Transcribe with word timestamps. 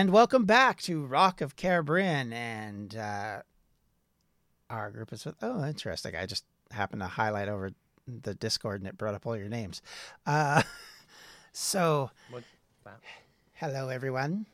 And 0.00 0.12
welcome 0.14 0.46
back 0.46 0.80
to 0.84 1.04
Rock 1.04 1.42
of 1.42 1.56
Cairbrien. 1.56 2.32
And 2.32 2.96
uh, 2.96 3.42
our 4.70 4.90
group 4.90 5.12
is 5.12 5.26
with. 5.26 5.34
Oh, 5.42 5.62
interesting. 5.62 6.16
I 6.16 6.24
just 6.24 6.46
happened 6.70 7.02
to 7.02 7.06
highlight 7.06 7.50
over 7.50 7.72
the 8.08 8.32
Discord 8.32 8.80
and 8.80 8.88
it 8.88 8.96
brought 8.96 9.12
up 9.12 9.26
all 9.26 9.36
your 9.36 9.50
names. 9.50 9.82
Uh, 10.24 10.62
so? 11.52 12.10
Wow. 12.32 12.92
hello, 13.52 13.90
everyone. 13.90 14.46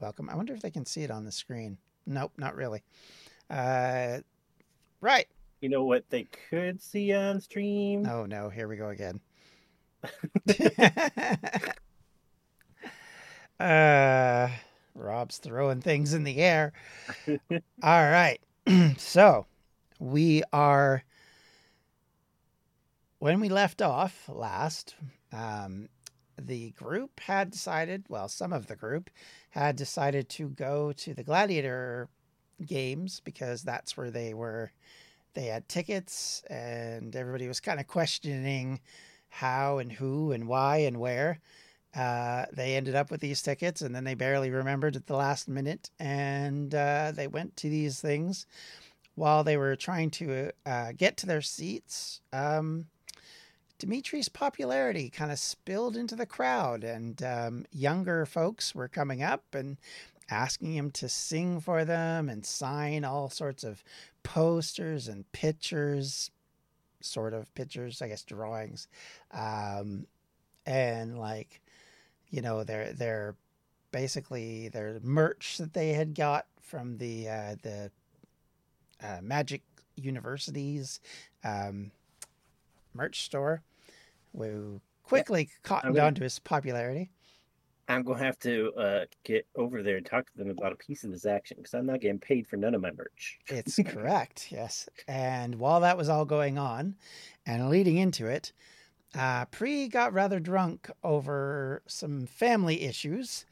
Welcome. 0.00 0.28
I 0.28 0.34
wonder 0.34 0.54
if 0.54 0.60
they 0.60 0.72
can 0.72 0.84
see 0.84 1.04
it 1.04 1.12
on 1.12 1.24
the 1.24 1.30
screen. 1.30 1.78
Nope, 2.04 2.32
not 2.36 2.56
really. 2.56 2.82
Uh, 3.48 4.18
right. 5.00 5.28
You 5.60 5.68
know 5.68 5.84
what 5.84 6.10
they 6.10 6.24
could 6.50 6.82
see 6.82 7.12
on 7.12 7.40
stream? 7.40 8.08
Oh, 8.08 8.26
no. 8.26 8.48
Here 8.48 8.66
we 8.66 8.74
go 8.74 8.88
again. 8.88 9.20
uh, 13.60 14.48
Rob's 15.00 15.38
throwing 15.38 15.80
things 15.80 16.14
in 16.14 16.24
the 16.24 16.38
air. 16.38 16.72
All 17.28 17.60
right. 17.82 18.40
so 18.96 19.46
we 19.98 20.42
are. 20.52 21.04
When 23.18 23.40
we 23.40 23.50
left 23.50 23.82
off 23.82 24.28
last, 24.28 24.94
um, 25.30 25.88
the 26.40 26.70
group 26.70 27.20
had 27.20 27.50
decided, 27.50 28.06
well, 28.08 28.28
some 28.28 28.52
of 28.52 28.66
the 28.66 28.76
group 28.76 29.10
had 29.50 29.76
decided 29.76 30.28
to 30.30 30.48
go 30.48 30.92
to 30.92 31.12
the 31.12 31.22
Gladiator 31.22 32.08
games 32.64 33.20
because 33.20 33.62
that's 33.62 33.96
where 33.96 34.10
they 34.10 34.34
were. 34.34 34.72
They 35.34 35.46
had 35.46 35.68
tickets, 35.68 36.42
and 36.50 37.14
everybody 37.14 37.46
was 37.46 37.60
kind 37.60 37.78
of 37.78 37.86
questioning 37.86 38.80
how 39.28 39.78
and 39.78 39.92
who 39.92 40.32
and 40.32 40.48
why 40.48 40.78
and 40.78 40.98
where. 40.98 41.40
Uh, 41.94 42.46
they 42.52 42.76
ended 42.76 42.94
up 42.94 43.10
with 43.10 43.20
these 43.20 43.42
tickets, 43.42 43.80
and 43.82 43.94
then 43.94 44.04
they 44.04 44.14
barely 44.14 44.50
remembered 44.50 44.96
at 44.96 45.06
the 45.06 45.16
last 45.16 45.48
minute, 45.48 45.90
and 45.98 46.74
uh, 46.74 47.12
they 47.14 47.26
went 47.26 47.56
to 47.56 47.68
these 47.68 48.00
things 48.00 48.46
while 49.16 49.42
they 49.42 49.56
were 49.56 49.76
trying 49.76 50.10
to 50.10 50.50
uh, 50.64 50.92
get 50.96 51.16
to 51.16 51.26
their 51.26 51.42
seats. 51.42 52.20
Um, 52.32 52.86
Dimitri's 53.78 54.28
popularity 54.28 55.10
kind 55.10 55.32
of 55.32 55.38
spilled 55.38 55.96
into 55.96 56.14
the 56.14 56.26
crowd, 56.26 56.84
and 56.84 57.22
um, 57.22 57.66
younger 57.72 58.24
folks 58.26 58.74
were 58.74 58.88
coming 58.88 59.22
up 59.22 59.54
and 59.54 59.78
asking 60.30 60.74
him 60.74 60.90
to 60.92 61.08
sing 61.08 61.60
for 61.60 61.84
them 61.84 62.28
and 62.28 62.46
sign 62.46 63.04
all 63.04 63.28
sorts 63.28 63.64
of 63.64 63.82
posters 64.22 65.08
and 65.08 65.30
pictures, 65.32 66.30
sort 67.00 67.34
of 67.34 67.52
pictures, 67.54 68.00
I 68.00 68.08
guess, 68.08 68.22
drawings, 68.22 68.86
um, 69.32 70.06
and 70.66 71.18
like, 71.18 71.60
you 72.30 72.40
know, 72.42 72.64
their 72.64 72.92
their 72.92 73.36
basically 73.92 74.68
their 74.68 74.98
merch 75.02 75.58
that 75.58 75.72
they 75.72 75.92
had 75.92 76.14
got 76.14 76.46
from 76.60 76.98
the 76.98 77.28
uh, 77.28 77.56
the 77.62 77.90
uh, 79.02 79.18
Magic 79.22 79.62
University's 79.96 81.00
um, 81.44 81.90
merch 82.94 83.22
store, 83.22 83.62
who 84.36 84.80
quickly 85.02 85.48
caught 85.62 85.84
I'm 85.84 85.92
gonna- 85.92 86.06
on 86.06 86.14
to 86.16 86.22
his 86.22 86.38
popularity. 86.38 87.10
I'm 87.88 88.04
gonna 88.04 88.22
have 88.22 88.38
to 88.40 88.72
uh, 88.74 89.04
get 89.24 89.48
over 89.56 89.82
there 89.82 89.96
and 89.96 90.06
talk 90.06 90.30
to 90.30 90.38
them 90.38 90.48
about 90.48 90.70
a 90.70 90.76
piece 90.76 91.02
of 91.02 91.10
this 91.10 91.26
action 91.26 91.56
because 91.56 91.74
I'm 91.74 91.86
not 91.86 92.00
getting 92.00 92.20
paid 92.20 92.46
for 92.46 92.56
none 92.56 92.72
of 92.76 92.80
my 92.80 92.92
merch. 92.92 93.40
It's 93.48 93.80
correct, 93.84 94.52
yes. 94.52 94.88
And 95.08 95.56
while 95.56 95.80
that 95.80 95.96
was 95.98 96.08
all 96.08 96.24
going 96.24 96.56
on 96.56 96.94
and 97.44 97.68
leading 97.68 97.96
into 97.96 98.26
it, 98.28 98.52
uh, 99.16 99.44
Pre 99.46 99.88
got 99.88 100.12
rather 100.12 100.40
drunk 100.40 100.90
over 101.02 101.82
some 101.86 102.26
family 102.26 102.82
issues, 102.82 103.44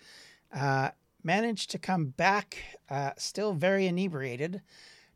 uh, 0.54 0.90
managed 1.22 1.70
to 1.70 1.78
come 1.78 2.06
back 2.06 2.78
uh, 2.88 3.12
still 3.16 3.52
very 3.52 3.86
inebriated 3.86 4.62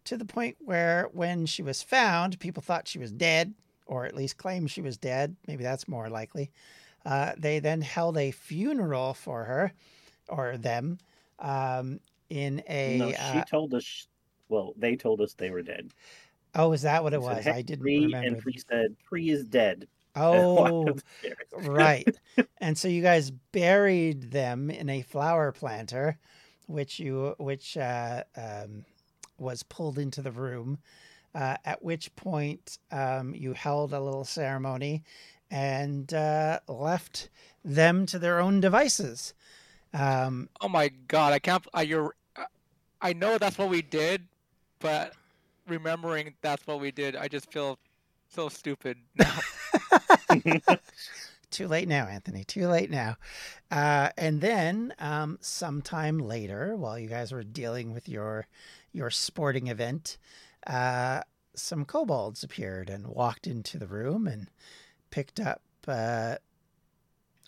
to 0.04 0.16
the 0.16 0.24
point 0.24 0.56
where 0.60 1.08
when 1.12 1.46
she 1.46 1.62
was 1.62 1.82
found, 1.82 2.40
people 2.40 2.62
thought 2.62 2.88
she 2.88 2.98
was 2.98 3.12
dead, 3.12 3.54
or 3.86 4.04
at 4.04 4.16
least 4.16 4.36
claimed 4.36 4.70
she 4.70 4.82
was 4.82 4.96
dead. 4.96 5.36
Maybe 5.46 5.62
that's 5.62 5.86
more 5.86 6.08
likely. 6.08 6.50
Uh, 7.04 7.32
they 7.38 7.58
then 7.58 7.80
held 7.80 8.16
a 8.16 8.30
funeral 8.30 9.14
for 9.14 9.44
her 9.44 9.72
or 10.28 10.56
them 10.56 10.98
um, 11.38 12.00
in 12.30 12.62
a. 12.68 12.98
no, 12.98 13.12
she 13.12 13.18
uh, 13.18 13.44
told 13.44 13.74
us. 13.74 14.08
Well, 14.48 14.74
they 14.76 14.96
told 14.96 15.20
us 15.20 15.34
they 15.34 15.50
were 15.50 15.62
dead. 15.62 15.92
Oh, 16.54 16.72
is 16.72 16.82
that 16.82 17.02
what 17.02 17.14
it 17.14 17.22
said, 17.22 17.36
was? 17.36 17.44
"Hey, 17.44 17.50
I 17.52 17.62
didn't 17.62 17.82
Pre," 17.82 18.04
remember. 18.04 18.28
And 18.28 18.38
Pre 18.38 18.58
said, 18.58 18.96
"Pre 19.04 19.30
is 19.30 19.44
dead." 19.44 19.88
Oh, 20.14 21.00
right. 21.52 22.18
And 22.60 22.76
so 22.78 22.88
you 22.88 23.02
guys 23.02 23.30
buried 23.30 24.30
them 24.32 24.70
in 24.70 24.88
a 24.88 25.02
flower 25.02 25.52
planter, 25.52 26.18
which 26.66 26.98
you 26.98 27.34
which 27.38 27.76
uh, 27.76 28.24
um, 28.36 28.84
was 29.38 29.62
pulled 29.62 29.98
into 29.98 30.22
the 30.22 30.30
room. 30.32 30.78
Uh, 31.34 31.56
at 31.64 31.82
which 31.82 32.14
point 32.16 32.78
um, 32.90 33.34
you 33.34 33.52
held 33.52 33.92
a 33.92 34.00
little 34.00 34.24
ceremony 34.24 35.02
and 35.50 36.12
uh, 36.14 36.58
left 36.68 37.28
them 37.64 38.06
to 38.06 38.18
their 38.18 38.40
own 38.40 38.60
devices. 38.60 39.34
Um, 39.92 40.48
Oh 40.60 40.68
my 40.68 40.88
god, 41.08 41.32
I 41.32 41.38
can't. 41.38 41.66
I, 41.74 41.82
you're, 41.82 42.14
uh, 42.36 42.44
I 43.00 43.12
know 43.12 43.38
that's 43.38 43.58
what 43.58 43.68
we 43.68 43.82
did, 43.82 44.28
but 44.80 45.14
remembering 45.66 46.34
that's 46.42 46.66
what 46.66 46.80
we 46.80 46.90
did, 46.90 47.16
I 47.16 47.28
just 47.28 47.50
feel 47.52 47.78
so 48.28 48.48
stupid 48.48 48.98
now. 49.16 49.40
Too 51.50 51.68
late 51.68 51.88
now, 51.88 52.06
Anthony. 52.06 52.44
Too 52.44 52.66
late 52.66 52.90
now. 52.90 53.16
Uh, 53.70 54.08
and 54.16 54.40
then 54.40 54.94
um, 54.98 55.38
sometime 55.40 56.18
later, 56.18 56.76
while 56.76 56.98
you 56.98 57.08
guys 57.08 57.30
were 57.32 57.44
dealing 57.44 57.92
with 57.92 58.08
your 58.08 58.46
your 58.92 59.10
sporting 59.10 59.68
event, 59.68 60.18
uh, 60.66 61.20
some 61.54 61.84
kobolds 61.84 62.42
appeared 62.42 62.88
and 62.88 63.06
walked 63.06 63.46
into 63.46 63.78
the 63.78 63.86
room 63.86 64.26
and 64.26 64.48
picked 65.10 65.40
up 65.40 65.62
uh, 65.86 66.36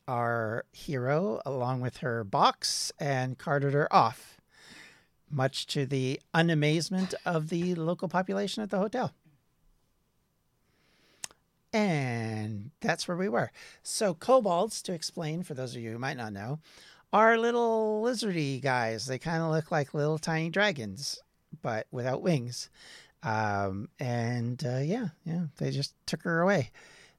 our 0.06 0.64
hero 0.72 1.40
along 1.46 1.80
with 1.80 1.98
her 1.98 2.24
box 2.24 2.92
and 2.98 3.38
carted 3.38 3.72
her 3.72 3.90
off, 3.94 4.38
much 5.30 5.66
to 5.66 5.86
the 5.86 6.20
unamazement 6.34 7.14
of 7.24 7.48
the 7.48 7.74
local 7.74 8.08
population 8.08 8.62
at 8.62 8.70
the 8.70 8.78
hotel. 8.78 9.12
And 11.74 12.70
that's 12.80 13.08
where 13.08 13.16
we 13.16 13.28
were. 13.28 13.50
So, 13.82 14.14
kobolds, 14.14 14.80
to 14.82 14.92
explain 14.92 15.42
for 15.42 15.54
those 15.54 15.74
of 15.74 15.82
you 15.82 15.90
who 15.90 15.98
might 15.98 16.16
not 16.16 16.32
know, 16.32 16.60
are 17.12 17.36
little 17.36 18.00
lizardy 18.04 18.62
guys. 18.62 19.06
They 19.06 19.18
kind 19.18 19.42
of 19.42 19.50
look 19.50 19.72
like 19.72 19.92
little 19.92 20.18
tiny 20.18 20.50
dragons, 20.50 21.20
but 21.62 21.88
without 21.90 22.22
wings. 22.22 22.70
Um, 23.24 23.88
and 23.98 24.62
uh, 24.64 24.78
yeah, 24.78 25.08
yeah, 25.24 25.46
they 25.56 25.72
just 25.72 25.94
took 26.06 26.22
her 26.22 26.40
away. 26.40 26.70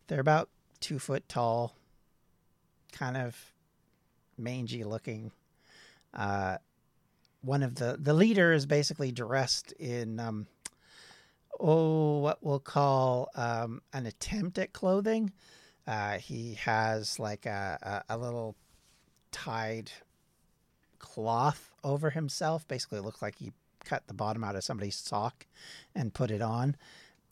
They're 0.08 0.22
about 0.22 0.48
two 0.80 1.00
foot 1.00 1.28
tall, 1.28 1.76
kind 2.94 3.18
of 3.18 3.52
mangy 4.38 4.86
looking. 4.86 5.32
Uh, 6.14 6.60
one 7.42 7.62
of 7.62 7.76
the 7.76 7.98
the 8.00 8.14
leader 8.14 8.54
is 8.54 8.66
basically 8.66 9.12
dressed 9.12 9.74
in 9.74 10.20
um, 10.20 10.48
oh, 11.60 12.20
what 12.20 12.40
we'll 12.42 12.60
call 12.60 13.30
um, 13.36 13.82
an 13.94 14.06
attempt 14.06 14.58
at 14.58 14.74
clothing. 14.74 15.32
Uh, 15.88 16.18
he 16.18 16.56
has 16.56 17.20
like 17.20 17.46
a, 17.46 18.04
a, 18.10 18.16
a 18.16 18.18
little 18.18 18.56
tied 19.32 19.92
cloth 21.00 21.72
over 21.84 22.10
himself. 22.10 22.68
Basically, 22.68 23.00
looks 23.00 23.22
like 23.22 23.38
he 23.38 23.52
cut 23.84 24.08
the 24.08 24.14
bottom 24.14 24.44
out 24.44 24.56
of 24.56 24.64
somebody's 24.64 24.96
sock 24.96 25.46
and 25.94 26.14
put 26.14 26.32
it 26.32 26.42
on. 26.42 26.76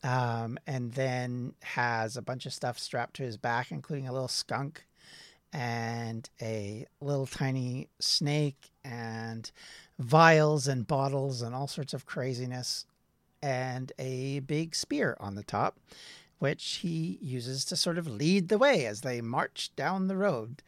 Um, 0.04 0.60
and 0.68 0.92
then 0.92 1.54
has 1.62 2.18
a 2.18 2.22
bunch 2.22 2.46
of 2.46 2.54
stuff 2.54 2.78
strapped 2.78 3.16
to 3.16 3.24
his 3.24 3.38
back, 3.38 3.72
including 3.72 4.08
a 4.08 4.12
little 4.12 4.28
skunk 4.28 4.86
and 5.54 6.30
a 6.42 6.86
little 7.00 7.26
tiny 7.26 7.88
snake 8.00 8.72
and 8.84 9.50
vials 10.00 10.68
and 10.68 10.86
bottles 10.86 11.42
and 11.42 11.56
all 11.56 11.68
sorts 11.68 11.94
of 11.94 12.06
craziness 12.06 12.86
and 13.44 13.92
a 14.00 14.40
big 14.40 14.74
spear 14.74 15.18
on 15.19 15.36
the 15.36 15.44
top, 15.44 15.78
which 16.40 16.75
he 16.81 17.19
uses 17.22 17.66
to 17.66 17.75
sort 17.75 17.98
of 17.98 18.07
lead 18.07 18.48
the 18.48 18.57
way 18.57 18.86
as 18.86 19.01
they 19.01 19.19
march 19.19 19.75
down 19.75 20.07
the 20.07 20.16
road. 20.16 20.63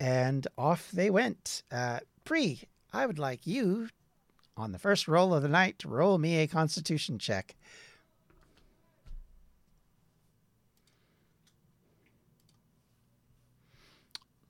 And 0.00 0.48
off 0.56 0.90
they 0.90 1.10
went. 1.10 1.62
Uh, 1.70 2.00
Pre, 2.24 2.62
I 2.92 3.04
would 3.04 3.18
like 3.18 3.46
you, 3.46 3.88
on 4.56 4.72
the 4.72 4.78
first 4.78 5.06
roll 5.06 5.34
of 5.34 5.42
the 5.42 5.48
night, 5.48 5.78
to 5.80 5.88
roll 5.88 6.16
me 6.16 6.38
a 6.38 6.46
constitution 6.46 7.18
check. 7.18 7.54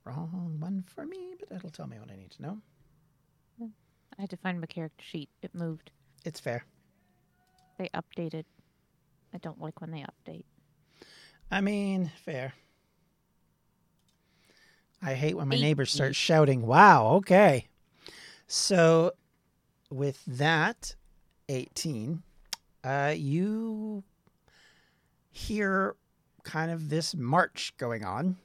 Wrong 0.05 0.57
one 0.59 0.85
for 0.87 1.05
me, 1.05 1.35
but 1.39 1.53
it'll 1.53 1.69
tell 1.69 1.87
me 1.87 1.99
what 1.99 2.11
I 2.11 2.15
need 2.15 2.31
to 2.31 2.41
know. 2.41 2.61
I 4.17 4.21
had 4.21 4.29
to 4.29 4.37
find 4.37 4.61
my 4.61 4.67
character 4.67 5.03
sheet. 5.03 5.29
It 5.41 5.55
moved. 5.55 5.91
It's 6.23 6.39
fair. 6.39 6.65
They 7.77 7.89
updated. 7.89 8.45
I 9.33 9.37
don't 9.39 9.59
like 9.59 9.81
when 9.81 9.91
they 9.91 10.05
update. 10.05 10.45
I 11.49 11.61
mean, 11.61 12.11
fair. 12.23 12.53
I 15.01 15.15
hate 15.15 15.35
when 15.35 15.49
my 15.49 15.55
neighbors 15.57 15.91
start 15.91 16.15
shouting, 16.15 16.65
wow, 16.65 17.15
okay. 17.15 17.67
So, 18.47 19.11
with 19.89 20.23
that 20.25 20.95
18, 21.49 22.23
uh, 22.83 23.13
you 23.15 24.03
hear 25.29 25.95
kind 26.43 26.71
of 26.71 26.89
this 26.89 27.15
march 27.15 27.73
going 27.77 28.05
on. 28.05 28.37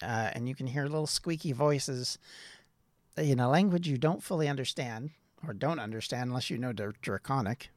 Uh, 0.00 0.30
and 0.32 0.48
you 0.48 0.54
can 0.54 0.68
hear 0.68 0.84
little 0.84 1.06
squeaky 1.06 1.52
voices 1.52 2.18
in 3.16 3.40
a 3.40 3.48
language 3.48 3.88
you 3.88 3.98
don't 3.98 4.22
fully 4.22 4.48
understand, 4.48 5.10
or 5.46 5.52
don't 5.52 5.80
understand 5.80 6.28
unless 6.28 6.50
you 6.50 6.56
know 6.56 6.72
Dra- 6.72 6.92
Draconic. 7.02 7.70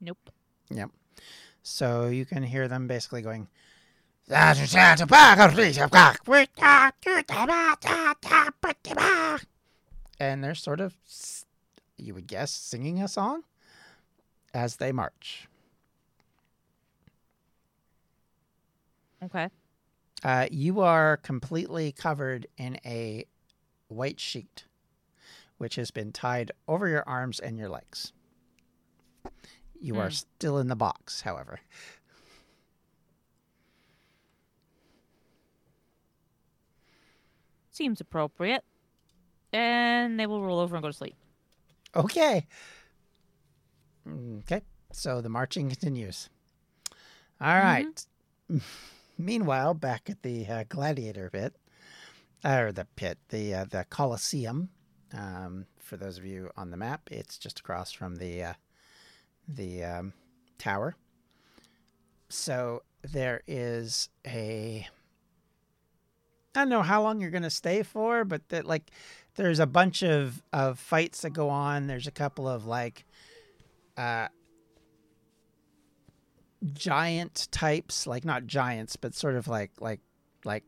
Nope. 0.00 0.30
Yep. 0.70 0.90
So 1.62 2.06
you 2.06 2.24
can 2.24 2.42
hear 2.42 2.68
them 2.68 2.86
basically 2.86 3.22
going, 3.22 3.48
and 10.20 10.42
they're 10.42 10.54
sort 10.54 10.80
of, 10.80 10.94
you 11.96 12.14
would 12.14 12.26
guess, 12.26 12.52
singing 12.52 13.02
a 13.02 13.08
song 13.08 13.42
as 14.54 14.76
they 14.76 14.92
march. 14.92 15.48
Okay. 19.22 19.48
Uh, 20.22 20.46
you 20.50 20.80
are 20.80 21.16
completely 21.16 21.92
covered 21.92 22.46
in 22.56 22.78
a 22.84 23.24
white 23.88 24.20
sheet, 24.20 24.64
which 25.58 25.76
has 25.76 25.90
been 25.90 26.12
tied 26.12 26.52
over 26.66 26.88
your 26.88 27.04
arms 27.06 27.38
and 27.40 27.56
your 27.56 27.68
legs. 27.68 28.12
You 29.80 29.98
are 29.98 30.10
Hmm. 30.10 30.14
still 30.14 30.58
in 30.58 30.68
the 30.68 30.76
box, 30.76 31.22
however. 31.22 31.60
Seems 37.70 38.00
appropriate. 38.00 38.64
And 39.52 40.18
they 40.18 40.26
will 40.26 40.42
roll 40.42 40.58
over 40.58 40.76
and 40.76 40.82
go 40.82 40.88
to 40.88 40.92
sleep. 40.92 41.14
Okay. 41.94 42.46
Okay. 44.06 44.62
So 44.92 45.20
the 45.20 45.28
marching 45.28 45.68
continues. 45.68 46.28
All 47.40 47.56
right. 47.56 48.06
Meanwhile, 49.18 49.74
back 49.74 50.10
at 50.10 50.22
the 50.22 50.46
uh, 50.46 50.64
gladiator 50.68 51.30
pit, 51.30 51.54
or 52.44 52.72
the 52.72 52.86
pit, 52.96 53.18
the 53.30 53.54
uh, 53.54 53.64
the 53.64 53.84
Colosseum. 53.88 54.70
Um, 55.12 55.66
for 55.78 55.96
those 55.96 56.18
of 56.18 56.24
you 56.24 56.50
on 56.56 56.70
the 56.70 56.76
map, 56.76 57.08
it's 57.10 57.38
just 57.38 57.60
across 57.60 57.90
from 57.92 58.16
the 58.16 58.42
uh, 58.42 58.52
the 59.48 59.82
um, 59.82 60.12
tower. 60.58 60.94
So 62.28 62.82
there 63.02 63.42
is 63.46 64.08
a. 64.26 64.86
I 66.54 66.60
don't 66.60 66.68
know 66.68 66.82
how 66.82 67.02
long 67.02 67.20
you're 67.20 67.30
going 67.30 67.42
to 67.44 67.50
stay 67.50 67.82
for, 67.82 68.24
but 68.24 68.48
that 68.48 68.66
like 68.66 68.90
there's 69.36 69.60
a 69.60 69.66
bunch 69.66 70.02
of 70.02 70.42
of 70.52 70.78
fights 70.78 71.22
that 71.22 71.30
go 71.30 71.48
on. 71.48 71.86
There's 71.86 72.06
a 72.06 72.12
couple 72.12 72.48
of 72.48 72.66
like 72.66 73.04
uh 73.96 74.28
giant 76.72 77.48
types, 77.50 78.06
like 78.06 78.24
not 78.24 78.46
giants, 78.46 78.96
but 78.96 79.14
sort 79.14 79.36
of 79.36 79.48
like 79.48 79.70
like 79.80 80.00
like 80.44 80.64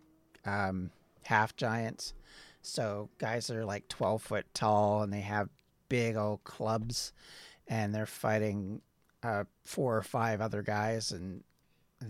um 0.47 0.91
half 1.25 1.56
giants. 1.56 2.15
So 2.62 3.09
guys 3.19 3.47
that 3.47 3.56
are 3.56 3.65
like 3.65 3.88
12 3.88 4.23
foot 4.23 4.47
tall 4.55 5.03
and 5.03 5.12
they 5.12 5.23
have 5.23 5.49
big 5.88 6.17
old 6.17 6.44
clubs 6.44 7.12
and 7.70 7.94
they're 7.94 8.05
fighting 8.05 8.82
uh 9.22 9.44
four 9.64 9.96
or 9.96 10.02
five 10.02 10.43
other 10.43 10.61
guys 10.61 11.12
and 11.12 11.43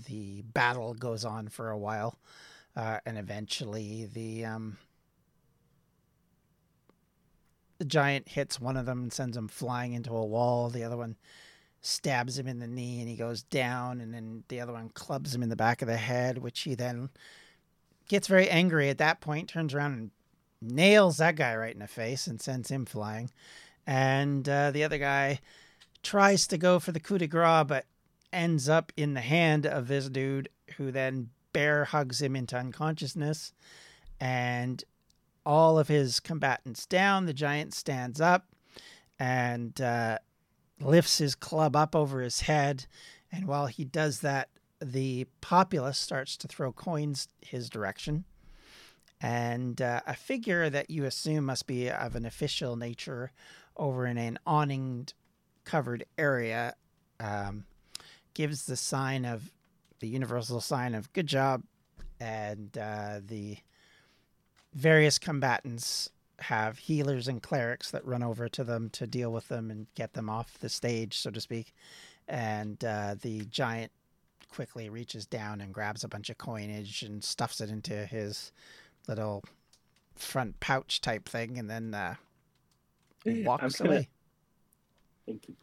the 0.09 0.43
battle 0.43 0.95
goes 0.95 1.25
on 1.25 1.49
for 1.49 1.71
a 1.71 1.79
while. 1.79 2.19
Uh, 2.77 2.99
and 3.05 3.19
eventually 3.19 4.09
the 4.13 4.45
um 4.45 4.79
the 7.79 7.85
giant 7.85 8.29
hits 8.29 8.61
one 8.61 8.77
of 8.77 8.87
them 8.87 9.03
and 9.03 9.13
sends 9.13 9.37
him 9.37 9.49
flying 9.49 9.95
into 9.95 10.15
a 10.15 10.25
wall. 10.25 10.69
The 10.69 10.85
other 10.85 10.99
one 10.99 11.17
stabs 11.81 12.39
him 12.39 12.47
in 12.47 12.59
the 12.59 12.67
knee 12.67 13.01
and 13.01 13.09
he 13.09 13.17
goes 13.17 13.43
down. 13.43 14.01
And 14.01 14.13
then 14.13 14.45
the 14.49 14.61
other 14.61 14.75
one 14.75 14.91
clubs 14.91 15.35
him 15.35 15.43
in 15.43 15.49
the 15.49 15.57
back 15.57 15.81
of 15.81 15.89
the 15.89 15.97
head, 15.97 16.39
which 16.39 16.61
he 16.61 16.75
then 16.75 17.09
gets 18.07 18.29
very 18.29 18.51
angry 18.51 18.91
at 18.91 18.99
that 18.99 19.23
point, 19.23 19.49
turns 19.49 19.73
around 19.73 19.93
and 19.95 20.11
nails 20.61 21.17
that 21.17 21.37
guy 21.37 21.57
right 21.57 21.73
in 21.73 21.81
the 21.81 21.89
face 21.89 22.27
and 22.27 22.41
sends 22.41 22.71
him 22.71 22.85
flying. 22.85 23.31
And 23.91 24.49
uh, 24.49 24.71
the 24.71 24.85
other 24.85 24.99
guy 24.99 25.41
tries 26.05 26.47
to 26.47 26.57
go 26.57 26.79
for 26.79 26.93
the 26.93 27.01
coup 27.01 27.19
de 27.19 27.27
grace, 27.27 27.65
but 27.67 27.87
ends 28.33 28.69
up 28.69 28.93
in 28.97 29.15
the 29.15 29.21
hand 29.21 29.67
of 29.67 29.89
this 29.89 30.09
dude 30.09 30.49
who 30.77 30.93
then 30.93 31.31
bear 31.53 31.87
hugs 31.87 32.23
him 32.23 32.37
into 32.37 32.57
unconsciousness. 32.57 33.53
And 34.21 34.85
all 35.45 35.77
of 35.77 35.89
his 35.89 36.21
combatants 36.21 36.87
down. 36.87 37.27
The 37.27 37.33
giant 37.33 37.75
stands 37.75 38.21
up 38.21 38.47
and 39.19 39.81
uh, 39.81 40.19
lifts 40.81 41.19
his 41.19 41.35
club 41.35 41.75
up 41.75 41.97
over 41.97 42.21
his 42.21 42.43
head. 42.43 42.87
And 43.33 43.47
while 43.49 43.67
he 43.67 43.85
does 43.85 44.21
that, 44.21 44.51
the 44.81 45.27
populace 45.41 45.99
starts 45.99 46.37
to 46.37 46.47
throw 46.47 46.71
coins 46.71 47.27
his 47.41 47.69
direction. 47.69 48.25
And 49.21 49.83
uh, 49.83 50.03
a 50.07 50.15
figure 50.15 50.71
that 50.71 50.91
you 50.91 51.05
assume 51.05 51.47
must 51.47 51.67
be 51.67 51.91
of 51.91 52.15
an 52.15 52.25
official 52.25 52.77
nature 52.77 53.33
over 53.77 54.07
in 54.07 54.19
an 54.19 54.39
awninged 54.47 55.15
covered 55.65 56.05
area 56.19 56.75
um, 57.19 57.65
gives 58.35 58.67
the 58.67 58.77
sign 58.77 59.25
of 59.25 59.51
the 60.01 60.09
universal 60.09 60.61
sign 60.61 60.95
of 60.95 61.13
good 61.13 61.27
job. 61.27 61.63
And 62.21 62.77
uh, 62.77 63.21
the 63.27 63.59
various 64.75 65.19
combatants 65.19 66.11
have 66.41 66.79
healers 66.79 67.29
and 67.29 67.43
clerics 67.43 67.91
that 67.91 68.05
run 68.05 68.23
over 68.23 68.49
to 68.49 68.65
them 68.65 68.91
to 68.91 69.07
deal 69.07 69.33
with 69.33 69.49
them 69.49 69.71
and 69.71 69.87
get 69.95 70.15
them 70.15 70.31
off 70.31 70.59
the 70.59 70.69
stage, 70.69 71.19
so 71.19 71.31
to 71.31 71.41
speak. 71.41 71.75
And 72.29 72.83
uh, 72.85 73.17
the 73.21 73.45
giant 73.47 73.93
quickly 74.49 74.89
reaches 74.89 75.27
down 75.27 75.61
and 75.61 75.73
grabs 75.73 76.05
a 76.05 76.09
bunch 76.09 76.31
of 76.31 76.39
coinage 76.39 77.03
and 77.03 77.23
stuffs 77.23 77.61
it 77.61 77.71
into 77.71 78.07
his 78.07 78.53
little 79.07 79.45
front 80.15 80.61
pouch 80.61 81.01
type 81.01 81.29
thing, 81.29 81.59
and 81.59 81.71
then 81.71 81.95
uh, 81.95 82.15
walks 83.27 83.77
gonna- 83.77 83.91
away. 83.91 84.09
Thank 85.27 85.49
you. 85.49 85.57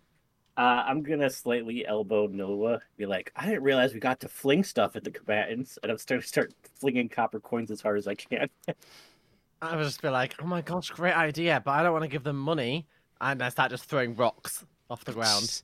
Uh, 0.56 0.84
I'm 0.88 1.04
gonna 1.04 1.30
slightly 1.30 1.86
elbow 1.86 2.26
Noah, 2.26 2.82
be 2.98 3.06
like, 3.06 3.32
I 3.36 3.46
didn't 3.46 3.62
realize 3.62 3.94
we 3.94 4.00
got 4.00 4.20
to 4.22 4.28
fling 4.28 4.64
stuff 4.64 4.96
at 4.96 5.04
the 5.04 5.12
combatants, 5.12 5.78
and 5.84 5.92
I'm 5.92 6.00
starting 6.00 6.24
to 6.24 6.28
start 6.28 6.54
flinging 6.80 7.10
copper 7.10 7.40
coins 7.40 7.70
as 7.70 7.80
hard 7.80 8.00
as 8.00 8.08
I 8.08 8.16
can. 8.16 8.50
I 9.62 9.76
was 9.76 9.88
just 9.88 10.02
be 10.02 10.10
like, 10.10 10.34
oh 10.42 10.46
my 10.46 10.62
gosh, 10.62 10.90
great 10.90 11.16
idea, 11.16 11.62
but 11.64 11.72
I 11.72 11.84
don't 11.84 11.92
want 11.94 12.04
to 12.04 12.10
give 12.10 12.24
them 12.24 12.38
money. 12.38 12.88
And 13.22 13.42
I 13.42 13.50
start 13.50 13.72
just 13.72 13.86
throwing 13.86 14.16
rocks 14.16 14.66
off 14.90 15.04
the 15.06 15.14
ground. 15.14 15.62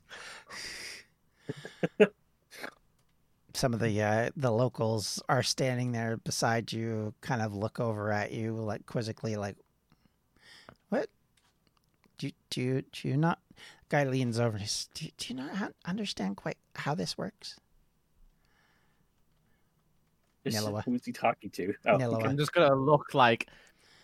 Some 3.55 3.73
of 3.73 3.79
the 3.79 4.01
uh, 4.01 4.29
the 4.35 4.51
locals 4.51 5.21
are 5.29 5.43
standing 5.43 5.91
there 5.91 6.17
beside 6.17 6.73
you, 6.73 7.13
kind 7.21 7.41
of 7.41 7.55
look 7.55 7.79
over 7.79 8.11
at 8.11 8.31
you 8.31 8.53
like 8.55 8.85
quizzically, 8.87 9.35
like, 9.35 9.55
"What? 9.55 9.65
Do 12.23 12.27
you, 12.27 12.33
do 12.49 12.61
you, 12.61 12.83
do 12.89 13.07
you 13.09 13.17
not?" 13.17 13.39
Guy 13.89 14.05
leans 14.05 14.39
over. 14.39 14.55
And 14.55 14.65
says, 14.65 14.87
do, 14.93 15.07
do 15.17 15.33
you 15.33 15.35
not 15.35 15.73
understand 15.85 16.37
quite 16.37 16.57
how 16.73 16.95
this 16.95 17.17
works? 17.17 17.59
Just- 20.45 20.57
Niloa. 20.57 20.83
Who's 20.85 21.03
he 21.05 21.11
talking 21.11 21.49
to? 21.49 21.73
Oh, 21.85 21.97
Niloa. 21.97 22.25
I'm 22.25 22.37
just 22.37 22.53
gonna 22.53 22.75
look 22.75 23.13
like 23.13 23.47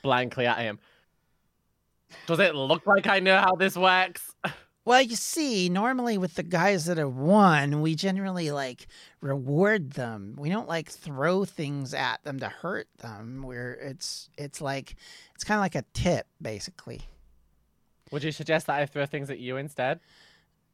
blankly 0.01 0.45
at 0.45 0.57
him. 0.59 0.79
Does 2.27 2.39
it 2.39 2.55
look 2.55 2.85
like 2.85 3.07
I 3.07 3.19
know 3.19 3.38
how 3.39 3.55
this 3.55 3.77
works? 3.77 4.35
Well, 4.85 5.03
you 5.03 5.17
see, 5.17 5.69
normally 5.69 6.17
with 6.17 6.33
the 6.33 6.41
guys 6.41 6.85
that 6.85 6.97
have 6.97 7.13
won, 7.13 7.81
we 7.81 7.93
generally 7.93 8.49
like 8.49 8.88
reward 9.21 9.91
them. 9.91 10.33
We 10.35 10.49
don't 10.49 10.67
like 10.67 10.89
throw 10.89 11.45
things 11.45 11.93
at 11.93 12.23
them 12.23 12.39
to 12.39 12.49
hurt 12.49 12.88
them. 12.97 13.43
Where 13.43 13.73
it's 13.73 14.31
it's 14.35 14.61
like 14.61 14.95
it's 15.35 15.43
kind 15.43 15.59
of 15.59 15.61
like 15.61 15.75
a 15.75 15.83
tip, 15.93 16.25
basically. 16.41 17.01
Would 18.12 18.24
you 18.24 18.32
suggest 18.32 18.68
that 18.68 18.75
I 18.80 18.86
throw 18.86 19.06
things 19.06 19.30
at 19.30 19.39
you 19.39 19.58
instead? 19.58 20.00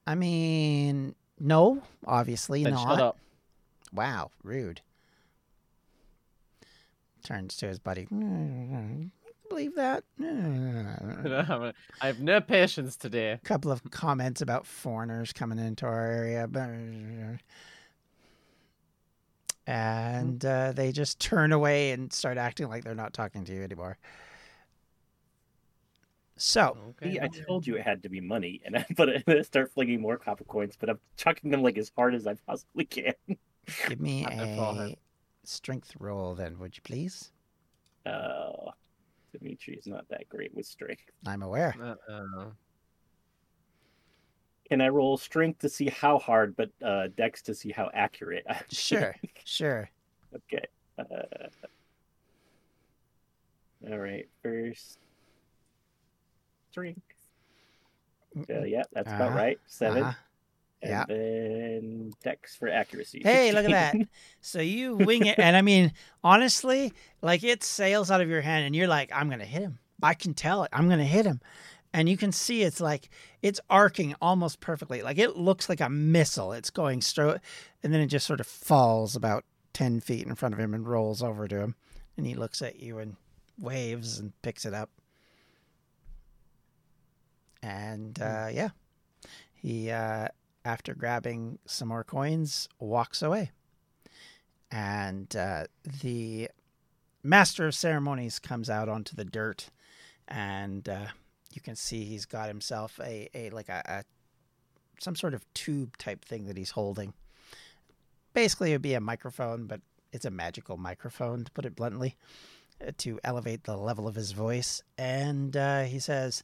I 0.07 0.15
mean, 0.15 1.15
no, 1.39 1.81
obviously 2.05 2.63
Then 2.63 2.73
not. 2.73 2.87
shut 2.87 3.01
up. 3.01 3.17
Wow, 3.93 4.31
rude. 4.43 4.81
Turns 7.23 7.55
to 7.57 7.67
his 7.67 7.79
buddy. 7.79 8.05
"Mm, 8.05 9.09
Believe 9.49 9.75
that? 9.75 10.03
Mm." 10.19 11.73
I 12.01 12.07
have 12.07 12.19
no 12.19 12.39
patience 12.41 12.95
today. 12.95 13.31
A 13.31 13.37
couple 13.39 13.71
of 13.71 13.81
comments 13.91 14.41
about 14.41 14.65
foreigners 14.67 15.33
coming 15.33 15.57
into 15.59 15.85
our 15.85 16.05
area. 16.05 16.47
And 19.67 20.45
uh, 20.45 20.73
they 20.73 20.91
just 20.91 21.19
turn 21.19 21.51
away 21.51 21.91
and 21.91 22.13
start 22.13 22.37
acting 22.37 22.67
like 22.69 22.83
they're 22.83 22.93
not 22.93 23.13
talking 23.13 23.43
to 23.45 23.53
you 23.53 23.63
anymore. 23.63 23.97
So, 26.37 26.77
See, 27.01 27.19
I 27.19 27.29
told 27.47 27.65
you 27.65 27.77
it 27.77 27.83
had 27.83 28.03
to 28.03 28.09
be 28.09 28.19
money, 28.19 28.61
and 28.65 28.77
I 28.77 28.85
but 28.97 29.09
I 29.27 29.41
start 29.41 29.71
flinging 29.71 30.01
more 30.01 30.17
copper 30.17 30.43
coins, 30.43 30.75
but 30.79 30.89
I'm 30.89 30.99
chucking 31.17 31.49
them 31.51 31.61
like 31.63 31.77
as 31.77 31.91
hard 31.95 32.13
as 32.15 32.27
I 32.27 32.33
possibly 32.45 32.85
can. 32.85 33.13
give 33.87 33.99
me 34.01 34.21
Not 34.23 34.37
their 34.37 34.55
fault, 34.55 34.77
a 34.77 34.95
strength 35.45 35.93
roll 35.99 36.35
then, 36.35 36.59
would 36.59 36.75
you 36.75 36.81
please? 36.83 37.31
Uh, 38.05 38.71
Dimitri's 39.33 39.87
not 39.87 40.07
that 40.09 40.27
great 40.29 40.53
with 40.53 40.65
strength. 40.65 41.03
I'm 41.25 41.41
aware. 41.41 41.75
Uh-uh. 41.81 42.51
Can 44.69 44.81
I 44.81 44.89
roll 44.89 45.17
strength 45.17 45.59
to 45.59 45.69
see 45.69 45.89
how 45.89 46.17
hard, 46.17 46.55
but 46.55 46.71
uh, 46.83 47.07
dex 47.15 47.41
to 47.43 47.53
see 47.55 47.71
how 47.71 47.89
accurate? 47.93 48.45
I- 48.49 48.61
Sure, 48.69 49.15
sure. 49.43 49.89
okay. 50.35 50.65
Uh, 50.97 51.03
all 53.89 53.97
right. 53.99 54.27
First 54.41 54.99
strength. 56.75 57.01
Uh, 58.49 58.63
yeah, 58.65 58.83
that's 58.91 59.07
about 59.07 59.29
Uh-huh, 59.29 59.37
right. 59.37 59.59
7 59.65 60.03
Uh-huh. 60.03 60.13
And 60.81 60.91
yeah. 60.91 61.05
then 61.07 62.11
dex 62.21 62.55
for 62.55 62.67
accuracy. 62.67 63.21
Hey, 63.23 63.53
look 63.53 63.63
at 63.65 63.71
that. 63.71 64.07
So 64.41 64.59
you 64.59 64.95
wing 64.97 65.25
it, 65.25 65.39
and 65.39 65.55
I 65.55 65.61
mean, 65.61 65.93
honestly, 66.23 66.91
like 67.21 67.43
it 67.43 67.63
sails 67.63 68.11
out 68.11 68.19
of 68.21 68.29
your 68.29 68.41
hand, 68.41 68.65
and 68.65 68.75
you're 68.75 68.87
like, 68.89 69.09
I'm 69.13 69.27
going 69.29 69.39
to 69.39 69.45
hit 69.45 69.61
him. 69.61 69.79
I 70.03 70.13
can 70.13 70.33
tell 70.33 70.63
it. 70.63 70.69
I'm 70.73 70.87
going 70.87 70.99
to 70.99 71.05
hit 71.05 71.25
him. 71.25 71.39
And 71.93 72.09
you 72.09 72.17
can 72.17 72.33
see 72.33 72.61
it's 72.61 72.81
like, 72.81 73.09
it's 73.41 73.61
arcing 73.69 74.13
almost 74.21 74.59
perfectly. 74.59 75.01
Like 75.01 75.17
it 75.17 75.37
looks 75.37 75.69
like 75.69 75.79
a 75.79 75.89
missile. 75.89 76.51
It's 76.51 76.69
going 76.69 77.01
straight, 77.01 77.37
and 77.81 77.93
then 77.93 78.01
it 78.01 78.07
just 78.07 78.27
sort 78.27 78.41
of 78.41 78.47
falls 78.47 79.15
about 79.15 79.45
10 79.73 80.01
feet 80.01 80.27
in 80.27 80.35
front 80.35 80.53
of 80.53 80.59
him 80.59 80.73
and 80.73 80.85
rolls 80.85 81.23
over 81.23 81.47
to 81.47 81.57
him. 81.57 81.75
And 82.17 82.27
he 82.27 82.35
looks 82.35 82.61
at 82.61 82.79
you 82.81 82.99
and 82.99 83.15
waves 83.57 84.19
and 84.19 84.33
picks 84.41 84.65
it 84.65 84.73
up. 84.73 84.89
And 87.65 88.21
uh, 88.21 88.49
yeah, 88.51 88.69
he, 89.55 89.89
uh, 89.89 90.27
after 90.63 90.93
grabbing 90.93 91.57
some 91.65 91.87
more 91.87 92.03
coins, 92.03 92.69
walks 92.79 93.23
away. 93.23 93.49
And 94.69 95.35
uh, 95.35 95.65
the 96.03 96.49
master 97.23 97.65
of 97.65 97.73
ceremonies 97.73 98.37
comes 98.37 98.69
out 98.69 98.87
onto 98.87 99.15
the 99.15 99.25
dirt, 99.25 99.71
and 100.27 100.87
uh, 100.87 101.07
you 101.53 101.61
can 101.61 101.75
see 101.75 102.03
he's 102.03 102.25
got 102.25 102.49
himself 102.49 102.99
a, 103.03 103.29
a 103.33 103.49
like 103.49 103.69
a, 103.69 103.81
a 103.85 104.03
some 105.01 105.15
sort 105.15 105.33
of 105.33 105.51
tube 105.55 105.97
type 105.97 106.23
thing 106.23 106.45
that 106.45 106.57
he's 106.57 106.71
holding. 106.71 107.13
Basically, 108.33 108.71
it 108.71 108.75
would 108.75 108.81
be 108.83 108.93
a 108.93 109.01
microphone, 109.01 109.65
but 109.65 109.81
it's 110.13 110.25
a 110.25 110.31
magical 110.31 110.77
microphone, 110.77 111.45
to 111.45 111.51
put 111.51 111.65
it 111.65 111.75
bluntly, 111.75 112.15
uh, 112.85 112.91
to 112.99 113.19
elevate 113.23 113.63
the 113.63 113.75
level 113.75 114.07
of 114.07 114.15
his 114.15 114.33
voice. 114.33 114.83
And 114.99 115.57
uh, 115.57 115.83
he 115.83 115.97
says, 115.99 116.43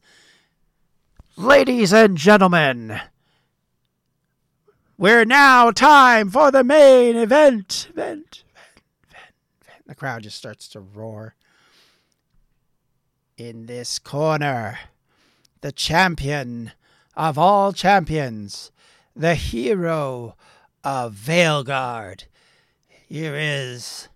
"Ladies 1.36 1.94
and 1.94 2.18
gentlemen." 2.18 3.02
We're 4.98 5.26
now 5.26 5.72
time 5.72 6.30
for 6.30 6.52
the 6.52 6.64
main 6.64 7.16
event. 7.16 7.88
Event, 7.90 8.44
event, 8.44 8.84
event, 9.10 9.34
event. 9.60 9.88
The 9.88 9.96
crowd 9.96 10.24
just 10.24 10.38
starts 10.38 10.68
to 10.70 10.80
roar. 10.80 11.36
In 13.36 13.66
this 13.66 13.98
corner, 13.98 14.78
the 15.62 15.72
champion 15.72 16.74
of 17.16 17.38
all 17.40 17.74
champions, 17.74 18.72
the 19.16 19.34
hero 19.34 20.36
of 20.84 21.16
Veilguard. 21.16 22.26
Here 22.88 23.36
is 23.36 24.08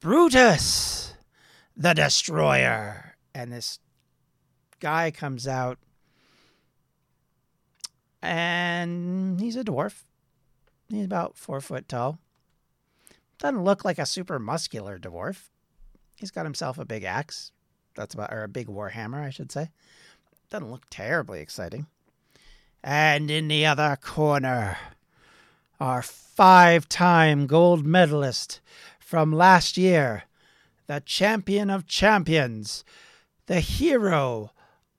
Brutus, 0.00 1.14
the 1.74 1.94
Destroyer. 1.94 3.16
And 3.34 3.50
this 3.50 3.78
guy 4.84 5.10
comes 5.10 5.48
out 5.48 5.78
and 8.20 9.40
he's 9.40 9.56
a 9.56 9.64
dwarf. 9.64 10.02
He's 10.90 11.06
about 11.06 11.38
four 11.38 11.62
foot 11.62 11.88
tall. 11.88 12.18
Doesn't 13.38 13.64
look 13.64 13.82
like 13.82 13.98
a 13.98 14.04
super 14.04 14.38
muscular 14.38 14.98
dwarf. 14.98 15.48
He's 16.16 16.30
got 16.30 16.44
himself 16.44 16.76
a 16.76 16.84
big 16.84 17.02
axe. 17.02 17.50
That's 17.96 18.12
about, 18.12 18.30
or 18.30 18.44
a 18.44 18.48
big 18.48 18.66
warhammer, 18.66 19.24
I 19.24 19.30
should 19.30 19.50
say. 19.50 19.70
Doesn't 20.50 20.70
look 20.70 20.84
terribly 20.90 21.40
exciting. 21.40 21.86
And 22.82 23.30
in 23.30 23.48
the 23.48 23.64
other 23.64 23.96
corner, 23.98 24.76
our 25.80 26.02
five 26.02 26.90
time 26.90 27.46
gold 27.46 27.86
medalist 27.86 28.60
from 28.98 29.32
last 29.32 29.78
year, 29.78 30.24
the 30.88 31.00
champion 31.06 31.70
of 31.70 31.86
champions, 31.86 32.84
the 33.46 33.60
hero 33.60 34.50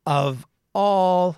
of 0.05 0.45
all 0.73 1.37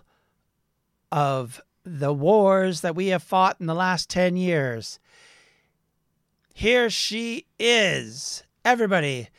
of 1.12 1.62
the 1.84 2.14
wars 2.14 2.82
that 2.82 2.96
we 2.96 3.08
have 3.08 3.24
fought 3.24 3.58
in 3.60 3.66
the 3.66 3.74
last 3.74 4.10
10 4.10 4.36
years. 4.36 5.00
Here 6.54 6.90
she 6.90 7.46
is. 7.60 8.44
Everybody, 8.66 9.30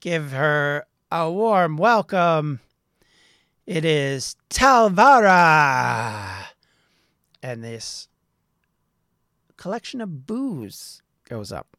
give 0.00 0.32
her 0.32 0.86
a 1.10 1.30
warm 1.30 1.76
welcome. 1.76 2.60
It 3.66 3.84
is 3.84 4.36
Talvara. 4.50 6.46
And 7.42 7.62
this 7.62 8.08
collection 9.56 10.00
of 10.00 10.26
booze 10.26 11.02
goes 11.28 11.52
up. 11.52 11.76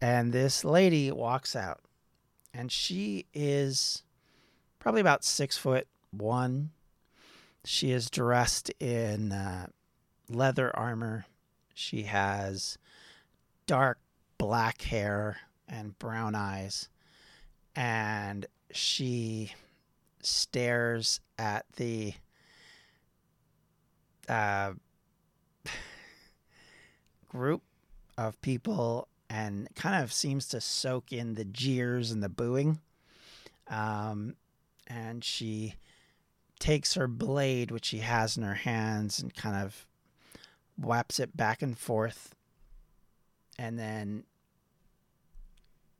And 0.00 0.32
this 0.32 0.64
lady 0.64 1.10
walks 1.10 1.56
out. 1.56 1.80
And 2.52 2.70
she 2.70 3.26
is 3.34 4.04
probably 4.84 5.00
about 5.00 5.24
six 5.24 5.56
foot 5.56 5.86
one, 6.10 6.68
she 7.64 7.90
is 7.90 8.10
dressed 8.10 8.68
in 8.78 9.32
uh, 9.32 9.66
leather 10.28 10.76
armor. 10.76 11.24
She 11.72 12.02
has 12.02 12.76
dark 13.66 13.98
black 14.36 14.82
hair 14.82 15.38
and 15.66 15.98
brown 15.98 16.34
eyes. 16.34 16.90
And 17.74 18.44
she 18.72 19.52
stares 20.20 21.18
at 21.38 21.64
the 21.76 22.12
uh, 24.28 24.72
group 27.30 27.62
of 28.18 28.38
people 28.42 29.08
and 29.30 29.66
kind 29.74 30.04
of 30.04 30.12
seems 30.12 30.46
to 30.48 30.60
soak 30.60 31.10
in 31.10 31.36
the 31.36 31.46
jeers 31.46 32.10
and 32.10 32.22
the 32.22 32.28
booing. 32.28 32.80
Um, 33.68 34.36
and 34.86 35.24
she 35.24 35.74
takes 36.58 36.94
her 36.94 37.08
blade, 37.08 37.70
which 37.70 37.86
she 37.86 37.98
has 37.98 38.36
in 38.36 38.42
her 38.42 38.54
hands, 38.54 39.20
and 39.20 39.34
kind 39.34 39.56
of 39.56 39.86
whaps 40.76 41.18
it 41.20 41.36
back 41.36 41.62
and 41.62 41.78
forth. 41.78 42.34
And 43.58 43.78
then 43.78 44.24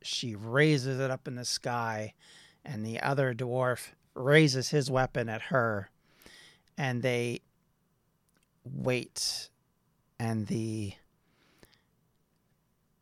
she 0.01 0.35
raises 0.35 0.99
it 0.99 1.11
up 1.11 1.27
in 1.27 1.35
the 1.35 1.45
sky, 1.45 2.13
and 2.63 2.85
the 2.85 2.99
other 2.99 3.33
dwarf 3.33 3.89
raises 4.13 4.69
his 4.69 4.89
weapon 4.89 5.29
at 5.29 5.43
her. 5.43 5.89
And 6.77 7.01
they 7.01 7.41
wait, 8.63 9.49
and 10.19 10.47
the 10.47 10.93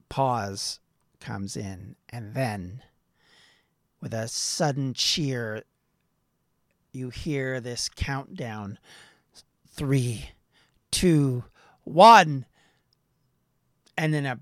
pause 0.09 0.79
comes 1.19 1.57
in. 1.57 1.95
And 2.09 2.35
then, 2.35 2.83
with 3.99 4.13
a 4.13 4.27
sudden 4.27 4.93
cheer, 4.93 5.63
you 6.93 7.09
hear 7.09 7.59
this 7.59 7.89
countdown 7.89 8.77
three, 9.67 10.29
two, 10.91 11.43
one. 11.83 12.45
And 13.97 14.13
then 14.13 14.25
a 14.25 14.39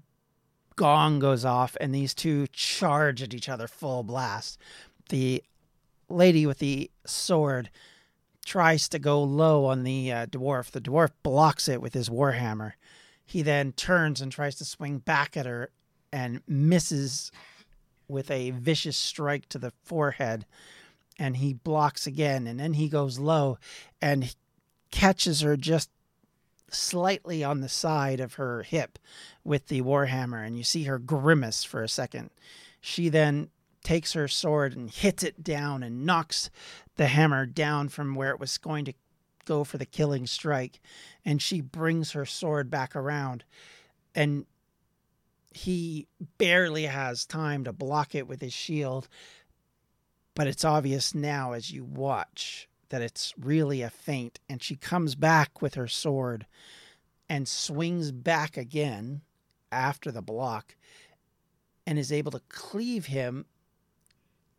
gong 0.75 1.19
goes 1.19 1.45
off, 1.45 1.75
and 1.79 1.93
these 1.93 2.13
two 2.13 2.47
charge 2.47 3.21
at 3.21 3.33
each 3.33 3.49
other 3.49 3.67
full 3.67 4.03
blast. 4.03 4.59
The 5.09 5.43
lady 6.09 6.45
with 6.45 6.59
the 6.59 6.91
sword 7.05 7.69
tries 8.45 8.89
to 8.89 8.99
go 8.99 9.23
low 9.23 9.65
on 9.65 9.83
the 9.83 10.11
uh, 10.11 10.25
dwarf. 10.25 10.71
The 10.71 10.81
dwarf 10.81 11.11
blocks 11.23 11.67
it 11.67 11.81
with 11.81 11.93
his 11.93 12.09
warhammer. 12.09 12.73
He 13.25 13.41
then 13.41 13.71
turns 13.71 14.19
and 14.19 14.31
tries 14.31 14.55
to 14.55 14.65
swing 14.65 14.97
back 14.97 15.37
at 15.37 15.45
her 15.45 15.69
and 16.11 16.41
misses 16.47 17.31
with 18.07 18.29
a 18.29 18.51
vicious 18.51 18.97
strike 18.97 19.47
to 19.49 19.57
the 19.57 19.71
forehead 19.85 20.45
and 21.21 21.37
he 21.37 21.53
blocks 21.53 22.07
again 22.07 22.47
and 22.47 22.59
then 22.59 22.73
he 22.73 22.89
goes 22.89 23.19
low 23.19 23.59
and 24.01 24.35
catches 24.89 25.41
her 25.41 25.55
just 25.55 25.91
slightly 26.71 27.43
on 27.43 27.61
the 27.61 27.69
side 27.69 28.19
of 28.19 28.33
her 28.33 28.63
hip 28.63 28.97
with 29.43 29.67
the 29.67 29.83
warhammer 29.83 30.43
and 30.43 30.57
you 30.57 30.63
see 30.63 30.85
her 30.85 30.97
grimace 30.97 31.63
for 31.63 31.83
a 31.83 31.87
second. 31.87 32.31
She 32.81 33.07
then 33.07 33.51
takes 33.83 34.13
her 34.13 34.27
sword 34.27 34.75
and 34.75 34.89
hits 34.89 35.21
it 35.21 35.43
down 35.43 35.83
and 35.83 36.07
knocks 36.07 36.49
the 36.95 37.07
hammer 37.07 37.45
down 37.45 37.89
from 37.89 38.15
where 38.15 38.31
it 38.31 38.39
was 38.39 38.57
going 38.57 38.85
to 38.85 38.93
go 39.45 39.63
for 39.63 39.77
the 39.77 39.85
killing 39.85 40.25
strike 40.25 40.79
and 41.23 41.39
she 41.39 41.61
brings 41.61 42.13
her 42.13 42.25
sword 42.25 42.71
back 42.71 42.95
around 42.95 43.43
and 44.15 44.47
he 45.53 46.07
barely 46.39 46.85
has 46.85 47.25
time 47.25 47.63
to 47.65 47.73
block 47.73 48.15
it 48.15 48.27
with 48.27 48.41
his 48.41 48.53
shield 48.53 49.07
but 50.35 50.47
it's 50.47 50.65
obvious 50.65 51.13
now 51.13 51.53
as 51.53 51.71
you 51.71 51.83
watch 51.83 52.67
that 52.89 53.01
it's 53.01 53.33
really 53.39 53.81
a 53.81 53.89
feint 53.89 54.39
and 54.49 54.61
she 54.61 54.75
comes 54.75 55.15
back 55.15 55.61
with 55.61 55.75
her 55.75 55.87
sword 55.87 56.45
and 57.29 57.47
swings 57.47 58.11
back 58.11 58.57
again 58.57 59.21
after 59.71 60.11
the 60.11 60.21
block 60.21 60.75
and 61.87 61.97
is 61.97 62.11
able 62.11 62.31
to 62.31 62.41
cleave 62.49 63.07
him 63.07 63.45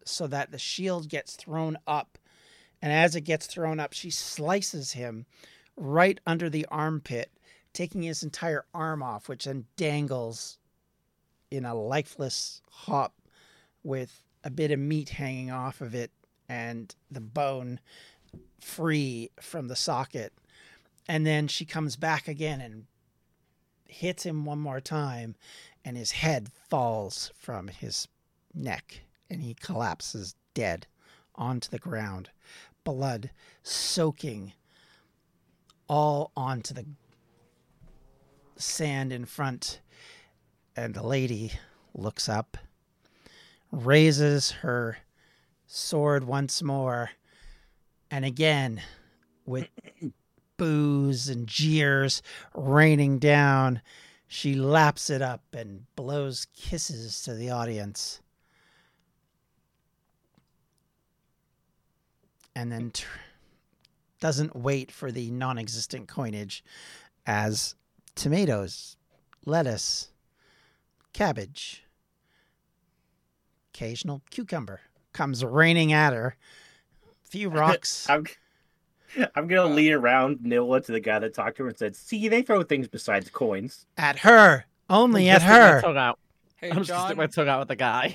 so 0.04 0.26
that 0.26 0.50
the 0.50 0.58
shield 0.58 1.08
gets 1.08 1.36
thrown 1.36 1.76
up. 1.86 2.18
And 2.80 2.92
as 2.92 3.14
it 3.14 3.20
gets 3.20 3.46
thrown 3.46 3.78
up, 3.78 3.92
she 3.92 4.10
slices 4.10 4.92
him 4.92 5.26
right 5.76 6.18
under 6.26 6.50
the 6.50 6.66
armpit, 6.70 7.30
taking 7.72 8.02
his 8.02 8.22
entire 8.22 8.64
arm 8.74 9.02
off, 9.02 9.28
which 9.28 9.44
then 9.44 9.66
dangles 9.76 10.58
in 11.50 11.64
a 11.64 11.74
lifeless 11.74 12.60
hop 12.70 13.14
with 13.84 14.24
a 14.44 14.50
bit 14.50 14.70
of 14.70 14.78
meat 14.78 15.10
hanging 15.10 15.50
off 15.50 15.80
of 15.80 15.94
it 15.94 16.10
and 16.48 16.94
the 17.10 17.20
bone 17.20 17.80
free 18.60 19.30
from 19.40 19.68
the 19.68 19.76
socket. 19.76 20.32
And 21.08 21.26
then 21.26 21.48
she 21.48 21.64
comes 21.64 21.96
back 21.96 22.28
again 22.28 22.60
and 22.60 22.86
hits 23.88 24.24
him 24.24 24.44
one 24.44 24.58
more 24.58 24.80
time, 24.80 25.36
and 25.84 25.96
his 25.96 26.12
head 26.12 26.48
falls 26.68 27.30
from 27.36 27.68
his 27.68 28.08
neck 28.54 29.02
and 29.28 29.42
he 29.42 29.54
collapses 29.54 30.34
dead 30.54 30.86
onto 31.34 31.70
the 31.70 31.78
ground, 31.78 32.30
blood 32.84 33.30
soaking 33.62 34.52
all 35.88 36.30
onto 36.36 36.74
the 36.74 36.84
sand 38.56 39.12
in 39.12 39.24
front. 39.24 39.80
And 40.76 40.94
the 40.94 41.02
lady 41.02 41.52
looks 41.94 42.28
up, 42.28 42.56
raises 43.72 44.50
her 44.50 44.98
sword 45.66 46.24
once 46.24 46.62
more, 46.62 47.10
and 48.10 48.24
again, 48.24 48.82
with 49.46 49.68
boos 50.56 51.28
and 51.28 51.48
jeers 51.48 52.22
raining 52.54 53.18
down, 53.18 53.80
she 54.28 54.54
laps 54.54 55.10
it 55.10 55.22
up 55.22 55.42
and 55.52 55.86
blows 55.96 56.46
kisses 56.54 57.22
to 57.22 57.34
the 57.34 57.50
audience. 57.50 58.20
And 62.54 62.70
then 62.70 62.90
tr- 62.90 63.08
doesn't 64.20 64.54
wait 64.54 64.92
for 64.92 65.10
the 65.10 65.30
non 65.30 65.58
existent 65.58 66.06
coinage 66.06 66.62
as 67.26 67.74
tomatoes, 68.14 68.96
lettuce, 69.46 70.10
cabbage, 71.12 71.84
occasional 73.74 74.22
cucumber 74.30 74.80
comes 75.12 75.44
raining 75.44 75.92
at 75.92 76.12
her. 76.12 76.36
A 77.04 77.28
Few 77.28 77.48
rocks. 77.50 78.08
I'm, 78.08 78.26
I'm 79.34 79.46
gonna 79.46 79.72
lead 79.74 79.92
around 79.92 80.38
Nilla 80.40 80.84
to 80.86 80.92
the 80.92 81.00
guy 81.00 81.18
that 81.18 81.34
talked 81.34 81.56
to 81.58 81.64
her 81.64 81.68
and 81.70 81.78
said, 81.78 81.96
"See, 81.96 82.28
they 82.28 82.42
throw 82.42 82.62
things 82.62 82.88
besides 82.88 83.30
coins." 83.30 83.86
at 83.96 84.18
her. 84.20 84.64
Only 84.90 85.30
I'm 85.30 85.36
at 85.36 85.40
just 85.42 85.50
my 85.50 85.58
her. 85.58 85.80
tongue 85.80 85.96
out. 85.96 86.18
Hey, 86.56 86.70
I'm 86.70 86.76
just 86.78 86.90
gonna 86.90 86.98
John. 87.00 87.08
stick 87.08 87.18
my 87.18 87.26
tongue 87.26 87.48
out 87.48 87.58
with 87.60 87.68
the 87.68 87.76
guy. 87.76 88.14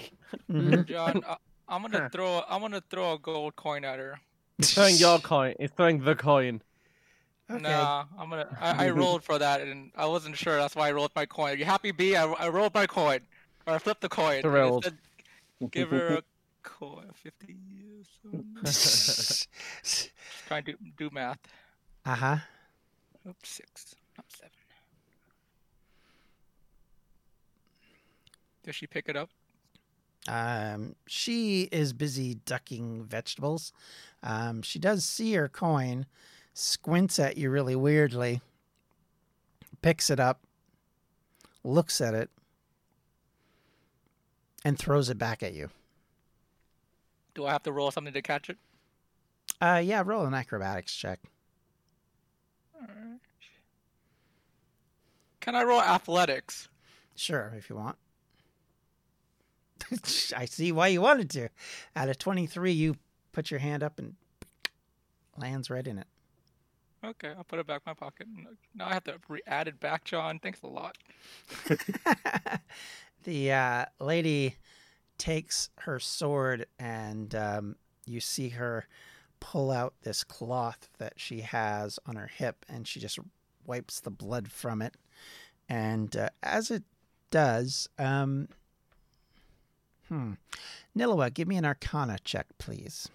Mhm. 0.51 0.85
John, 0.87 1.23
I, 1.29 1.37
I'm 1.67 1.81
gonna 1.81 2.09
throw. 2.11 2.43
I'm 2.47 2.61
gonna 2.61 2.81
throw 2.89 3.13
a 3.13 3.19
gold 3.19 3.55
coin 3.55 3.83
at 3.85 3.99
her. 3.99 4.19
He's 4.57 4.73
throwing 4.73 4.95
your 4.97 5.19
coin. 5.19 5.55
He's 5.59 5.71
throwing 5.71 6.03
the 6.03 6.15
coin. 6.15 6.61
Okay. 7.49 7.61
Nah, 7.61 8.05
I'm 8.19 8.29
gonna. 8.29 8.57
I, 8.59 8.87
I 8.87 8.89
rolled 8.89 9.23
for 9.23 9.37
that, 9.39 9.61
and 9.61 9.91
I 9.95 10.05
wasn't 10.05 10.35
sure. 10.35 10.57
That's 10.57 10.75
why 10.75 10.89
I 10.89 10.91
rolled 10.91 11.11
my 11.15 11.25
coin. 11.25 11.51
Are 11.51 11.55
you 11.55 11.65
happy, 11.65 11.91
B? 11.91 12.15
I, 12.15 12.25
I 12.25 12.49
rolled 12.49 12.73
my 12.73 12.85
coin, 12.87 13.19
or 13.65 13.73
I 13.75 13.77
flipped 13.77 14.01
the 14.01 14.09
coin. 14.09 14.41
and 14.43 14.45
it 14.55 14.83
said, 14.83 14.97
Give 15.71 15.89
her 15.89 16.17
a 16.17 16.23
coin. 16.63 17.09
Fifty 17.13 17.55
years. 17.69 18.07
Trying 20.47 20.65
to 20.65 20.75
do, 20.97 21.09
math. 21.11 21.39
Uh 22.05 22.15
huh. 22.15 22.37
Oops, 23.27 23.49
six, 23.49 23.95
not 24.17 24.25
seven. 24.29 24.51
Does 28.63 28.75
she 28.75 28.85
pick 28.85 29.07
it 29.07 29.15
up? 29.15 29.29
Um, 30.27 30.95
she 31.07 31.63
is 31.71 31.93
busy 31.93 32.35
ducking 32.45 33.05
vegetables. 33.05 33.71
Um, 34.21 34.61
she 34.61 34.77
does 34.77 35.05
see 35.05 35.33
her 35.35 35.47
coin, 35.47 36.05
squints 36.53 37.17
at 37.17 37.37
you 37.37 37.49
really 37.49 37.77
weirdly, 37.77 38.41
picks 39.81 40.09
it 40.09 40.19
up, 40.19 40.41
looks 41.63 42.01
at 42.01 42.13
it, 42.13 42.29
and 44.67 44.77
throws 44.77 45.09
it 45.09 45.17
back 45.17 45.41
at 45.43 45.53
you. 45.53 45.69
Do 47.35 47.45
I 47.45 47.53
have 47.53 47.63
to 47.63 47.71
roll 47.71 47.89
something 47.89 48.11
to 48.13 48.21
catch 48.21 48.49
it? 48.49 48.57
Uh, 49.61 49.81
yeah, 49.81 50.03
roll 50.05 50.25
an 50.25 50.33
acrobatics 50.33 50.93
check. 50.93 51.21
Alright. 52.75 53.21
Can 55.39 55.55
I 55.55 55.63
roll 55.63 55.81
athletics? 55.81 56.67
Sure, 57.15 57.53
if 57.57 57.69
you 57.69 57.77
want. 57.77 57.95
I 60.35 60.43
see 60.43 60.73
why 60.73 60.87
you 60.87 60.99
wanted 60.99 61.29
to. 61.29 61.47
At 61.95 62.09
a 62.09 62.15
23, 62.15 62.73
you 62.73 62.97
put 63.31 63.49
your 63.49 63.61
hand 63.61 63.83
up 63.83 63.99
and 63.99 64.15
lands 65.37 65.69
right 65.69 65.87
in 65.87 65.97
it. 65.97 66.07
Okay, 67.05 67.31
I'll 67.37 67.45
put 67.45 67.59
it 67.59 67.67
back 67.67 67.83
in 67.85 67.91
my 67.91 67.93
pocket. 67.93 68.27
Now 68.75 68.87
I 68.87 68.93
have 68.95 69.05
to 69.05 69.15
re- 69.29 69.39
add 69.47 69.69
it 69.69 69.79
back, 69.79 70.03
John. 70.03 70.39
Thanks 70.39 70.61
a 70.61 70.67
lot. 70.67 70.97
the 73.27 73.51
uh, 73.51 73.85
lady 73.99 74.55
takes 75.17 75.69
her 75.79 75.99
sword, 75.99 76.65
and 76.79 77.35
um, 77.35 77.75
you 78.05 78.21
see 78.21 78.49
her 78.49 78.87
pull 79.41 79.69
out 79.69 79.93
this 80.03 80.23
cloth 80.23 80.89
that 80.97 81.13
she 81.17 81.41
has 81.41 81.99
on 82.05 82.15
her 82.15 82.31
hip, 82.33 82.65
and 82.69 82.87
she 82.87 83.01
just 83.01 83.19
wipes 83.65 83.99
the 83.99 84.09
blood 84.09 84.49
from 84.49 84.81
it. 84.81 84.95
And 85.67 86.15
uh, 86.15 86.29
as 86.41 86.71
it 86.71 86.83
does, 87.29 87.89
um, 87.99 88.47
hmm, 90.07 90.33
give 91.33 91.49
me 91.49 91.57
an 91.57 91.65
Arcana 91.65 92.19
check, 92.23 92.47
please. 92.57 93.09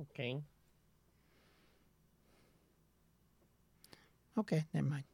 Okay. 0.00 0.40
Okay, 4.38 4.64
never 4.72 4.88
mind. 4.88 5.04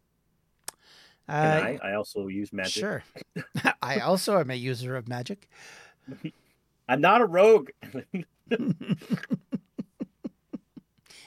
Can 1.29 1.35
Uh, 1.37 1.79
I? 1.83 1.91
I 1.91 1.95
also 1.95 2.27
use 2.29 2.53
magic. 2.53 2.73
Sure. 2.73 3.03
I 3.83 4.01
also 4.01 4.39
am 4.39 4.51
a 4.51 4.55
user 4.55 4.97
of 4.97 5.09
magic. 5.09 5.49
I'm 6.89 7.01
not 7.01 7.21
a 7.21 7.27
rogue. 7.27 7.71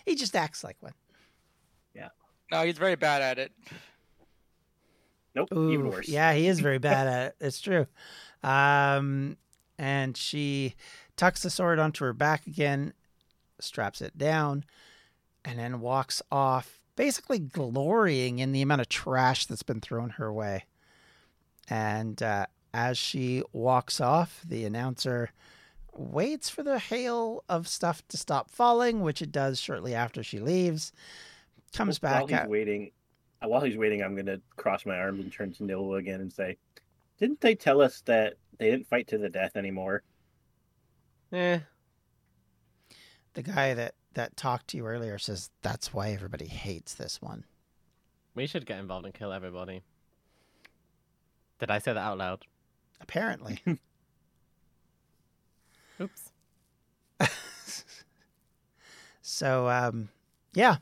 He 0.05 0.15
just 0.15 0.35
acts 0.37 0.63
like 0.63 0.77
one. 0.79 0.93
Yeah. 1.93 2.07
No, 2.49 2.63
he's 2.63 2.77
very 2.77 2.95
bad 2.95 3.21
at 3.21 3.37
it. 3.39 3.51
nope, 5.35 5.49
even 5.51 5.89
worse. 5.89 6.07
Yeah, 6.07 6.33
he 6.33 6.47
is 6.47 6.61
very 6.61 6.77
bad 6.77 7.07
at 7.07 7.27
it. 7.27 7.35
It's 7.41 7.59
true. 7.59 7.87
Um, 8.41 9.35
and 9.77 10.15
she 10.15 10.75
tucks 11.17 11.43
the 11.43 11.49
sword 11.49 11.77
onto 11.77 12.05
her 12.05 12.13
back 12.13 12.47
again, 12.47 12.93
straps 13.59 14.01
it 14.01 14.17
down, 14.17 14.63
and 15.43 15.59
then 15.59 15.81
walks 15.81 16.21
off, 16.31 16.79
basically 16.97 17.39
glorying 17.39 18.39
in 18.39 18.51
the 18.51 18.61
amount 18.61 18.81
of 18.81 18.89
trash 18.89 19.45
that's 19.45 19.63
been 19.63 19.79
thrown 19.79 20.09
her 20.09 20.33
way. 20.33 20.65
And 21.69 22.21
uh, 22.21 22.47
as 22.73 22.97
she 22.97 23.43
walks 23.53 24.01
off, 24.01 24.41
the 24.45 24.65
announcer 24.65 25.29
waits 25.93 26.49
for 26.49 26.63
the 26.63 26.79
hail 26.79 27.43
of 27.47 27.67
stuff 27.67 28.05
to 28.09 28.17
stop 28.17 28.49
falling, 28.51 29.01
which 29.01 29.21
it 29.21 29.31
does 29.31 29.59
shortly 29.59 29.95
after 29.95 30.21
she 30.23 30.39
leaves. 30.39 30.91
Comes 31.73 32.01
While 32.01 32.11
back 32.11 32.29
he's 32.29 32.39
out. 32.39 32.49
waiting, 32.49 32.91
uh, 33.41 33.47
while 33.47 33.61
he's 33.61 33.77
waiting, 33.77 34.01
I'm 34.01 34.15
gonna 34.15 34.41
cross 34.55 34.85
my 34.85 34.97
arms 34.97 35.21
and 35.21 35.31
turn 35.31 35.53
to 35.53 35.63
Nilla 35.63 35.99
again 35.99 36.21
and 36.21 36.31
say, 36.31 36.57
"Didn't 37.19 37.41
they 37.41 37.55
tell 37.55 37.81
us 37.81 38.01
that 38.01 38.35
they 38.57 38.71
didn't 38.71 38.87
fight 38.87 39.07
to 39.07 39.17
the 39.17 39.29
death 39.29 39.55
anymore?" 39.55 40.03
Eh. 41.31 41.59
the 43.33 43.43
guy 43.43 43.73
that 43.73 43.93
that 44.17 44.35
talked 44.35 44.67
to 44.69 44.77
you 44.77 44.85
earlier 44.85 45.17
says 45.19 45.51
that's 45.61 45.93
why 45.93 46.09
everybody 46.09 46.47
hates 46.47 46.95
this 46.95 47.21
one. 47.21 47.45
We 48.33 48.47
should 48.47 48.65
get 48.65 48.79
involved 48.79 49.05
and 49.05 49.13
kill 49.13 49.31
everybody. 49.31 49.83
Did 51.59 51.69
I 51.69 51.77
say 51.77 51.93
that 51.93 51.99
out 51.99 52.17
loud? 52.17 52.43
Apparently. 52.99 53.61
Oops. 56.01 56.31
so 59.21 59.69
um 59.69 60.09
yeah. 60.53 60.77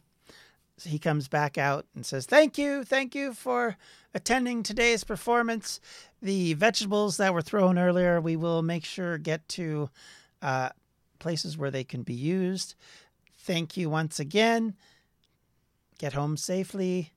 So 0.77 0.89
he 0.89 0.99
comes 0.99 1.27
back 1.27 1.57
out 1.57 1.85
and 1.93 2.05
says, 2.05 2.25
"Thank 2.25 2.57
you, 2.57 2.83
thank 2.85 3.15
you 3.15 3.33
for 3.33 3.75
attending 4.13 4.63
today's 4.63 5.03
performance. 5.03 5.81
The 6.21 6.53
vegetables 6.53 7.17
that 7.17 7.33
were 7.33 7.41
thrown 7.41 7.77
earlier, 7.77 8.21
we 8.21 8.37
will 8.37 8.61
make 8.61 8.85
sure 8.85 9.17
get 9.17 9.47
to 9.49 9.89
uh, 10.41 10.69
places 11.19 11.57
where 11.57 11.71
they 11.71 11.83
can 11.83 12.03
be 12.03 12.13
used. 12.13 12.75
Thank 13.45 13.77
you 13.77 13.91
once 13.91 14.19
again. 14.19 14.73
Get 15.99 16.13
home 16.13 16.35
safely, 16.35 17.13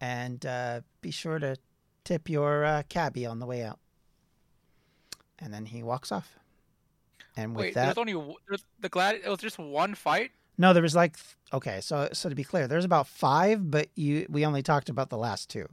and 0.00 0.46
uh, 0.46 0.82
be 1.00 1.10
sure 1.10 1.40
to 1.40 1.56
tip 2.04 2.30
your 2.30 2.64
uh, 2.64 2.82
cabbie 2.88 3.26
on 3.26 3.40
the 3.40 3.46
way 3.46 3.64
out." 3.64 3.80
And 5.40 5.52
then 5.52 5.66
he 5.66 5.82
walks 5.82 6.12
off. 6.12 6.38
And 7.36 7.56
with 7.56 7.64
Wait, 7.64 7.74
that, 7.74 7.86
there's 7.86 7.98
only 7.98 8.36
there's 8.48 8.64
the 8.78 8.88
glad. 8.88 9.16
It 9.16 9.28
was 9.28 9.40
just 9.40 9.58
one 9.58 9.96
fight. 9.96 10.30
no, 10.58 10.72
there 10.72 10.82
was 10.82 10.94
like 10.94 11.16
okay, 11.52 11.80
so 11.80 12.08
so 12.12 12.28
to 12.28 12.36
be 12.36 12.44
clear, 12.44 12.68
there's 12.68 12.84
about 12.84 13.08
five, 13.08 13.68
but 13.68 13.88
you 13.96 14.26
we 14.30 14.46
only 14.46 14.62
talked 14.62 14.88
about 14.88 15.10
the 15.10 15.18
last 15.18 15.50
two. 15.50 15.68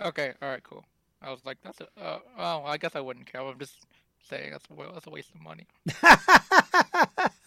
Okay, 0.00 0.32
all 0.42 0.48
right, 0.48 0.62
cool. 0.64 0.84
I 1.22 1.30
was 1.30 1.44
like, 1.44 1.58
that's 1.62 1.80
a. 1.80 1.86
Uh, 1.96 2.18
oh, 2.36 2.64
I 2.64 2.78
guess 2.78 2.96
I 2.96 3.00
wouldn't 3.00 3.30
care. 3.30 3.42
I'm 3.42 3.60
just 3.60 3.86
saying 4.28 4.50
that's 4.50 4.66
that's 4.92 5.06
a 5.06 5.10
waste 5.10 5.30
of 5.36 5.40
money. 5.40 5.68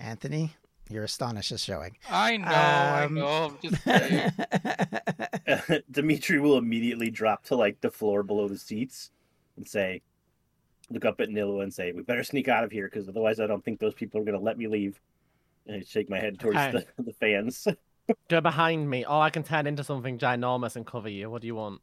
Anthony, 0.00 0.54
your 0.88 1.04
astonish 1.04 1.52
is 1.52 1.62
showing. 1.62 1.96
I 2.10 2.36
know, 2.38 2.46
I 2.48 3.04
Um, 3.04 3.14
know. 3.14 3.26
I'm 3.26 3.58
just. 3.62 3.84
Dimitri 5.92 6.40
will 6.40 6.56
immediately 6.58 7.10
drop 7.10 7.44
to 7.44 7.54
like 7.56 7.80
the 7.80 7.90
floor 7.90 8.22
below 8.22 8.48
the 8.48 8.58
seats 8.58 9.10
and 9.56 9.66
say, 9.68 10.00
look 10.90 11.04
up 11.04 11.20
at 11.20 11.28
Nilo 11.30 11.60
and 11.60 11.72
say, 11.72 11.92
"We 11.92 12.02
better 12.02 12.24
sneak 12.24 12.48
out 12.48 12.64
of 12.64 12.72
here 12.72 12.86
because 12.86 13.08
otherwise, 13.08 13.38
I 13.40 13.46
don't 13.46 13.64
think 13.64 13.78
those 13.78 13.94
people 13.94 14.20
are 14.20 14.24
gonna 14.24 14.40
let 14.40 14.58
me 14.58 14.66
leave." 14.66 15.00
And 15.66 15.76
I 15.76 15.80
shake 15.86 16.08
my 16.08 16.18
head 16.18 16.40
towards 16.40 16.58
Okay. 16.58 16.84
the, 16.96 17.02
the 17.04 17.12
fans. 17.12 17.68
Go 18.28 18.40
behind 18.40 18.88
me, 18.90 19.04
Oh, 19.04 19.20
I 19.20 19.30
can 19.30 19.44
turn 19.44 19.66
into 19.68 19.84
something 19.84 20.18
ginormous 20.18 20.74
and 20.74 20.84
cover 20.86 21.08
you. 21.08 21.30
What 21.30 21.42
do 21.42 21.46
you 21.46 21.54
want? 21.54 21.80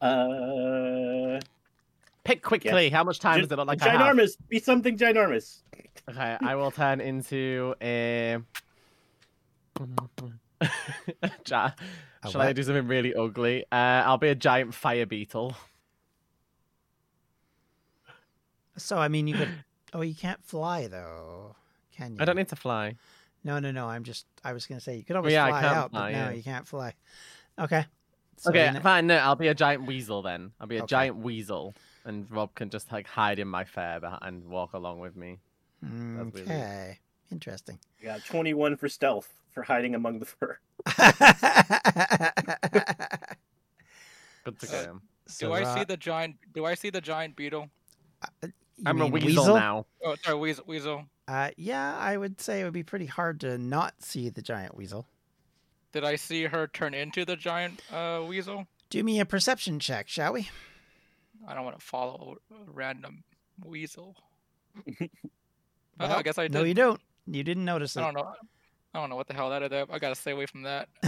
Uh, 0.00 1.40
Pick 2.26 2.42
quickly. 2.42 2.90
How 2.90 3.04
much 3.04 3.18
time 3.20 3.36
gi- 3.36 3.42
does 3.42 3.52
it 3.52 3.56
look 3.56 3.68
like 3.68 3.80
I 3.82 3.88
have? 3.90 4.00
ginormous. 4.00 4.36
Be 4.48 4.58
something 4.58 4.98
ginormous. 4.98 5.60
Okay, 6.10 6.36
I 6.40 6.54
will 6.56 6.70
turn 6.70 7.00
into 7.00 7.74
a. 7.80 8.38
Ja- 11.46 11.70
A 12.24 12.30
Shall 12.30 12.40
I 12.40 12.52
do 12.52 12.62
something 12.62 12.86
really 12.88 13.14
ugly? 13.14 13.64
Uh, 13.70 13.74
I'll 14.04 14.18
be 14.18 14.28
a 14.28 14.34
giant 14.34 14.74
fire 14.74 15.06
beetle. 15.06 15.54
so 18.76 18.98
I 18.98 19.08
mean, 19.08 19.26
you 19.26 19.34
could. 19.34 19.48
Oh, 19.92 20.00
you 20.02 20.14
can't 20.14 20.42
fly 20.44 20.86
though, 20.88 21.54
can 21.96 22.12
you? 22.14 22.18
I 22.20 22.24
don't 22.24 22.36
need 22.36 22.48
to 22.48 22.56
fly. 22.56 22.96
No, 23.44 23.58
no, 23.58 23.70
no. 23.70 23.86
I'm 23.88 24.02
just. 24.04 24.26
I 24.44 24.52
was 24.52 24.66
gonna 24.66 24.80
say 24.80 24.96
you 24.96 25.04
could 25.04 25.16
always 25.16 25.32
yeah, 25.32 25.46
fly 25.48 25.60
can 25.60 25.74
out, 25.76 25.90
fly, 25.90 26.12
but 26.12 26.18
no, 26.26 26.30
you 26.32 26.42
can't 26.42 26.66
fly. 26.66 26.92
Okay. 27.58 27.86
So 28.38 28.50
okay, 28.50 28.66
you 28.66 28.72
kn- 28.72 28.82
fine. 28.82 29.06
No, 29.06 29.16
I'll 29.16 29.36
be 29.36 29.48
a 29.48 29.54
giant 29.54 29.86
weasel 29.86 30.22
then. 30.22 30.52
I'll 30.60 30.66
be 30.66 30.76
a 30.76 30.80
Okay. 30.82 30.86
giant 30.88 31.16
weasel, 31.16 31.74
and 32.06 32.30
Rob 32.30 32.54
can 32.54 32.70
just 32.70 32.90
like 32.92 33.06
hide 33.06 33.38
in 33.38 33.48
my 33.48 33.64
fur 33.64 34.00
and 34.22 34.46
walk 34.46 34.72
along 34.72 35.00
with 35.00 35.16
me. 35.16 35.38
That's 35.82 36.34
really- 36.34 36.42
Okay. 36.42 36.98
Interesting. 37.32 37.78
You 38.00 38.06
got 38.06 38.24
21 38.24 38.76
for 38.76 38.88
stealth 38.88 39.28
for 39.50 39.64
hiding 39.64 39.94
among 39.94 40.20
the 40.20 40.26
fur. 40.26 40.58
Good 44.44 44.58
to 44.60 44.66
Uh, 44.68 44.84
go. 44.84 45.00
So, 45.28 45.48
do 45.48 45.52
I 45.54 45.64
see 45.74 45.80
uh, 45.80 45.84
the 45.84 45.96
giant? 45.96 46.36
Do 46.54 46.64
I 46.64 46.74
see 46.74 46.90
the 46.90 47.00
giant 47.00 47.34
beetle? 47.34 47.68
you 48.42 48.52
I'm 48.86 49.00
a 49.00 49.04
mean 49.04 49.12
weasel, 49.24 49.56
now. 49.56 49.86
Oh, 50.04 50.14
sorry, 50.22 50.38
weasel. 50.38 50.64
Weasel. 50.68 51.04
Uh, 51.26 51.50
yeah, 51.56 51.96
I 51.98 52.16
would 52.16 52.40
say 52.40 52.60
it 52.60 52.64
would 52.64 52.72
be 52.72 52.84
pretty 52.84 53.06
hard 53.06 53.40
to 53.40 53.58
not 53.58 53.94
see 54.04 54.28
the 54.28 54.42
giant 54.42 54.76
weasel. 54.76 55.08
Did 55.92 56.04
I 56.04 56.14
see 56.14 56.44
her 56.44 56.68
turn 56.68 56.94
into 56.94 57.24
the 57.24 57.34
giant 57.34 57.80
uh, 57.92 58.22
weasel? 58.28 58.68
Do 58.90 59.02
me 59.02 59.18
a 59.18 59.24
perception 59.24 59.80
check, 59.80 60.08
shall 60.08 60.32
we? 60.34 60.48
I 61.48 61.54
don't 61.54 61.64
want 61.64 61.78
to 61.78 61.84
follow 61.84 62.36
a 62.50 62.70
random 62.70 63.24
weasel. 63.64 64.16
Well, 65.98 66.12
I 66.12 66.22
guess 66.22 66.36
I 66.36 66.42
did. 66.42 66.52
No, 66.52 66.62
you 66.62 66.74
don't. 66.74 67.00
You 67.26 67.42
didn't 67.42 67.64
notice 67.64 67.96
it. 67.96 68.00
I 68.00 68.04
don't 68.04 68.14
know. 68.16 68.30
I 68.92 69.00
don't 69.00 69.08
know 69.08 69.16
what 69.16 69.28
the 69.28 69.32
hell 69.32 69.48
that 69.48 69.62
is. 69.62 69.72
I 69.90 69.98
gotta 69.98 70.14
stay 70.14 70.32
away 70.32 70.44
from 70.44 70.60
that. 70.64 70.90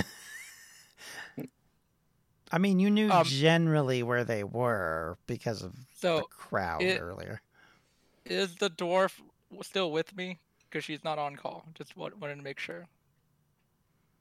I 2.50 2.56
mean, 2.58 2.78
you 2.80 2.88
knew 2.90 3.10
Um, 3.10 3.24
generally 3.26 4.02
where 4.02 4.24
they 4.24 4.42
were 4.44 5.18
because 5.26 5.62
of 5.62 5.74
the 6.00 6.22
crowd 6.30 6.80
it- 6.82 7.00
earlier. 7.00 7.42
is 8.24 8.56
the 8.56 8.70
dwarf 8.70 9.20
still 9.62 9.92
with 9.92 10.16
me? 10.16 10.38
Because 10.70 10.84
she's 10.84 11.04
not 11.04 11.18
on 11.18 11.36
call. 11.36 11.64
Just 11.74 11.96
wanted 11.96 12.36
to 12.36 12.42
make 12.42 12.58
sure. 12.58 12.86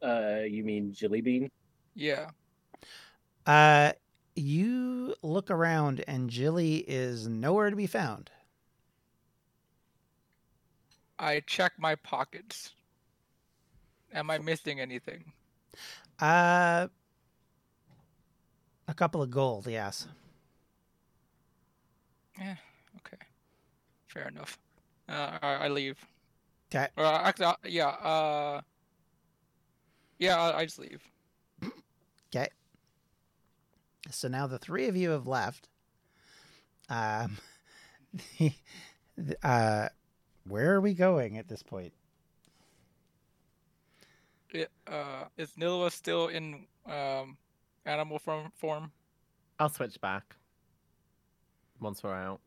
Uh, 0.02 0.42
you 0.48 0.64
mean 0.64 0.94
Jilly 0.94 1.22
Bean? 1.22 1.50
Yeah. 1.96 2.30
Uh, 3.46 3.94
you 4.38 5.16
look 5.22 5.50
around 5.50 6.04
and 6.08 6.30
Jilly 6.30 6.78
is 6.78 7.28
nowhere 7.28 7.70
to 7.70 7.76
be 7.76 7.88
found. 7.88 8.30
I 11.20 11.40
check 11.42 11.74
my 11.78 11.96
pockets. 11.96 12.74
Am 14.14 14.30
I 14.30 14.38
missing 14.38 14.80
anything? 14.80 15.32
Uh, 16.20 16.88
a 18.88 18.94
couple 18.94 19.22
of 19.22 19.30
gold, 19.32 19.68
yes. 19.68 20.08
Yeah. 22.40 22.56
Okay. 22.98 23.18
Fair 24.08 24.28
enough. 24.28 24.58
Uh, 25.10 25.38
I, 25.42 25.48
I 25.54 25.68
leave. 25.70 25.98
'Kay. 26.70 26.88
Or 26.98 27.06
uh, 27.06 27.22
actually, 27.24 27.46
uh, 27.46 27.56
yeah. 27.66 27.88
Uh, 27.88 28.62
yeah, 30.20 30.40
I, 30.40 30.60
I 30.60 30.66
just 30.66 30.80
leave. 30.80 31.02
Okay. 32.34 32.48
So 34.12 34.28
now 34.28 34.48
the 34.48 34.58
three 34.60 34.88
of 34.88 34.96
you 34.96 35.12
have 35.12 35.28
left. 35.28 35.68
Um, 36.90 37.38
the, 38.40 38.52
the- 39.18 39.48
uh, 39.48 39.90
where 40.48 40.74
are 40.74 40.82
we 40.82 40.94
going 40.94 41.38
at 41.38 41.48
this 41.48 41.62
point? 41.62 41.94
It, 44.52 44.72
uh, 44.90 45.26
is 45.38 45.52
Nilwa 45.60 45.92
still 45.92 46.28
in 46.28 46.66
um, 46.86 47.38
animal 47.86 48.18
form? 48.18 48.50
Form? 48.56 48.92
I'll 49.60 49.70
switch 49.70 50.00
back 50.00 50.36
once 51.82 52.02
we're 52.02 52.14
out. 52.14 52.40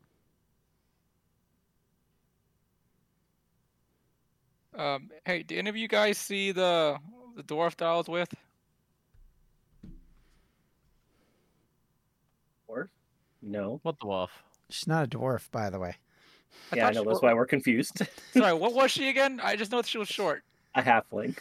Um, 4.75 5.09
hey, 5.25 5.43
did 5.43 5.57
any 5.57 5.69
of 5.69 5.75
you 5.75 5.87
guys 5.87 6.17
see 6.17 6.51
the 6.51 6.97
the 7.35 7.43
dwarf 7.43 7.75
that 7.77 7.85
I 7.85 7.95
was 7.95 8.07
with? 8.07 8.33
Or 12.67 12.89
no? 13.41 13.79
What 13.83 13.99
the 13.99 14.05
dwarf? 14.05 14.29
She's 14.69 14.87
not 14.87 15.05
a 15.05 15.07
dwarf, 15.17 15.49
by 15.51 15.69
the 15.69 15.79
way. 15.79 15.95
I 16.71 16.77
yeah, 16.77 16.87
I 16.87 16.91
know. 16.91 17.03
she- 17.03 17.09
That's 17.09 17.21
why 17.21 17.33
we're 17.33 17.45
confused. 17.45 18.01
Sorry, 18.33 18.53
what 18.53 18.73
was 18.75 18.91
she 18.91 19.09
again? 19.09 19.39
I 19.43 19.55
just 19.55 19.71
know 19.71 19.77
that 19.77 19.87
she 19.87 19.97
was 19.97 20.07
short. 20.07 20.43
A 20.75 20.81
halfling. 20.81 21.37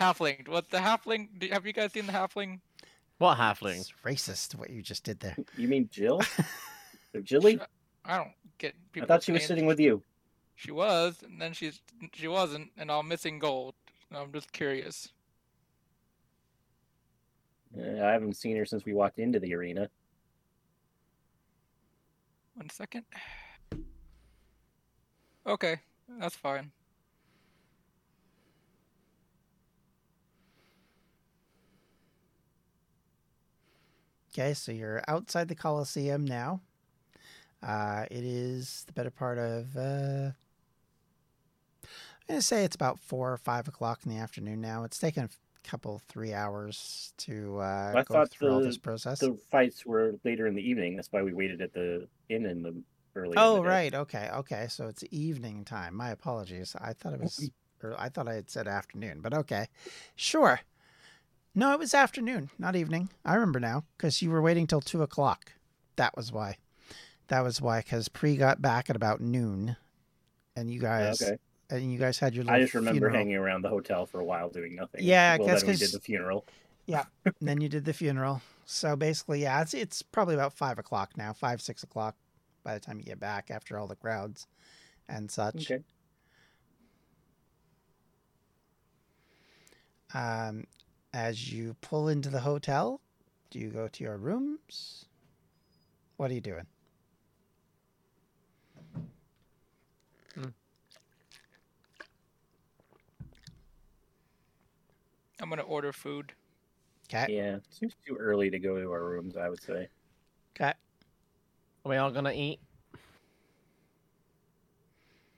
Halfling. 0.00 0.48
What 0.48 0.70
the 0.70 0.78
halfling? 0.78 1.28
do- 1.38 1.48
Have 1.48 1.66
you 1.66 1.72
guys 1.72 1.92
seen 1.92 2.06
the 2.06 2.12
halfling? 2.12 2.60
What 3.18 3.38
halfling? 3.38 3.78
It's 3.80 3.92
racist 4.04 4.54
what 4.56 4.70
you 4.70 4.82
just 4.82 5.04
did 5.04 5.20
there. 5.20 5.36
You 5.56 5.68
mean 5.68 5.88
Jill? 5.92 6.20
or 7.14 7.20
Jilly? 7.20 7.60
I 8.04 8.16
don't 8.18 8.32
get 8.58 8.74
People 8.92 9.06
I 9.06 9.08
thought 9.08 9.22
she 9.22 9.32
was 9.32 9.44
sitting 9.46 9.66
with 9.66 9.78
you. 9.80 10.02
She 10.56 10.70
was, 10.72 11.16
and 11.24 11.40
then 11.40 11.52
she's 11.52 11.80
she 12.12 12.28
wasn't, 12.28 12.70
and 12.76 12.90
I'm 12.90 13.08
missing 13.08 13.38
gold. 13.38 13.74
I'm 14.14 14.32
just 14.32 14.52
curious. 14.52 15.08
Uh, 17.76 18.04
I 18.04 18.12
haven't 18.12 18.36
seen 18.36 18.56
her 18.56 18.64
since 18.64 18.84
we 18.84 18.94
walked 18.94 19.18
into 19.18 19.40
the 19.40 19.54
arena. 19.54 19.88
One 22.54 22.70
second. 22.70 23.04
Okay, 25.46 25.80
that's 26.18 26.36
fine. 26.36 26.70
Okay, 34.32 34.54
so 34.54 34.72
you're 34.72 35.02
outside 35.06 35.48
the 35.48 35.54
Coliseum 35.54 36.24
now. 36.24 36.60
Uh, 37.62 38.04
it 38.10 38.24
is 38.24 38.84
the 38.86 38.92
better 38.92 39.10
part 39.10 39.38
of, 39.38 39.76
uh, 39.76 40.30
I'm 41.80 42.28
going 42.28 42.40
to 42.40 42.42
say 42.42 42.64
it's 42.64 42.74
about 42.74 42.98
four 42.98 43.32
or 43.32 43.36
five 43.36 43.68
o'clock 43.68 44.00
in 44.04 44.10
the 44.10 44.18
afternoon 44.18 44.60
now. 44.60 44.84
It's 44.84 44.98
taken 44.98 45.24
a 45.24 45.28
couple, 45.68 46.00
three 46.08 46.34
hours 46.34 47.12
to 47.18 47.58
uh, 47.60 47.92
I 47.94 48.02
go 48.02 48.14
thought 48.14 48.30
through 48.30 48.50
all 48.52 48.60
this 48.60 48.76
process. 48.76 49.20
The 49.20 49.38
fights 49.50 49.86
were 49.86 50.14
later 50.24 50.46
in 50.46 50.54
the 50.54 50.68
evening. 50.68 50.96
That's 50.96 51.08
why 51.10 51.22
we 51.22 51.32
waited 51.32 51.62
at 51.62 51.72
the 51.72 52.08
inn 52.28 52.46
in 52.46 52.62
the 52.62 52.74
early. 53.16 53.34
Oh, 53.36 53.62
right. 53.62 53.94
Okay. 53.94 54.28
Okay. 54.32 54.66
So 54.68 54.86
it's 54.88 55.04
evening 55.10 55.64
time. 55.64 55.94
My 55.94 56.10
apologies. 56.10 56.74
I 56.80 56.92
thought 56.92 57.14
it 57.14 57.20
was, 57.20 57.50
or 57.82 57.94
I 57.98 58.08
thought 58.08 58.28
I 58.28 58.34
had 58.34 58.50
said 58.50 58.66
afternoon, 58.66 59.20
but 59.20 59.34
okay. 59.34 59.68
Sure. 60.16 60.60
No, 61.54 61.72
it 61.72 61.78
was 61.78 61.94
afternoon, 61.94 62.50
not 62.58 62.74
evening. 62.74 63.10
I 63.24 63.34
remember 63.34 63.60
now 63.60 63.84
because 63.96 64.20
you 64.20 64.30
were 64.30 64.42
waiting 64.42 64.66
till 64.66 64.80
two 64.80 65.02
o'clock. 65.02 65.52
That 65.96 66.16
was 66.16 66.32
why. 66.32 66.56
That 67.28 67.44
was 67.44 67.60
why, 67.60 67.80
because 67.80 68.08
Pre 68.08 68.36
got 68.36 68.60
back 68.60 68.90
at 68.90 68.96
about 68.96 69.20
noon, 69.20 69.76
and 70.56 70.68
you 70.68 70.80
guys, 70.80 71.22
Okay. 71.22 71.38
and 71.70 71.92
you 71.92 71.98
guys 71.98 72.18
had 72.18 72.34
your. 72.34 72.44
Little 72.44 72.56
I 72.56 72.62
just 72.62 72.74
remember 72.74 72.98
funeral. 72.98 73.16
hanging 73.16 73.36
around 73.36 73.62
the 73.62 73.68
hotel 73.68 74.04
for 74.04 74.20
a 74.20 74.24
while 74.24 74.50
doing 74.50 74.74
nothing. 74.74 75.02
Yeah, 75.04 75.36
well, 75.38 75.46
that's 75.46 75.62
then 75.62 75.70
we 75.70 75.76
did 75.76 75.92
the 75.92 76.00
funeral. 76.00 76.44
Yeah, 76.86 77.04
and 77.24 77.34
then 77.40 77.60
you 77.60 77.68
did 77.68 77.84
the 77.84 77.92
funeral. 77.94 78.42
So 78.66 78.96
basically, 78.96 79.42
yeah, 79.42 79.62
it's 79.62 79.74
it's 79.74 80.02
probably 80.02 80.34
about 80.34 80.52
five 80.52 80.78
o'clock 80.78 81.16
now, 81.16 81.32
five 81.32 81.60
six 81.60 81.82
o'clock, 81.82 82.16
by 82.62 82.74
the 82.74 82.80
time 82.80 82.98
you 82.98 83.04
get 83.04 83.20
back 83.20 83.50
after 83.50 83.78
all 83.78 83.86
the 83.86 83.96
crowds, 83.96 84.46
and 85.08 85.30
such. 85.30 85.70
Okay. 85.70 85.82
Um, 90.14 90.66
as 91.12 91.52
you 91.52 91.76
pull 91.80 92.08
into 92.08 92.30
the 92.30 92.40
hotel, 92.40 93.00
do 93.50 93.58
you 93.58 93.68
go 93.68 93.88
to 93.88 94.04
your 94.04 94.16
rooms? 94.16 95.06
What 96.16 96.30
are 96.30 96.34
you 96.34 96.40
doing? 96.40 96.66
I'm 105.40 105.50
gonna 105.50 105.62
order 105.62 105.92
food. 105.92 106.32
Okay. 107.14 107.36
Yeah, 107.36 107.58
seems 107.70 107.94
too 108.06 108.16
early 108.16 108.50
to 108.50 108.58
go 108.58 108.78
to 108.80 108.90
our 108.90 109.04
rooms. 109.04 109.36
I 109.36 109.48
would 109.48 109.62
say. 109.62 109.88
Okay. 110.56 110.72
Are 111.84 111.88
we 111.88 111.96
all 111.96 112.10
gonna 112.10 112.32
eat? 112.32 112.60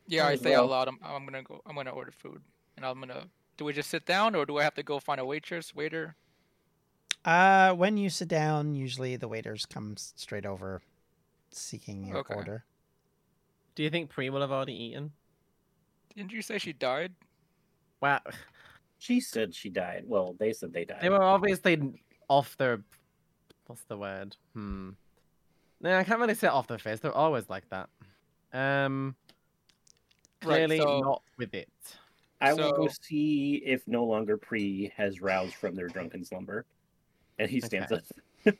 Yeah, 0.08 0.26
I 0.26 0.32
as 0.32 0.40
say 0.40 0.54
out 0.54 0.68
well. 0.68 0.68
loud. 0.68 0.88
I'm, 0.88 0.98
I'm 1.02 1.24
gonna 1.24 1.42
go. 1.42 1.60
I'm 1.66 1.74
gonna 1.74 1.90
order 1.90 2.12
food, 2.12 2.42
and 2.76 2.86
I'm 2.86 3.00
gonna. 3.00 3.24
Do 3.56 3.64
we 3.64 3.72
just 3.72 3.90
sit 3.90 4.06
down, 4.06 4.34
or 4.34 4.44
do 4.46 4.58
I 4.58 4.64
have 4.64 4.74
to 4.74 4.82
go 4.82 5.00
find 5.00 5.20
a 5.20 5.24
waitress, 5.24 5.74
waiter? 5.74 6.14
Uh, 7.24 7.72
when 7.72 7.96
you 7.96 8.08
sit 8.08 8.28
down, 8.28 8.74
usually 8.74 9.16
the 9.16 9.26
waiters 9.28 9.66
come 9.66 9.96
straight 9.96 10.46
over, 10.46 10.80
seeking 11.50 12.04
your 12.06 12.18
Okay. 12.18 12.34
order. 12.34 12.64
Do 13.74 13.82
you 13.82 13.90
think 13.90 14.10
Pre 14.10 14.30
will 14.30 14.40
have 14.40 14.52
already 14.52 14.74
eaten? 14.74 15.12
Didn't 16.14 16.32
you 16.32 16.42
say 16.42 16.58
she 16.58 16.72
died? 16.72 17.12
Well, 18.00 18.20
She 19.06 19.20
said 19.20 19.54
she 19.54 19.68
died. 19.70 20.02
Well, 20.06 20.34
they 20.40 20.52
said 20.52 20.72
they 20.72 20.84
died. 20.84 20.98
they 21.00 21.08
were 21.10 21.22
obviously 21.22 21.80
off 22.28 22.56
their. 22.56 22.82
What's 23.68 23.84
the 23.84 23.96
word? 23.96 24.36
Hmm. 24.52 24.90
No, 25.80 25.96
I 25.96 26.02
can't 26.02 26.18
really 26.18 26.34
say 26.34 26.48
off 26.48 26.66
their 26.66 26.78
face. 26.78 26.98
They're 26.98 27.12
always 27.14 27.48
like 27.48 27.68
that. 27.70 27.88
Um. 28.52 29.14
Right, 30.44 30.66
Clearly 30.66 30.78
so- 30.78 31.00
not 31.00 31.22
with 31.38 31.54
it. 31.54 31.68
I 32.40 32.52
will 32.52 32.72
go 32.72 32.88
see 33.00 33.62
if 33.64 33.86
no 33.86 34.04
longer 34.04 34.36
Pre 34.36 34.92
has 34.96 35.20
roused 35.22 35.54
from 35.54 35.74
their 35.76 35.86
drunken 35.88 36.24
slumber. 36.24 36.66
And 37.38 37.48
he 37.48 37.60
stands 37.60 37.92
Okay. 37.92 38.02
up. 38.46 38.54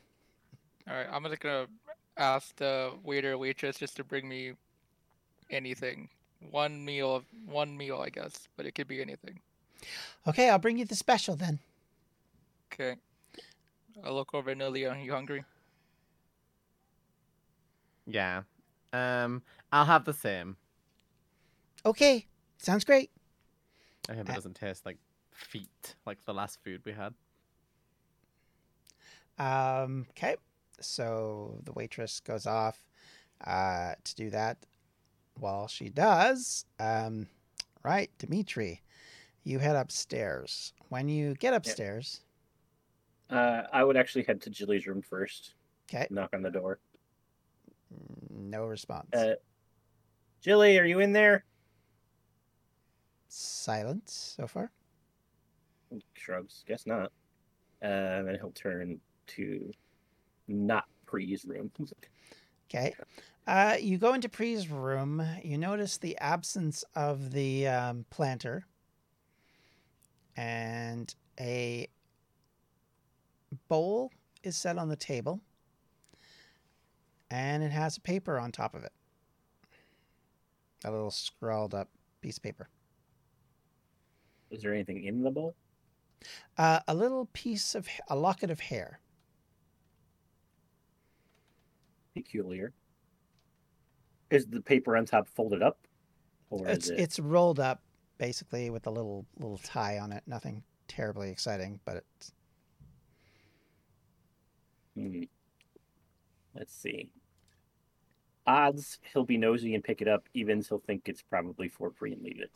All 0.89 0.95
right, 0.95 1.07
I'm 1.11 1.23
just 1.25 1.41
gonna 1.41 1.67
ask 2.17 2.55
the 2.55 2.93
waiter 3.03 3.37
waitress 3.37 3.77
just 3.77 3.97
to 3.97 4.03
bring 4.05 4.27
me 4.29 4.53
anything. 5.49 6.07
One 6.51 6.83
meal, 6.85 7.15
of 7.17 7.25
one 7.45 7.75
meal, 7.75 7.99
I 7.99 8.09
guess, 8.09 8.47
but 8.55 8.65
it 8.65 8.73
could 8.75 8.87
be 8.87 9.01
anything. 9.01 9.39
Okay, 10.27 10.49
I'll 10.49 10.59
bring 10.59 10.77
you 10.77 10.85
the 10.85 10.95
special 10.95 11.35
then. 11.35 11.59
Okay. 12.73 12.97
I 14.03 14.09
look 14.11 14.33
over 14.33 14.51
at 14.51 14.57
Nelia. 14.57 14.91
Are 14.91 14.99
you 14.99 15.13
hungry? 15.13 15.43
Yeah. 18.05 18.43
Um. 18.93 19.43
I'll 19.71 19.85
have 19.85 20.05
the 20.05 20.13
same. 20.13 20.57
Okay, 21.85 22.25
sounds 22.57 22.83
great. 22.83 23.11
I 24.09 24.13
hope 24.13 24.29
it 24.29 24.31
Uh, 24.31 24.35
doesn't 24.35 24.55
taste 24.55 24.85
like 24.85 24.97
feet, 25.33 25.95
like 26.05 26.23
the 26.25 26.33
last 26.33 26.59
food 26.63 26.81
we 26.85 26.93
had. 26.93 27.13
Um, 29.37 30.07
okay, 30.11 30.35
so 30.79 31.59
the 31.63 31.73
waitress 31.73 32.19
goes 32.19 32.45
off 32.45 32.79
uh, 33.45 33.93
to 34.03 34.15
do 34.15 34.29
that. 34.31 34.57
While 35.39 35.67
she 35.67 35.89
does, 35.89 36.65
um, 36.79 37.27
right, 37.83 38.09
Dimitri, 38.17 38.81
you 39.47 39.59
head 39.59 39.75
upstairs. 39.75 40.73
When 40.89 41.07
you 41.07 41.33
get 41.35 41.53
upstairs, 41.53 42.21
Uh, 43.29 43.63
I 43.73 43.83
would 43.83 43.97
actually 43.97 44.23
head 44.23 44.41
to 44.41 44.49
Jilly's 44.49 44.87
room 44.87 45.01
first. 45.01 45.53
okay, 45.89 46.07
Knock 46.09 46.29
on 46.33 46.41
the 46.41 46.51
door. 46.51 46.79
no 48.29 48.65
response. 48.65 49.09
Uh, 49.13 49.35
Jilly, 50.41 50.77
are 50.79 50.85
you 50.85 50.99
in 50.99 51.13
there? 51.13 51.45
Silence 53.29 54.35
so 54.37 54.47
far. 54.47 54.71
Shrugs. 56.13 56.63
Guess 56.67 56.85
not. 56.85 57.11
Uh, 57.81 58.23
then 58.23 58.37
he'll 58.39 58.51
turn 58.51 58.99
to 59.27 59.71
not 60.47 60.85
Pre's 61.05 61.45
room. 61.45 61.71
Okay. 62.69 62.93
Uh, 63.45 63.75
you 63.79 63.97
go 63.97 64.13
into 64.13 64.27
Pre's 64.29 64.69
room. 64.69 65.25
You 65.43 65.57
notice 65.57 65.97
the 65.97 66.17
absence 66.17 66.83
of 66.95 67.31
the 67.31 67.67
um, 67.67 68.05
planter 68.09 68.65
and 70.37 71.13
a 71.39 71.89
bowl 73.67 74.11
is 74.43 74.55
set 74.55 74.77
on 74.77 74.87
the 74.87 74.95
table 74.95 75.41
and 77.31 77.63
it 77.63 77.71
has 77.71 77.97
a 77.97 78.01
paper 78.01 78.39
on 78.39 78.51
top 78.51 78.73
of 78.75 78.83
it. 78.83 78.93
A 80.85 80.91
little 80.91 81.11
scrawled 81.11 81.73
up 81.73 81.89
piece 82.21 82.37
of 82.37 82.43
paper. 82.43 82.69
Is 84.51 84.61
there 84.61 84.73
anything 84.73 85.03
in 85.03 85.23
the 85.23 85.31
bowl? 85.31 85.55
Uh, 86.57 86.79
a 86.87 86.95
little 86.95 87.27
piece 87.33 87.75
of 87.75 87.87
a 88.07 88.15
locket 88.15 88.49
of 88.49 88.59
hair. 88.59 88.99
Peculiar. 92.13 92.73
Is 94.29 94.45
the 94.45 94.61
paper 94.61 94.95
on 94.95 95.05
top 95.05 95.27
folded 95.27 95.61
up? 95.61 95.79
Or 96.49 96.67
It's 96.67 96.85
is 96.85 96.91
it... 96.91 96.99
it's 96.99 97.19
rolled 97.19 97.59
up 97.59 97.81
basically 98.17 98.69
with 98.69 98.87
a 98.87 98.91
little 98.91 99.25
little 99.37 99.59
tie 99.59 99.99
on 99.99 100.11
it. 100.11 100.23
Nothing 100.27 100.63
terribly 100.87 101.29
exciting, 101.29 101.79
but 101.85 101.97
it's 101.97 102.31
Hmm. 104.95 105.23
Let's 106.55 106.73
see. 106.73 107.09
Odds 108.47 108.97
he'll 109.13 109.25
be 109.25 109.37
nosy 109.37 109.75
and 109.75 109.83
pick 109.83 110.01
it 110.01 110.07
up. 110.07 110.27
Evens 110.33 110.67
he'll 110.69 110.79
think 110.79 111.03
it's 111.05 111.21
probably 111.21 111.67
for 111.67 111.91
free 111.91 112.13
and 112.13 112.23
leave 112.23 112.39
it. 112.39 112.49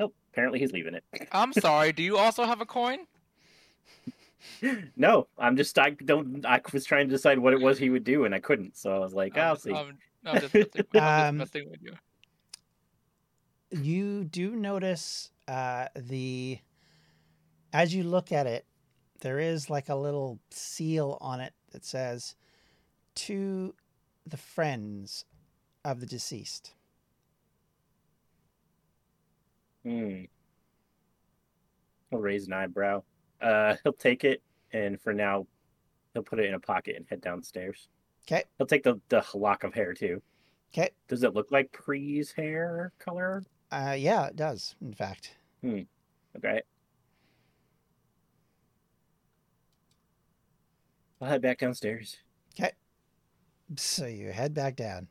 Oh, 0.00 0.12
apparently 0.32 0.58
he's 0.60 0.72
leaving 0.72 0.94
it. 0.94 1.04
I'm 1.32 1.52
sorry. 1.52 1.92
Do 1.92 2.02
you 2.02 2.16
also 2.16 2.44
have 2.44 2.60
a 2.60 2.66
coin? 2.66 3.00
no, 4.96 5.26
I'm 5.38 5.56
just 5.56 5.78
I 5.78 5.90
don't 5.90 6.44
I 6.46 6.60
was 6.72 6.84
trying 6.84 7.08
to 7.08 7.14
decide 7.14 7.38
what 7.38 7.52
it 7.52 7.60
was 7.60 7.78
he 7.78 7.90
would 7.90 8.04
do 8.04 8.24
and 8.24 8.34
I 8.34 8.38
couldn't, 8.38 8.76
so 8.76 8.94
I 8.94 8.98
was 8.98 9.12
like, 9.12 9.36
I'm 9.36 9.42
I'll 9.44 9.56
see. 9.56 9.72
I'm, 9.74 9.98
I'm 10.24 10.40
just 10.40 10.54
messing 10.54 10.86
I'm 10.94 11.28
Um, 11.30 11.38
just 11.38 11.54
messing 11.54 11.70
with 11.70 11.82
you. 11.82 11.92
You 13.70 14.24
do 14.24 14.54
notice 14.56 15.30
uh, 15.48 15.86
the 15.94 16.58
as 17.72 17.94
you 17.94 18.02
look 18.04 18.32
at 18.32 18.46
it 18.46 18.66
there 19.20 19.38
is 19.38 19.70
like 19.70 19.88
a 19.88 19.94
little 19.94 20.38
seal 20.50 21.18
on 21.20 21.40
it 21.40 21.52
that 21.72 21.84
says 21.84 22.34
to 23.14 23.74
the 24.26 24.36
friends 24.36 25.24
of 25.84 26.00
the 26.00 26.06
deceased 26.06 26.74
Hmm. 29.84 30.24
He'll 32.10 32.18
raise 32.18 32.46
an 32.48 32.52
eyebrow. 32.54 33.04
Uh, 33.40 33.76
he'll 33.84 33.92
take 33.92 34.24
it, 34.24 34.42
and 34.72 35.00
for 35.00 35.12
now, 35.12 35.46
he'll 36.12 36.24
put 36.24 36.40
it 36.40 36.46
in 36.46 36.54
a 36.54 36.60
pocket 36.60 36.96
and 36.96 37.06
head 37.08 37.20
downstairs. 37.20 37.88
okay 38.26 38.44
He'll 38.58 38.66
take 38.66 38.82
the 38.82 39.00
the 39.08 39.24
lock 39.34 39.62
of 39.62 39.74
hair 39.74 39.94
too. 39.94 40.22
okay 40.72 40.90
Does 41.08 41.22
it 41.22 41.34
look 41.34 41.52
like 41.52 41.70
Pre's 41.72 42.32
hair 42.32 42.92
color? 42.98 43.44
Uh, 43.76 43.92
yeah 43.92 44.26
it 44.26 44.36
does 44.36 44.74
in 44.80 44.92
fact 44.94 45.36
Okay. 46.36 46.60
I'll 51.20 51.28
head 51.28 51.40
back 51.40 51.58
downstairs. 51.58 52.18
Okay. 52.58 52.72
So 53.76 54.06
you 54.06 54.32
head 54.32 54.54
back 54.54 54.76
down 54.76 55.08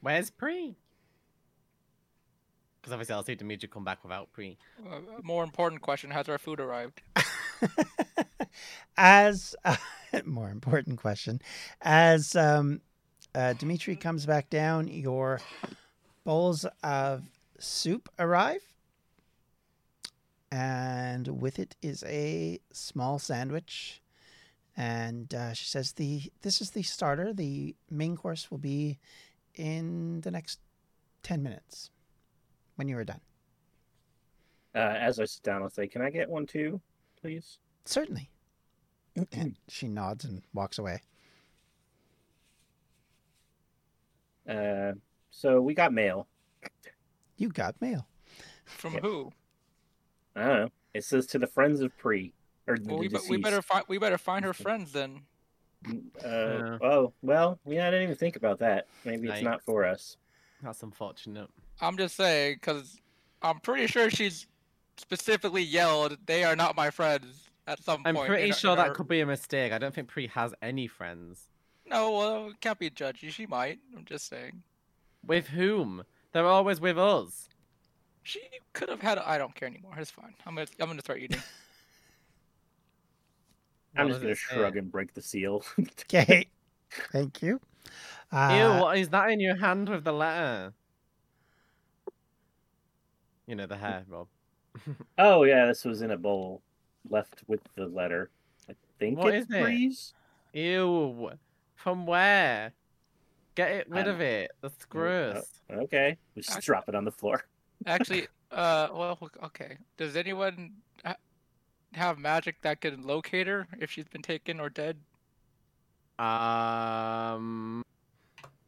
Where's 0.00 0.30
Pre? 0.30 0.76
Because 2.80 2.92
obviously 2.92 3.14
I'll 3.16 3.24
see 3.24 3.34
Dimitri 3.34 3.68
come 3.68 3.82
back 3.82 4.04
without 4.04 4.30
Pre. 4.32 4.56
Uh, 4.88 5.00
more 5.24 5.42
important 5.42 5.82
question: 5.82 6.12
Has 6.12 6.28
our 6.28 6.38
food 6.38 6.60
arrived? 6.60 7.02
as 8.96 9.56
more 10.24 10.48
important 10.50 10.98
question 10.98 11.40
as 11.82 12.36
um, 12.36 12.80
uh, 13.36 13.52
dimitri 13.52 13.94
comes 13.94 14.24
back 14.24 14.48
down. 14.48 14.88
Your 14.88 15.40
bowls 16.24 16.64
of 16.82 17.22
soup 17.58 18.08
arrive. 18.18 18.62
And 20.50 21.40
with 21.40 21.58
it 21.58 21.76
is 21.82 22.02
a 22.04 22.58
small 22.72 23.18
sandwich. 23.18 24.00
And 24.76 25.34
uh, 25.34 25.52
she 25.52 25.66
says 25.66 25.92
the 25.92 26.22
this 26.42 26.60
is 26.60 26.70
the 26.70 26.82
starter. 26.82 27.32
The 27.32 27.76
main 27.90 28.16
course 28.16 28.50
will 28.50 28.58
be 28.58 28.98
in 29.54 30.20
the 30.22 30.30
next 30.30 30.60
10 31.22 31.42
minutes 31.42 31.90
when 32.76 32.88
you 32.88 32.96
are 32.96 33.04
done. 33.04 33.20
Uh, 34.74 34.78
as 34.78 35.18
I 35.18 35.24
sit 35.24 35.42
down, 35.42 35.62
I'll 35.62 35.70
say, 35.70 35.86
"Can 35.86 36.02
I 36.02 36.10
get 36.10 36.28
one 36.28 36.44
too, 36.44 36.80
please?" 37.20 37.58
certainly. 37.84 38.30
And 39.32 39.56
she 39.68 39.88
nods 39.88 40.26
and 40.26 40.42
walks 40.52 40.78
away 40.78 41.00
Uh, 44.48 44.92
so 45.30 45.60
we 45.60 45.74
got 45.74 45.92
mail. 45.92 46.26
you 47.36 47.48
got 47.48 47.80
mail 47.80 48.06
From 48.64 48.94
Yep. 48.94 49.02
who? 49.02 49.32
I 50.34 50.40
don't 50.46 50.56
know. 50.60 50.68
It 50.94 51.04
says 51.04 51.26
to 51.28 51.38
the 51.38 51.46
friends 51.46 51.80
of 51.80 51.96
Pre 51.98 52.32
or 52.66 52.76
the 52.78 52.88
Well, 52.88 52.98
we, 52.98 53.08
we 53.30 53.36
better 53.38 53.62
find 53.62 53.84
we 53.88 53.98
better 53.98 54.18
find 54.18 54.44
her 54.44 54.52
friends 54.64 54.92
then. 54.92 55.22
Uh, 55.86 55.92
Yeah. 56.24 56.78
oh 56.82 57.12
well, 57.22 57.58
yeah, 57.66 57.86
I 57.86 57.90
didn't 57.90 58.04
even 58.04 58.16
think 58.16 58.36
about 58.36 58.58
that. 58.60 58.86
Maybe 59.04 59.28
it's 59.28 59.40
Yikes. 59.40 59.44
not 59.44 59.62
for 59.62 59.84
us. 59.84 60.16
That's 60.62 60.82
unfortunate. 60.82 61.48
I'm 61.80 61.96
just 61.96 62.16
saying 62.16 62.54
because 62.56 62.98
I'm 63.42 63.60
pretty 63.60 63.86
sure 63.86 64.10
she's 64.10 64.46
specifically 64.96 65.62
yelled, 65.62 66.16
"They 66.26 66.44
are 66.44 66.56
not 66.56 66.76
my 66.76 66.90
friends." 66.90 67.42
At 67.68 67.82
some 67.82 67.96
point. 67.96 68.06
I'm 68.06 68.14
point. 68.14 68.28
pretty 68.28 68.44
in 68.44 68.50
her- 68.50 68.56
sure 68.56 68.70
in 68.72 68.78
that 68.78 68.94
could 68.94 69.08
be 69.08 69.20
a 69.20 69.26
mistake. 69.26 69.72
I 69.72 69.78
don't 69.78 69.92
think 69.94 70.06
Pre 70.08 70.28
has 70.28 70.54
any 70.62 70.86
friends. 70.86 71.48
No, 71.88 72.10
well, 72.12 72.52
can't 72.60 72.78
be 72.78 72.90
judgy. 72.90 73.30
She 73.30 73.46
might. 73.46 73.78
I'm 73.96 74.04
just 74.04 74.28
saying. 74.28 74.62
With 75.24 75.46
whom? 75.48 76.02
They're 76.32 76.46
always 76.46 76.80
with 76.80 76.98
us. 76.98 77.48
She 78.22 78.40
could 78.72 78.88
have 78.88 79.00
had. 79.00 79.18
I 79.18 79.38
don't 79.38 79.54
care 79.54 79.68
anymore. 79.68 79.94
It's 79.98 80.10
fine. 80.10 80.34
I'm 80.46 80.54
gonna. 80.56 80.66
I'm 80.80 80.88
gonna 80.88 81.00
start 81.00 81.20
eating. 81.20 81.40
I'm 83.96 84.08
just 84.08 84.20
gonna 84.20 84.34
shrug 84.34 84.76
and 84.76 84.90
break 84.90 85.14
the 85.14 85.22
seal. 85.22 85.64
Okay. 86.02 86.46
Thank 87.12 87.42
you. 87.42 87.60
Ew, 88.32 88.38
Uh, 88.38 88.80
what 88.80 88.98
is 88.98 89.08
that 89.10 89.30
in 89.30 89.40
your 89.40 89.56
hand 89.56 89.88
with 89.88 90.04
the 90.04 90.12
letter? 90.12 90.72
You 93.46 93.54
know 93.54 93.66
the 93.66 93.76
hair, 93.76 94.04
Rob. 94.08 94.28
Oh 95.18 95.44
yeah, 95.44 95.66
this 95.66 95.84
was 95.84 96.02
in 96.02 96.10
a 96.10 96.16
bowl 96.16 96.62
left 97.08 97.42
with 97.46 97.60
the 97.76 97.86
letter. 97.86 98.30
I 98.68 98.74
think 98.98 99.18
What 99.18 99.34
it's 99.34 99.48
is 99.48 99.56
it? 99.56 99.62
Breeze. 99.62 100.14
Ew. 100.52 101.30
From 101.76 102.06
where? 102.06 102.72
Get 103.54 103.70
it 103.70 103.88
rid 103.88 104.08
of 104.08 104.20
it. 104.20 104.50
That's 104.60 104.74
Oh, 104.82 104.86
gross. 104.90 105.46
okay, 105.70 106.16
we 106.34 106.42
just 106.42 106.56
Actually- 106.56 106.66
drop 106.66 106.88
it 106.88 106.94
on 106.94 107.04
the 107.04 107.12
floor. 107.12 107.44
Actually, 107.86 108.26
uh, 108.50 108.88
well, 108.92 109.18
okay. 109.44 109.78
Does 109.96 110.16
anyone 110.16 110.72
ha- 111.04 111.16
have 111.92 112.18
magic 112.18 112.60
that 112.62 112.80
can 112.80 113.02
locate 113.02 113.46
her 113.46 113.66
if 113.80 113.90
she's 113.90 114.08
been 114.08 114.22
taken 114.22 114.60
or 114.60 114.68
dead? 114.68 114.96
Um. 116.18 117.82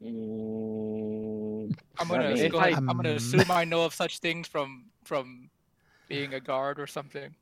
Mm, 0.01 1.75
I'm 1.99 2.07
gonna 2.07 2.49
go 2.49 2.59
I- 2.59 2.69
I'm 2.69 2.85
gonna 2.85 3.09
Um, 3.09 3.15
assume 3.17 3.51
I 3.51 3.65
know 3.65 3.83
of 3.83 3.93
such 3.93 4.19
things 4.19 4.47
from 4.47 4.85
from 5.03 5.49
being 6.07 6.33
a 6.33 6.39
guard 6.39 6.79
or 6.79 6.87
something. 6.87 7.35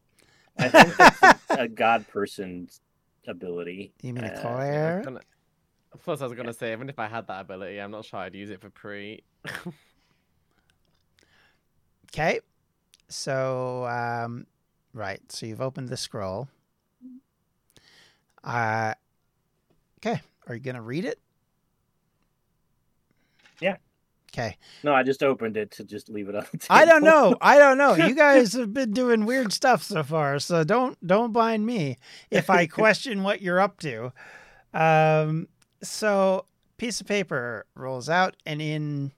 I 0.58 0.70
think 0.70 0.96
that's 0.98 1.22
a, 1.52 1.54
a 1.64 1.68
god 1.68 2.08
person's 2.08 2.82
ability. 3.28 3.94
you 4.02 4.14
mean 4.14 4.24
a 4.24 4.28
Uh, 4.34 4.42
Plus, 6.04 6.22
I 6.22 6.26
was 6.26 6.34
gonna 6.34 6.54
say, 6.54 6.72
even 6.74 6.90
if 6.90 7.00
I 7.00 7.08
had 7.08 7.28
that 7.28 7.42
ability, 7.42 7.80
I'm 7.80 7.92
not 7.92 8.06
sure 8.06 8.20
I'd 8.20 8.36
use 8.36 8.50
it 8.50 8.62
for 8.62 8.70
pre. 8.70 9.24
Okay. 12.14 12.40
So, 13.10 13.86
um, 13.86 14.48
right. 14.94 15.22
So 15.32 15.46
you've 15.46 15.62
opened 15.62 15.90
the 15.90 15.98
scroll. 15.98 16.48
Uh, 18.44 18.94
okay. 20.00 20.22
Are 20.48 20.56
you 20.56 20.62
going 20.62 20.76
to 20.76 20.82
read 20.82 21.06
it? 21.06 21.20
Yeah. 23.60 23.78
Okay. 24.34 24.58
No, 24.84 24.94
I 24.94 25.04
just 25.04 25.24
opened 25.24 25.58
it 25.58 25.72
to 25.72 25.84
just 25.84 26.10
leave 26.10 26.30
it 26.30 26.36
on 26.36 26.46
the 26.52 26.58
table. 26.58 26.66
I 26.70 26.86
don't 26.86 27.04
know. 27.04 27.36
I 27.42 27.58
don't 27.58 27.78
know. 27.78 27.96
You 27.96 28.14
guys 28.14 28.54
have 28.54 28.74
been 28.74 28.92
doing 28.92 29.26
weird 29.26 29.52
stuff 29.52 29.84
so 29.84 30.04
far, 30.04 30.38
so 30.40 30.64
don't 30.64 30.96
don't 31.06 31.34
mind 31.34 31.66
me 31.66 31.98
if 32.30 32.50
I 32.50 32.68
question 32.68 33.24
what 33.24 33.42
you're 33.42 33.60
up 33.60 33.80
to. 33.80 34.12
Um, 34.74 35.48
so 35.82 36.46
piece 36.78 37.02
of 37.02 37.08
paper 37.08 37.66
rolls 37.76 38.10
out, 38.10 38.36
and 38.46 38.62
in 38.62 39.12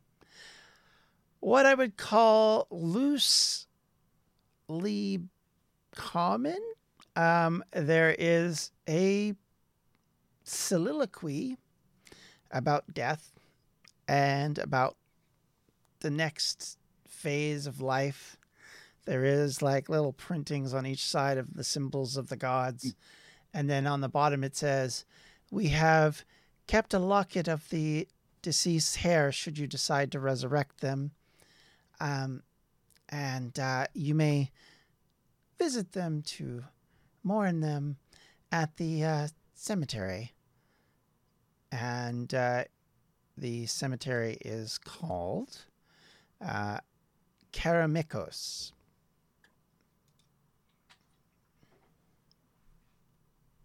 what 1.40 1.66
I 1.66 1.74
would 1.74 1.98
call 1.98 2.68
loosely 2.70 3.68
common, 5.96 6.60
um, 7.16 7.64
there 7.72 8.16
is 8.18 8.72
a 8.88 9.34
soliloquy 10.44 11.58
about 12.52 12.94
death 12.94 13.32
and 14.08 14.58
about 14.58 14.96
the 16.00 16.10
next 16.10 16.78
phase 17.08 17.68
of 17.68 17.82
life. 17.82 18.38
There 19.06 19.24
is 19.24 19.62
like 19.62 19.90
little 19.90 20.14
printings 20.14 20.74
on 20.74 20.86
each 20.86 21.06
side 21.06 21.38
of 21.38 21.54
the 21.54 21.64
symbols 21.64 22.18
of 22.18 22.30
the 22.30 22.38
gods. 22.38 22.96
And 23.54 23.70
then 23.70 23.88
on 23.88 24.02
the 24.02 24.10
bottom 24.10 24.44
it 24.44 24.56
says, 24.56 25.06
We 25.52 25.68
have 25.68 26.24
kept 26.70 26.94
a 26.94 27.00
locket 27.00 27.48
of 27.48 27.68
the 27.72 28.08
deceased 28.44 28.98
hair 28.98 29.32
should 29.32 29.58
you 29.58 29.66
decide 29.66 30.12
to 30.12 30.20
resurrect 30.20 30.82
them. 30.82 31.10
Um, 32.00 32.44
and 33.10 33.58
uh, 33.58 33.88
you 33.96 34.14
may 34.14 34.52
visit 35.58 35.94
them 35.94 36.22
to 36.38 36.64
mourn 37.24 37.62
them 37.62 37.98
at 38.52 38.78
the 38.78 39.04
uh, 39.04 39.28
cemetery. 39.56 40.34
And 41.72 42.32
uh, 42.36 42.66
the 43.36 43.66
cemetery 43.66 44.38
is 44.46 44.78
called 44.78 45.58
uh, 46.40 46.82
Karamikos. 47.52 48.74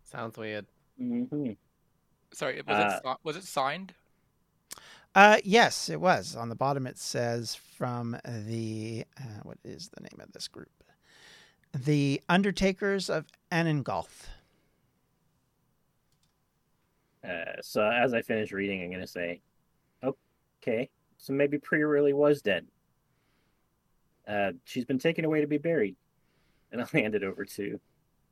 Sounds 0.04 0.38
weird. 0.38 0.64
Mhm. 0.98 1.58
Sorry, 2.34 2.60
was 2.66 2.76
Uh, 2.76 3.00
it 3.04 3.16
was 3.22 3.36
it 3.36 3.44
signed? 3.44 3.94
Uh, 5.14 5.38
yes, 5.44 5.88
it 5.88 6.00
was. 6.00 6.34
On 6.34 6.48
the 6.48 6.56
bottom, 6.56 6.86
it 6.86 6.98
says 6.98 7.54
from 7.54 8.16
the 8.24 9.04
uh, 9.18 9.40
what 9.44 9.58
is 9.64 9.90
the 9.90 10.00
name 10.00 10.20
of 10.20 10.32
this 10.32 10.48
group? 10.48 10.70
The 11.72 12.20
Undertakers 12.28 13.08
of 13.08 13.26
Annengolth. 13.52 14.26
Uh, 17.22 17.60
so 17.62 17.88
as 17.88 18.12
I 18.12 18.22
finish 18.22 18.52
reading, 18.52 18.82
I'm 18.82 18.90
gonna 18.90 19.06
say, 19.06 19.40
okay, 20.02 20.90
so 21.16 21.32
maybe 21.32 21.58
Priya 21.58 21.86
really 21.86 22.12
was 22.12 22.42
dead. 22.42 22.66
Uh, 24.26 24.52
she's 24.64 24.84
been 24.84 24.98
taken 24.98 25.24
away 25.24 25.40
to 25.40 25.46
be 25.46 25.58
buried, 25.58 25.96
and 26.72 26.80
I'll 26.80 26.86
hand 26.92 27.14
it 27.14 27.22
over 27.22 27.44
to 27.44 27.80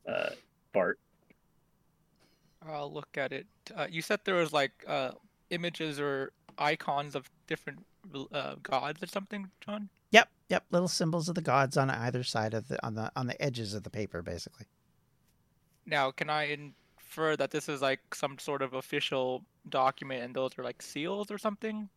uh, 0.08 0.30
Bart. 0.72 0.98
I'll 2.66 2.92
look 2.92 3.16
at 3.16 3.32
it. 3.32 3.46
Uh, 3.74 3.86
you 3.90 4.02
said 4.02 4.20
there 4.24 4.36
was 4.36 4.52
like 4.52 4.72
uh, 4.86 5.12
images 5.50 6.00
or 6.00 6.32
icons 6.58 7.14
of 7.14 7.28
different 7.46 7.84
uh, 8.32 8.56
gods 8.62 9.02
or 9.02 9.06
something, 9.06 9.50
John. 9.60 9.88
Yep, 10.10 10.28
yep. 10.48 10.64
Little 10.70 10.88
symbols 10.88 11.28
of 11.28 11.34
the 11.34 11.40
gods 11.40 11.76
on 11.76 11.90
either 11.90 12.22
side 12.22 12.54
of 12.54 12.68
the 12.68 12.84
on 12.84 12.94
the 12.94 13.10
on 13.16 13.26
the 13.26 13.40
edges 13.40 13.74
of 13.74 13.82
the 13.82 13.90
paper, 13.90 14.22
basically. 14.22 14.66
Now, 15.86 16.10
can 16.10 16.30
I 16.30 16.44
infer 16.44 17.36
that 17.36 17.50
this 17.50 17.68
is 17.68 17.82
like 17.82 18.14
some 18.14 18.38
sort 18.38 18.62
of 18.62 18.74
official 18.74 19.44
document 19.68 20.22
and 20.22 20.34
those 20.34 20.52
are 20.58 20.64
like 20.64 20.82
seals 20.82 21.30
or 21.30 21.38
something? 21.38 21.88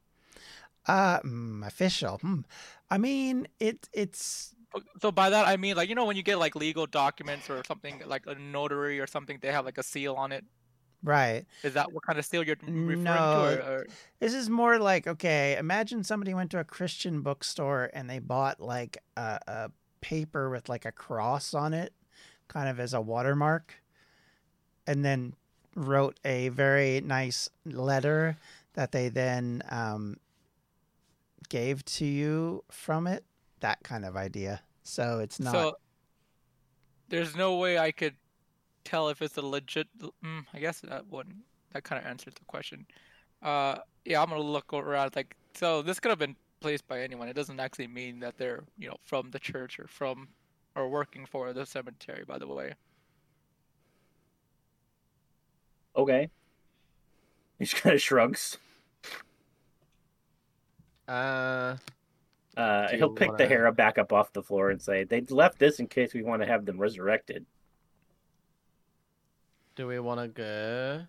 Uh, 0.88 1.20
mm, 1.22 1.66
official. 1.66 2.18
Hmm. 2.20 2.42
I 2.90 2.98
mean, 2.98 3.48
it 3.60 3.90
it's 3.94 4.56
Oh, 4.76 4.82
So 5.02 5.12
by 5.12 5.30
that 5.30 5.48
I 5.48 5.58
mean 5.58 5.76
like 5.76 5.90
you 5.90 5.96
know 5.96 6.06
when 6.06 6.18
you 6.18 6.24
get 6.24 6.38
like 6.38 6.56
legal 6.56 6.86
documents 6.86 7.50
or 7.50 7.64
something 7.66 8.02
like 8.06 8.24
a 8.28 8.36
notary 8.36 9.00
or 9.00 9.08
something, 9.08 9.40
they 9.42 9.52
have 9.52 9.66
like 9.66 9.78
a 9.78 9.84
seal 9.84 10.16
on 10.16 10.32
it. 10.32 10.44
Right. 11.06 11.46
Is 11.64 11.74
that 11.74 11.92
what 11.94 12.04
kind 12.04 12.20
of 12.20 12.26
seal 12.26 12.44
you're 12.44 12.58
referring 12.62 13.04
No, 13.04 13.14
to? 13.14 13.18
Or, 13.18 13.74
or... 13.74 13.88
This 14.20 14.34
is 14.34 14.50
more 14.50 14.80
like 14.80 15.08
okay. 15.08 15.56
Imagine 15.58 16.04
somebody 16.04 16.34
went 16.34 16.52
to 16.52 16.60
a 16.60 16.64
Christian 16.64 17.22
bookstore 17.22 17.90
and 17.94 18.10
they 18.10 18.20
bought 18.20 18.60
like 18.60 18.98
a, 19.16 19.40
a 19.48 19.72
paper 20.02 20.50
with 20.50 20.70
like 20.70 20.86
a 20.86 20.92
cross 20.92 21.54
on 21.54 21.74
it, 21.74 21.94
kind 22.48 22.70
of 22.70 22.80
as 22.80 22.94
a 22.94 23.02
watermark, 23.02 23.76
and 24.86 25.06
then 25.06 25.34
wrote 25.76 26.20
a 26.26 26.50
very 26.50 27.02
nice 27.02 27.50
letter 27.66 28.38
that 28.74 28.92
they 28.92 29.10
then 29.10 29.62
um, 29.70 30.18
gave 31.50 31.84
to 31.86 32.06
you 32.06 32.64
from 32.70 33.08
it. 33.08 33.24
That 33.62 33.84
kind 33.84 34.06
of 34.06 34.16
idea. 34.16 34.62
So 34.84 35.20
it's 35.20 35.40
not. 35.40 35.54
So 35.54 35.78
there's 37.10 37.36
no 37.36 37.56
way 37.56 37.78
I 37.78 37.92
could 37.92 38.16
tell 38.86 39.10
if 39.10 39.22
it's 39.22 39.36
a 39.38 39.42
legit. 39.42 39.88
Mm, 40.24 40.46
I 40.54 40.60
guess 40.60 40.80
that 40.82 41.06
wouldn't. 41.10 41.36
That 41.74 41.84
kind 41.84 42.02
of 42.02 42.10
answers 42.10 42.34
the 42.36 42.46
question. 42.46 42.86
Uh, 43.42 43.80
yeah, 44.06 44.22
I'm 44.22 44.30
gonna 44.30 44.42
look 44.42 44.72
around. 44.74 45.14
Like, 45.16 45.36
so 45.54 45.82
this 45.82 46.00
could 46.00 46.10
have 46.10 46.20
been 46.20 46.36
placed 46.62 46.88
by 46.88 47.02
anyone. 47.02 47.28
It 47.28 47.34
doesn't 47.36 47.60
actually 47.60 47.88
mean 47.88 48.20
that 48.22 48.38
they're 48.38 48.64
you 48.78 48.88
know 48.88 48.96
from 49.04 49.32
the 49.32 49.40
church 49.40 49.78
or 49.80 49.88
from 49.88 50.30
or 50.76 50.88
working 50.90 51.26
for 51.26 51.52
the 51.52 51.66
cemetery. 51.66 52.24
By 52.26 52.38
the 52.38 52.48
way, 52.48 52.74
Okay. 55.96 56.30
He 57.60 57.64
just 57.66 57.82
kind 57.82 57.96
of 57.96 58.02
shrugs. 58.02 58.58
Uh, 61.08 61.78
Uh, 62.58 62.88
he'll 62.90 63.10
pick 63.14 63.28
the 63.28 63.32
wanna- 63.34 63.48
hair 63.48 63.68
up 63.68 63.76
back 63.76 63.98
up 63.98 64.12
off 64.14 64.32
the 64.34 64.42
floor 64.44 64.70
and 64.72 64.82
say, 64.82 65.04
"They 65.04 65.22
left 65.22 65.60
this 65.60 65.80
in 65.80 65.88
case 65.88 66.14
we 66.14 66.24
want 66.24 66.42
to 66.42 66.46
have 66.48 66.66
them 66.66 66.78
resurrected." 66.80 67.46
Do 69.76 69.88
we 69.88 70.00
want 70.00 70.20
to 70.22 70.28
go 70.28 71.02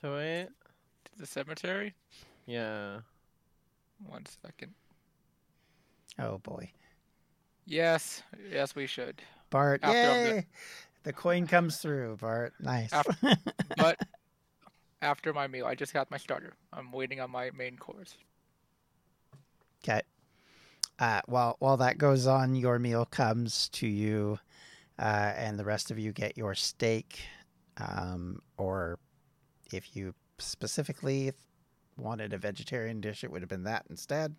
to 0.00 0.14
it? 0.16 0.50
to 1.04 1.18
the 1.18 1.26
cemetery. 1.26 1.94
Yeah. 2.46 3.00
One 4.06 4.24
second. 4.42 4.72
oh 6.18 6.38
boy, 6.38 6.70
Yes, 7.66 8.22
yes, 8.50 8.74
we 8.74 8.86
should. 8.86 9.22
Bart! 9.50 9.80
After 9.84 9.98
I'm 9.98 10.36
Yay! 10.36 10.46
The 11.04 11.12
coin 11.12 11.46
comes 11.46 11.76
through, 11.78 12.16
Bart. 12.16 12.54
Nice. 12.60 12.92
After- 12.92 13.36
But 13.76 13.98
after 15.00 15.32
my 15.32 15.46
meal, 15.46 15.66
I 15.66 15.74
just 15.74 15.92
got 15.92 16.10
my 16.10 16.16
starter. 16.16 16.54
I'm 16.72 16.90
waiting 16.92 17.20
on 17.20 17.30
my 17.30 17.50
main 17.56 17.76
course. 17.76 18.16
Okay. 19.84 20.02
Uh, 20.98 21.20
while 21.26 21.56
while 21.60 21.76
that 21.76 21.98
goes 21.98 22.26
on, 22.26 22.54
your 22.54 22.78
meal 22.78 23.04
comes 23.04 23.68
to 23.70 23.86
you, 23.86 24.38
uh, 24.98 25.32
and 25.36 25.58
the 25.58 25.64
rest 25.64 25.90
of 25.90 25.98
you 25.98 26.12
get 26.12 26.36
your 26.36 26.54
steak, 26.54 27.20
um, 27.78 28.40
or 28.56 28.98
if 29.72 29.96
you 29.96 30.14
specifically 30.38 31.32
wanted 31.96 32.32
a 32.32 32.38
vegetarian 32.38 33.00
dish, 33.00 33.24
it 33.24 33.30
would 33.30 33.42
have 33.42 33.48
been 33.48 33.64
that 33.64 33.84
instead. 33.90 34.34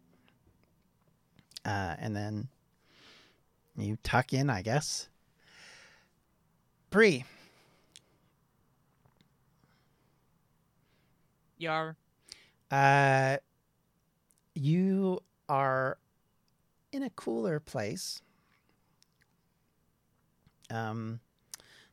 Uh, 1.65 1.95
and 1.97 2.15
then 2.15 2.47
you 3.77 3.97
tuck 4.03 4.33
in, 4.33 4.49
I 4.49 4.61
guess. 4.61 5.07
Bree, 6.89 7.23
Yar. 11.57 11.95
Uh, 12.69 13.37
you 14.53 15.19
are 15.47 15.97
in 16.91 17.03
a 17.03 17.09
cooler 17.11 17.59
place. 17.59 18.21
Um, 20.69 21.19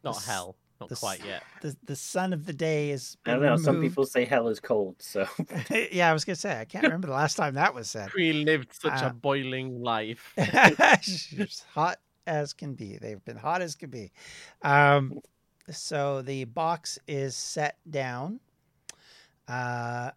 Not 0.03 0.23
hell. 0.25 0.57
Not 0.81 0.89
the 0.89 0.97
quite 0.97 1.25
yet. 1.25 1.43
the 1.61 1.77
the 1.85 1.95
sun 1.97 2.33
of 2.33 2.47
the 2.47 2.53
day 2.53 2.91
is. 2.91 3.17
I 3.27 3.33
don't 3.33 3.43
know. 3.43 3.57
Some 3.57 3.81
people 3.81 4.07
say 4.07 4.25
hell 4.25 4.49
is 4.49 4.61
cold, 4.61 4.97
so 4.99 5.27
yeah, 5.93 6.11
I 6.11 6.13
was 6.13 6.25
gonna 6.25 6.37
say 6.37 6.59
I 6.59 6.65
can't 6.65 6.85
remember 6.85 7.07
the 7.09 7.13
last 7.15 7.37
time 7.37 7.55
that 7.55 7.75
was 7.75 7.91
said. 7.91 8.11
We 8.15 8.33
lived 8.33 8.73
such 8.73 9.03
Uh, 9.03 9.09
a 9.11 9.13
boiling 9.13 9.83
life. 9.83 10.33
Hot 11.75 11.99
as 12.27 12.53
can 12.53 12.75
be. 12.75 12.97
They've 12.97 13.25
been 13.25 13.37
hot 13.37 13.61
as 13.63 13.75
can 13.75 13.91
be. 13.91 14.13
Um, 14.63 15.21
so 15.71 16.23
the 16.23 16.45
box 16.45 16.99
is 17.09 17.37
set 17.37 17.77
down, 17.91 18.41
uh, 19.49 20.11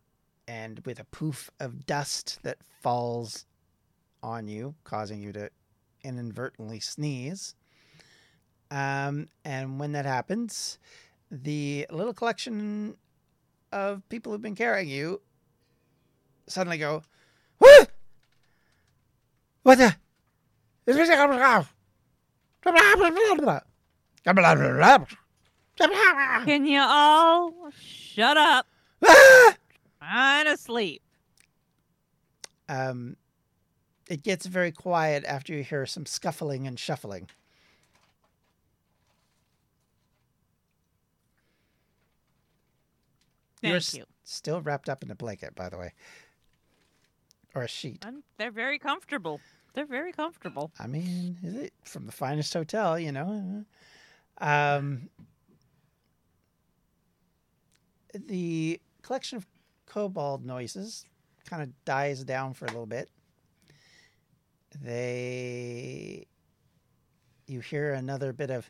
and 0.48 0.80
with 0.86 1.00
a 1.00 1.06
poof 1.06 1.50
of 1.60 1.86
dust 1.86 2.40
that 2.44 2.58
falls 2.82 3.46
on 4.22 4.48
you, 4.48 4.76
causing 4.84 5.22
you 5.22 5.32
to 5.34 5.50
inadvertently 6.04 6.80
sneeze. 6.80 7.56
Um, 8.74 9.28
and 9.46 9.80
when 9.80 9.92
that 9.92 10.06
happens, 10.06 10.80
the 11.30 11.86
little 11.92 12.14
collection 12.14 12.98
of 13.72 14.02
people 14.10 14.32
who've 14.32 14.42
been 14.42 14.56
carrying 14.56 14.90
you 14.90 15.22
suddenly 16.48 16.80
go, 16.80 17.04
Woo! 17.60 17.86
What 19.62 19.78
the? 19.78 19.96
Can 26.46 26.66
you 26.66 26.82
all 26.82 27.54
shut 27.80 28.38
up? 28.38 28.66
I'm 30.02 30.48
asleep. 30.48 31.04
um, 32.68 33.18
it 34.10 34.24
gets 34.24 34.48
very 34.48 34.72
quiet 34.72 35.24
after 35.26 35.54
you 35.54 35.64
hear 35.64 35.86
some 35.86 36.06
scuffling 36.08 36.66
and 36.66 36.80
shuffling. 36.80 37.30
You're 43.64 43.80
Thank 43.80 43.82
s- 43.84 43.94
you. 43.96 44.06
Still 44.26 44.62
wrapped 44.62 44.90
up 44.90 45.04
in 45.04 45.12
a 45.12 45.16
blanket, 45.16 45.56
by 45.56 45.70
the 45.70 45.78
way, 45.78 45.94
or 47.56 47.62
a 47.64 47.68
sheet. 47.68 48.04
I'm, 48.06 48.22
they're 48.38 48.52
very 48.52 48.78
comfortable. 48.78 49.40
They're 49.74 49.86
very 49.86 50.12
comfortable. 50.12 50.72
I 50.80 50.88
mean, 50.88 51.38
is 51.42 51.56
it 51.56 51.74
from 51.86 52.06
the 52.06 52.12
finest 52.12 52.54
hotel, 52.54 53.00
you 53.00 53.12
know? 53.12 53.66
Um, 54.40 55.10
the 58.14 58.82
collection 59.02 59.38
of 59.38 59.48
kobold 59.86 60.46
noises 60.46 61.06
kind 61.46 61.64
of 61.64 61.70
dies 61.86 62.24
down 62.24 62.54
for 62.54 62.66
a 62.66 62.70
little 62.70 62.86
bit. 62.86 63.10
They, 64.82 66.28
you 67.48 67.62
hear 67.62 67.94
another 67.94 68.34
bit 68.34 68.50
of, 68.50 68.70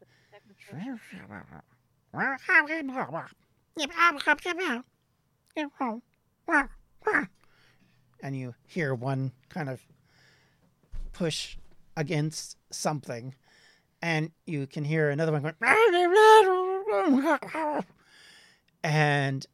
and 8.22 8.38
you 8.38 8.54
hear 8.66 8.94
one 8.96 9.32
kind 9.50 9.70
of 9.70 9.82
push 11.12 11.58
against 11.98 12.58
something, 12.72 13.36
and 14.02 14.32
you 14.46 14.68
can 14.68 14.84
hear 14.84 15.10
another 15.10 15.32
one 15.32 15.42
going, 15.42 15.56
and 18.84 19.46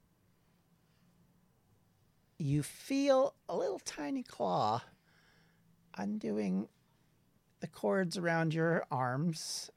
you 2.37 2.63
feel 2.63 3.33
a 3.49 3.55
little 3.55 3.79
tiny 3.79 4.23
claw 4.23 4.81
undoing 5.97 6.67
the 7.59 7.67
cords 7.67 8.17
around 8.17 8.53
your 8.53 8.85
arms 8.89 9.69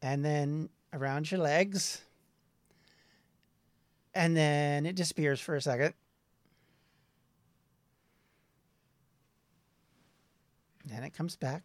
and 0.00 0.24
then 0.24 0.68
around 0.92 1.30
your 1.30 1.40
legs. 1.40 2.02
And 4.14 4.36
then 4.36 4.86
it 4.86 4.94
disappears 4.94 5.40
for 5.40 5.54
a 5.54 5.60
second. 5.60 5.94
Then 10.84 11.04
it 11.04 11.14
comes 11.14 11.36
back. 11.36 11.62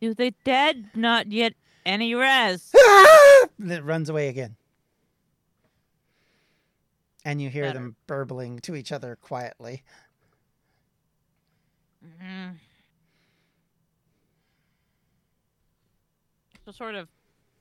Do 0.00 0.14
the 0.14 0.34
dead 0.44 0.90
not 0.94 1.28
get 1.28 1.54
any 1.86 2.14
rest? 2.14 2.76
And 3.56 3.70
it 3.70 3.84
runs 3.84 4.08
away 4.10 4.28
again. 4.28 4.56
And 7.24 7.40
you 7.40 7.50
hear 7.50 7.64
Better. 7.64 7.78
them 7.78 7.96
burbling 8.06 8.58
to 8.60 8.74
each 8.74 8.90
other 8.90 9.16
quietly. 9.16 9.82
Mm. 12.22 12.56
So 16.64 16.72
sort 16.72 16.94
of 16.94 17.08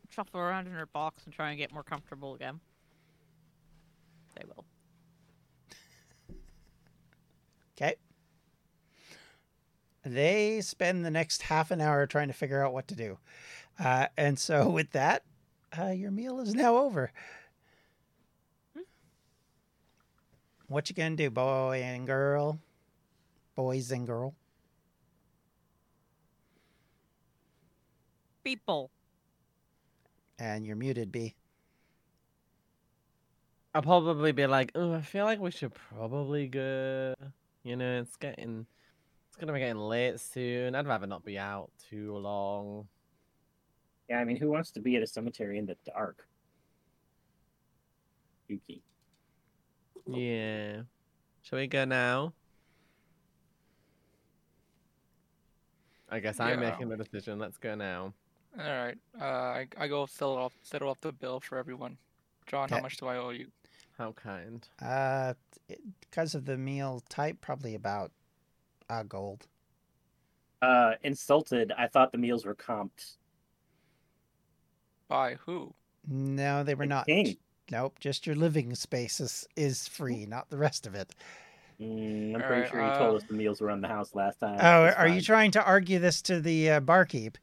shuffle 0.09 0.39
around 0.39 0.67
in 0.67 0.73
her 0.73 0.85
box 0.87 1.23
and 1.25 1.33
try 1.33 1.49
and 1.49 1.57
get 1.57 1.71
more 1.71 1.83
comfortable 1.83 2.33
again. 2.33 2.59
They 4.35 4.43
will. 4.45 4.65
Okay. 7.75 7.95
They 10.03 10.61
spend 10.61 11.05
the 11.05 11.11
next 11.11 11.43
half 11.43 11.71
an 11.71 11.81
hour 11.81 12.05
trying 12.05 12.27
to 12.27 12.33
figure 12.33 12.63
out 12.63 12.73
what 12.73 12.87
to 12.89 12.95
do. 12.95 13.17
Uh, 13.79 14.07
and 14.17 14.37
so, 14.37 14.69
with 14.71 14.91
that, 14.91 15.23
uh, 15.77 15.87
your 15.87 16.11
meal 16.11 16.39
is 16.39 16.53
now 16.53 16.77
over. 16.77 17.11
What 20.67 20.89
you 20.89 20.95
gonna 20.95 21.15
do, 21.15 21.29
boy 21.29 21.81
and 21.83 22.07
girl? 22.07 22.59
Boys 23.55 23.91
and 23.91 24.07
girl. 24.07 24.33
People. 28.43 28.89
And 30.39 30.65
you're 30.65 30.75
muted, 30.75 31.11
B. 31.11 31.35
I'll 33.73 33.81
probably 33.81 34.31
be 34.31 34.45
like, 34.45 34.71
oh, 34.75 34.93
I 34.93 35.01
feel 35.01 35.25
like 35.25 35.39
we 35.39 35.51
should 35.51 35.73
probably 35.73 36.47
go. 36.47 37.15
You 37.63 37.75
know, 37.75 37.99
it's 38.01 38.15
getting, 38.17 38.65
it's 39.27 39.37
gonna 39.37 39.53
be 39.53 39.59
getting 39.59 39.77
late 39.77 40.19
soon. 40.19 40.75
I'd 40.75 40.85
rather 40.87 41.07
not 41.07 41.25
be 41.25 41.37
out 41.39 41.71
too 41.89 42.15
long. 42.17 42.87
yeah. 44.09 44.19
I 44.19 44.25
mean, 44.25 44.37
who 44.37 44.49
wants 44.49 44.71
to 44.71 44.79
be 44.79 44.95
at 44.95 45.01
a 45.03 45.07
cemetery 45.07 45.57
in 45.57 45.65
the 45.65 45.75
dark? 45.85 46.27
Yuki. 48.47 48.83
Yeah. 50.05 50.81
Shall 51.41 51.57
we 51.59 51.67
go 51.67 51.85
now? 51.85 52.33
I 56.09 56.19
guess 56.19 56.39
I'm 56.39 56.61
Yeah. 56.61 56.69
making 56.69 56.89
the 56.89 56.97
decision. 56.97 57.39
Let's 57.39 57.57
go 57.57 57.73
now. 57.75 58.13
All 58.59 58.63
right. 58.65 58.97
Uh, 59.19 59.23
I, 59.25 59.67
I 59.77 59.87
go 59.87 60.05
settle 60.05 60.37
off 60.37 60.53
settle 60.61 60.89
off 60.89 60.99
the 61.01 61.11
bill 61.11 61.39
for 61.39 61.57
everyone. 61.57 61.97
John, 62.45 62.69
how 62.69 62.81
much 62.81 62.97
do 62.97 63.07
I 63.07 63.17
owe 63.17 63.29
you? 63.31 63.47
How 63.97 64.11
kind. 64.11 64.67
Uh, 64.81 65.33
it- 65.67 65.81
because 66.01 66.35
of 66.35 66.45
the 66.45 66.57
meal 66.57 67.01
type, 67.09 67.41
probably 67.41 67.75
about 67.75 68.11
a 68.89 69.03
gold. 69.03 69.47
Uh, 70.61 70.93
insulted. 71.03 71.71
I 71.77 71.87
thought 71.87 72.11
the 72.11 72.17
meals 72.17 72.45
were 72.45 72.55
comped. 72.55 73.17
By 75.07 75.35
who? 75.35 75.75
No, 76.07 76.63
they 76.63 76.75
were 76.75 76.85
The 76.85 76.89
not. 76.89 77.05
king. 77.05 77.37
Nope, 77.71 77.99
just 77.99 78.27
your 78.27 78.35
living 78.35 78.75
space 78.75 79.19
is, 79.19 79.47
is 79.55 79.87
free, 79.87 80.25
not 80.25 80.49
the 80.49 80.57
rest 80.57 80.85
of 80.85 80.95
it. 80.95 81.15
Mm, 81.79 82.35
I'm 82.35 82.43
pretty 82.43 82.63
Alright, 82.63 82.69
sure 82.69 82.81
you 82.81 82.91
told 82.91 83.15
uh, 83.15 83.17
us 83.17 83.23
the 83.23 83.33
meals 83.33 83.61
were 83.61 83.71
on 83.71 83.81
the 83.81 83.87
house 83.87 84.13
last 84.15 84.39
time. 84.39 84.59
Oh, 84.59 84.85
It's 84.85 84.95
are 84.95 85.07
you 85.07 85.21
trying 85.21 85.51
to 85.51 85.63
argue 85.63 85.99
this 85.99 86.21
to 86.23 86.39
the 86.39 86.71
uh, 86.71 86.79
barkeep? 86.79 87.37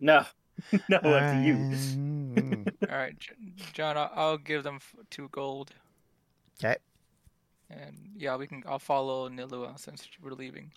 No, 0.00 0.24
no, 0.88 0.96
up 0.98 1.32
to 1.32 1.40
you. 1.42 2.64
All 2.90 2.96
right, 2.96 3.14
John. 3.72 3.96
I'll, 3.96 4.10
I'll 4.14 4.38
give 4.38 4.62
them 4.62 4.78
two 5.10 5.28
gold. 5.30 5.72
gold. 5.72 5.74
'Kay. 6.60 6.76
And 7.70 7.96
yeah, 8.16 8.36
we 8.36 8.46
can. 8.46 8.62
I'll 8.66 8.78
follow 8.78 9.28
Nilua 9.28 9.78
since 9.78 10.06
we're 10.22 10.32
leaving. 10.32 10.70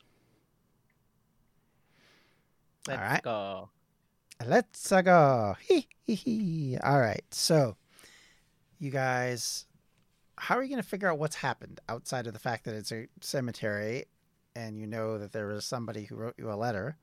Let's 2.88 2.99
Alright. 3.01 3.23
go. 3.23 3.69
Let's 4.45 4.91
uh, 4.91 5.01
go. 5.01 5.55
Hee, 5.59 5.88
hee, 6.05 6.15
hee. 6.15 6.78
All 6.82 6.99
right. 6.99 7.23
So, 7.32 7.75
you 8.80 8.91
guys, 8.91 9.65
how 10.38 10.55
are 10.57 10.63
you 10.63 10.69
going 10.69 10.82
to 10.82 10.88
figure 10.88 11.09
out 11.11 11.17
what's 11.19 11.36
happened 11.38 11.82
outside 11.89 12.28
of 12.28 12.34
the 12.34 12.39
fact 12.39 12.63
that 12.65 12.75
it's 12.75 12.91
a 12.91 13.07
cemetery 13.21 14.05
and 14.55 14.78
you 14.80 14.88
know 14.88 15.17
that 15.17 15.34
there 15.34 15.47
was 15.47 15.65
somebody 15.65 16.05
who 16.05 16.15
wrote 16.15 16.36
you 16.38 16.51
a 16.51 16.55
letter? 16.55 16.97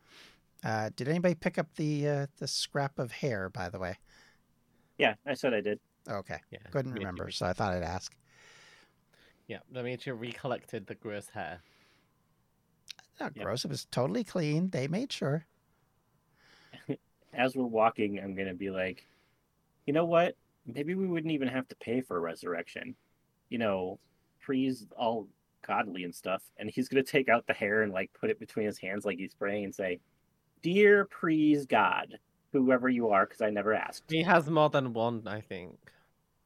Uh, 0.65 0.89
did 0.97 1.09
anybody 1.09 1.35
pick 1.35 1.59
up 1.59 1.67
the 1.77 2.09
uh, 2.09 2.27
the 2.39 2.49
scrap 2.49 2.99
of 2.99 3.13
hair, 3.13 3.51
by 3.51 3.69
the 3.69 3.79
way? 3.79 3.97
Yeah, 4.99 5.15
I 5.27 5.35
said 5.35 5.53
I 5.53 5.61
did. 5.61 5.79
Okay. 6.09 6.39
Yeah. 6.51 6.59
Couldn't 6.71 6.93
Dimitri 6.93 7.05
remember, 7.05 7.31
so 7.31 7.47
I 7.47 7.53
thought 7.53 7.75
I'd 7.75 7.83
ask. 7.83 8.17
Yeah, 9.47 9.59
Dimitri 9.73 10.13
recollected 10.13 10.87
the 10.87 10.95
gross 10.95 11.29
hair. 11.29 11.61
Not 13.21 13.37
Yep. 13.37 13.45
gross. 13.45 13.65
It 13.65 13.69
was 13.69 13.85
totally 13.87 14.25
clean. 14.25 14.71
They 14.71 14.89
made 14.89 15.13
sure. 15.13 15.47
As 17.35 17.55
we're 17.55 17.65
walking, 17.65 18.19
I'm 18.19 18.35
gonna 18.35 18.55
be 18.55 18.71
like, 18.71 19.07
you 19.87 19.93
know 19.93 20.07
what? 20.07 20.37
Maybe 20.67 20.95
we 20.95 21.07
wouldn't 21.07 21.33
even 21.33 21.49
have 21.49 21.69
to 21.69 21.77
pay 21.77 22.01
for 22.01 22.17
a 22.17 22.21
resurrection. 22.21 22.97
you 23.51 23.59
know, 23.59 24.01
Pre's 24.41 24.87
all 24.97 25.29
godly 25.67 26.03
and 26.05 26.15
stuff, 26.15 26.43
and 26.57 26.69
he's 26.71 26.89
gonna 26.89 27.03
take 27.03 27.29
out 27.29 27.47
the 27.47 27.53
hair 27.53 27.83
and 27.83 27.93
like 27.93 28.11
put 28.19 28.31
it 28.31 28.39
between 28.41 28.67
his 28.67 28.79
hands 28.79 29.05
like 29.05 29.19
he's 29.19 29.35
praying 29.35 29.65
and 29.65 29.75
say, 29.75 30.01
"Dear 30.65 31.05
Pre's 31.05 31.67
God, 31.67 32.19
whoever 32.53 32.89
you 32.89 33.11
are," 33.11 33.27
because 33.27 33.43
I 33.43 33.51
never 33.51 33.73
asked. 33.75 34.03
He 34.09 34.23
has 34.23 34.51
more 34.51 34.71
than 34.71 34.93
one, 34.93 35.23
I 35.27 35.41
think. 35.41 35.79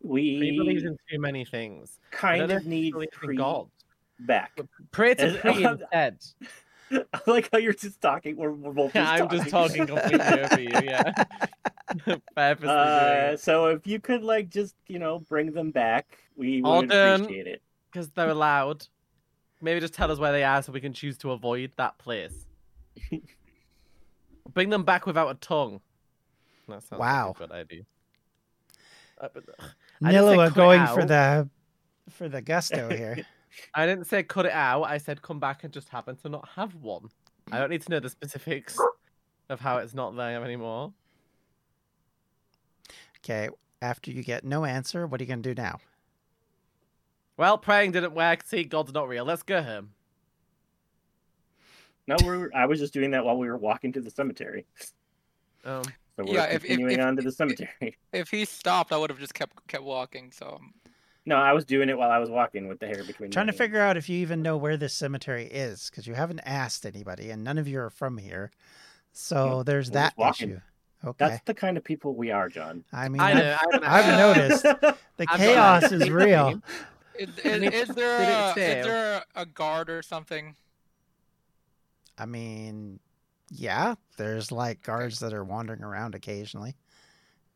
We 0.03 0.39
He 0.39 0.59
believes 0.59 0.85
in 0.85 0.97
too 1.11 1.21
many 1.21 1.45
things. 1.45 1.99
Kind 2.11 2.51
of 2.51 2.67
need 2.67 2.95
Pre 3.13 3.37
God. 3.37 3.69
back. 4.21 4.59
Pray 4.91 5.15
to 5.15 5.39
Pre 5.41 5.65
instead. 5.65 6.19
I 6.91 7.21
like 7.27 7.49
how 7.53 7.59
you're 7.59 7.73
just 7.75 8.01
talking. 8.01 8.37
We're, 8.37 8.53
we're 8.53 8.73
both. 8.73 8.95
Yeah, 8.95 9.11
I'm 9.11 9.29
just 9.29 9.51
talking 9.51 9.87
completely 9.87 10.41
over 10.41 10.61
you. 10.61 10.69
Yeah, 10.85 11.25
Uh, 12.37 13.37
so 13.37 13.67
if 13.67 13.87
you 13.87 14.01
could 14.01 14.23
like 14.23 14.51
just 14.51 14.75
you 14.89 14.99
know 14.99 15.21
bring 15.21 15.53
them 15.53 15.71
back, 15.71 16.19
we 16.37 16.61
would 16.61 16.91
appreciate 16.93 17.47
it. 17.47 17.63
because 17.91 18.11
they're 18.11 18.29
allowed. 18.29 18.87
Maybe 19.61 19.81
just 19.81 19.95
tell 19.95 20.11
us 20.11 20.19
where 20.19 20.33
they 20.33 20.45
are 20.45 20.63
so 20.63 20.71
we 20.73 20.81
can 20.81 20.93
choose 20.93 21.19
to 21.19 21.33
avoid 21.33 21.73
that 21.77 21.99
place. 21.99 22.47
Bring 24.53 24.71
them 24.71 24.85
back 24.85 25.07
without 25.07 25.31
a 25.31 25.35
tongue. 25.35 25.81
That 26.69 26.83
sounds 26.83 27.01
Wow. 27.01 27.29
like 27.29 27.37
a 27.37 27.39
good 27.41 27.53
idea. 27.53 27.83
Uh, 29.21 29.29
but, 29.33 29.45
ugh, 29.59 29.71
I 30.05 30.13
didn't 30.13 30.27
Nilla 30.27 30.37
cut 30.37 30.49
it 30.49 30.55
going 30.55 30.87
for 30.87 31.05
the 31.05 31.49
for 32.11 32.29
the 32.29 32.41
gusto 32.41 32.89
here. 32.89 33.19
I 33.75 33.87
didn't 33.87 34.05
say 34.07 34.23
cut 34.23 34.47
it 34.47 34.53
out. 34.53 34.85
I 34.85 34.99
said 34.99 35.23
come 35.23 35.41
back 35.41 35.65
and 35.65 35.73
just 35.73 35.89
happen 35.89 36.17
to 36.17 36.29
not 36.29 36.49
have 36.55 36.75
one. 36.77 37.09
I 37.51 37.59
don't 37.59 37.71
need 37.71 37.83
to 37.83 37.91
know 37.91 38.01
the 38.01 38.11
specifics 38.11 38.79
of 39.49 39.61
how 39.61 39.79
it's 39.79 39.95
not 39.95 40.15
there 40.17 40.45
anymore. 40.45 40.93
Okay, 43.19 43.49
after 43.83 44.11
you 44.11 44.23
get 44.23 44.45
no 44.45 44.65
answer, 44.65 45.07
what 45.07 45.21
are 45.21 45.25
you 45.25 45.29
gonna 45.29 45.43
do 45.43 45.55
now? 45.55 45.81
Well, 47.37 47.59
praying 47.59 47.93
didn't 47.93 48.15
work. 48.15 48.45
See, 48.45 48.65
God's 48.65 48.93
not 48.93 49.09
real. 49.09 49.25
Let's 49.25 49.43
go 49.43 49.63
home. 49.63 49.91
No, 52.09 52.17
we're. 52.25 52.51
I 52.55 52.67
was 52.67 52.81
just 52.81 52.93
doing 52.93 53.11
that 53.13 53.25
while 53.25 53.37
we 53.37 53.47
were 53.49 53.57
walking 53.59 53.93
to 53.93 54.01
the 54.01 54.11
cemetery. 54.11 54.65
Um, 55.65 55.83
So 56.17 56.25
we're 56.25 56.35
Yeah, 56.35 56.45
if- 56.47 56.55
if- 56.57 56.63
continuing 56.65 56.99
if- 56.99 57.05
on 57.05 57.15
to 57.17 57.23
the 57.23 57.31
cemetery. 57.31 57.97
If 58.13 58.31
he 58.31 58.45
stopped, 58.45 58.93
I 58.93 58.97
would 58.97 59.11
have 59.11 59.21
just 59.21 59.35
kept 59.35 59.55
kept 59.69 59.85
walking. 59.85 60.33
So 60.33 60.59
No, 61.27 61.37
I 61.37 61.53
was 61.53 61.65
doing 61.65 61.89
it 61.91 61.97
while 61.99 62.11
I 62.11 62.19
was 62.19 62.31
walking 62.31 62.67
with 62.67 62.81
the 62.81 62.87
hair 62.87 63.05
between. 63.05 63.31
Trying 63.31 63.47
my 63.47 63.53
to 63.53 63.57
hands. 63.57 63.59
figure 63.59 63.81
out 63.81 63.97
if 63.99 64.09
you 64.09 64.19
even 64.19 64.41
know 64.43 64.57
where 64.57 64.77
this 64.77 64.95
cemetery 64.95 65.45
is, 65.47 65.91
because 65.91 66.07
you 66.09 66.15
haven't 66.15 66.41
asked 66.41 66.87
anybody, 66.87 67.31
and 67.31 67.45
none 67.45 67.59
of 67.59 67.69
you 67.69 67.79
are 67.81 67.91
from 67.91 68.17
here. 68.19 68.51
So 69.13 69.63
there's 69.63 69.91
that 69.91 70.17
walking. 70.17 70.51
issue. 70.53 70.61
Okay, 71.05 71.29
That's 71.29 71.45
the 71.45 71.55
kind 71.55 71.77
of 71.77 71.85
people 71.85 72.15
we 72.17 72.31
are, 72.33 72.49
John. 72.49 72.85
I 72.93 73.09
mean, 73.09 73.21
I 73.21 73.31
I've- 73.31 73.39
know. 73.39 73.57
I 73.85 74.01
haven't 74.01 74.19
I've 74.21 74.37
noticed. 74.37 74.63
the 74.65 74.97
I've 75.29 75.39
chaos 75.39 75.93
is 75.93 76.11
real. 76.11 76.61
is, 77.19 77.29
Did 77.37 77.73
is, 77.75 77.89
there 77.91 78.19
a, 78.21 78.49
is 78.51 78.57
there 78.57 79.25
a 79.37 79.47
guard 79.47 79.91
or 79.91 80.03
something? 80.03 80.57
I 82.19 82.27
mean, 82.27 82.99
yeah, 83.51 83.95
there's 84.17 84.51
like 84.51 84.83
guards 84.83 85.21
that 85.21 85.33
are 85.33 85.45
wandering 85.45 85.83
around 85.83 86.15
occasionally. 86.15 86.77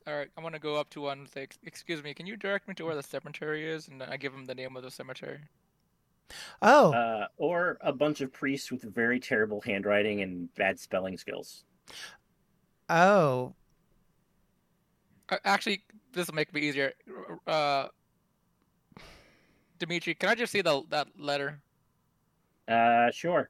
All 0.07 0.15
right, 0.17 0.29
I'm 0.37 0.43
gonna 0.43 0.59
go 0.59 0.77
up 0.77 0.91
to 0.91 1.03
one 1.03 1.21
and 1.21 1.29
say, 1.29 1.47
"Excuse 1.65 2.03
me, 2.03 2.15
can 2.15 2.27
you 2.27 2.37
direct 2.37 2.67
me 2.69 2.75
to 2.75 2.85
where 2.85 2.95
the 2.97 3.03
cemetery 3.03 3.69
is?" 3.69 3.89
And 3.89 4.01
then 4.01 4.09
I 4.09 4.17
give 4.17 4.33
him 4.35 4.47
the 4.47 4.55
name 4.55 4.77
of 4.77 4.83
the 4.83 4.91
cemetery. 4.91 5.41
Oh, 6.61 6.93
Uh, 6.93 7.29
or 7.37 7.79
a 7.83 7.93
bunch 7.93 8.21
of 8.21 8.33
priests 8.33 8.71
with 8.73 8.83
very 8.83 9.21
terrible 9.21 9.61
handwriting 9.61 10.23
and 10.23 10.53
bad 10.55 10.79
spelling 10.81 11.17
skills. 11.19 11.65
oh, 12.89 13.55
Uh, 15.29 15.39
actually, 15.45 15.85
this 16.13 16.27
will 16.27 16.35
make 16.35 16.53
me 16.53 16.61
easier. 16.63 16.93
Uh, 17.47 17.89
Dimitri, 19.79 20.15
can 20.15 20.29
I 20.29 20.35
just 20.35 20.53
see 20.53 20.61
the 20.63 20.83
that 20.91 21.09
letter? 21.19 21.63
Uh, 22.69 23.11
sure. 23.11 23.49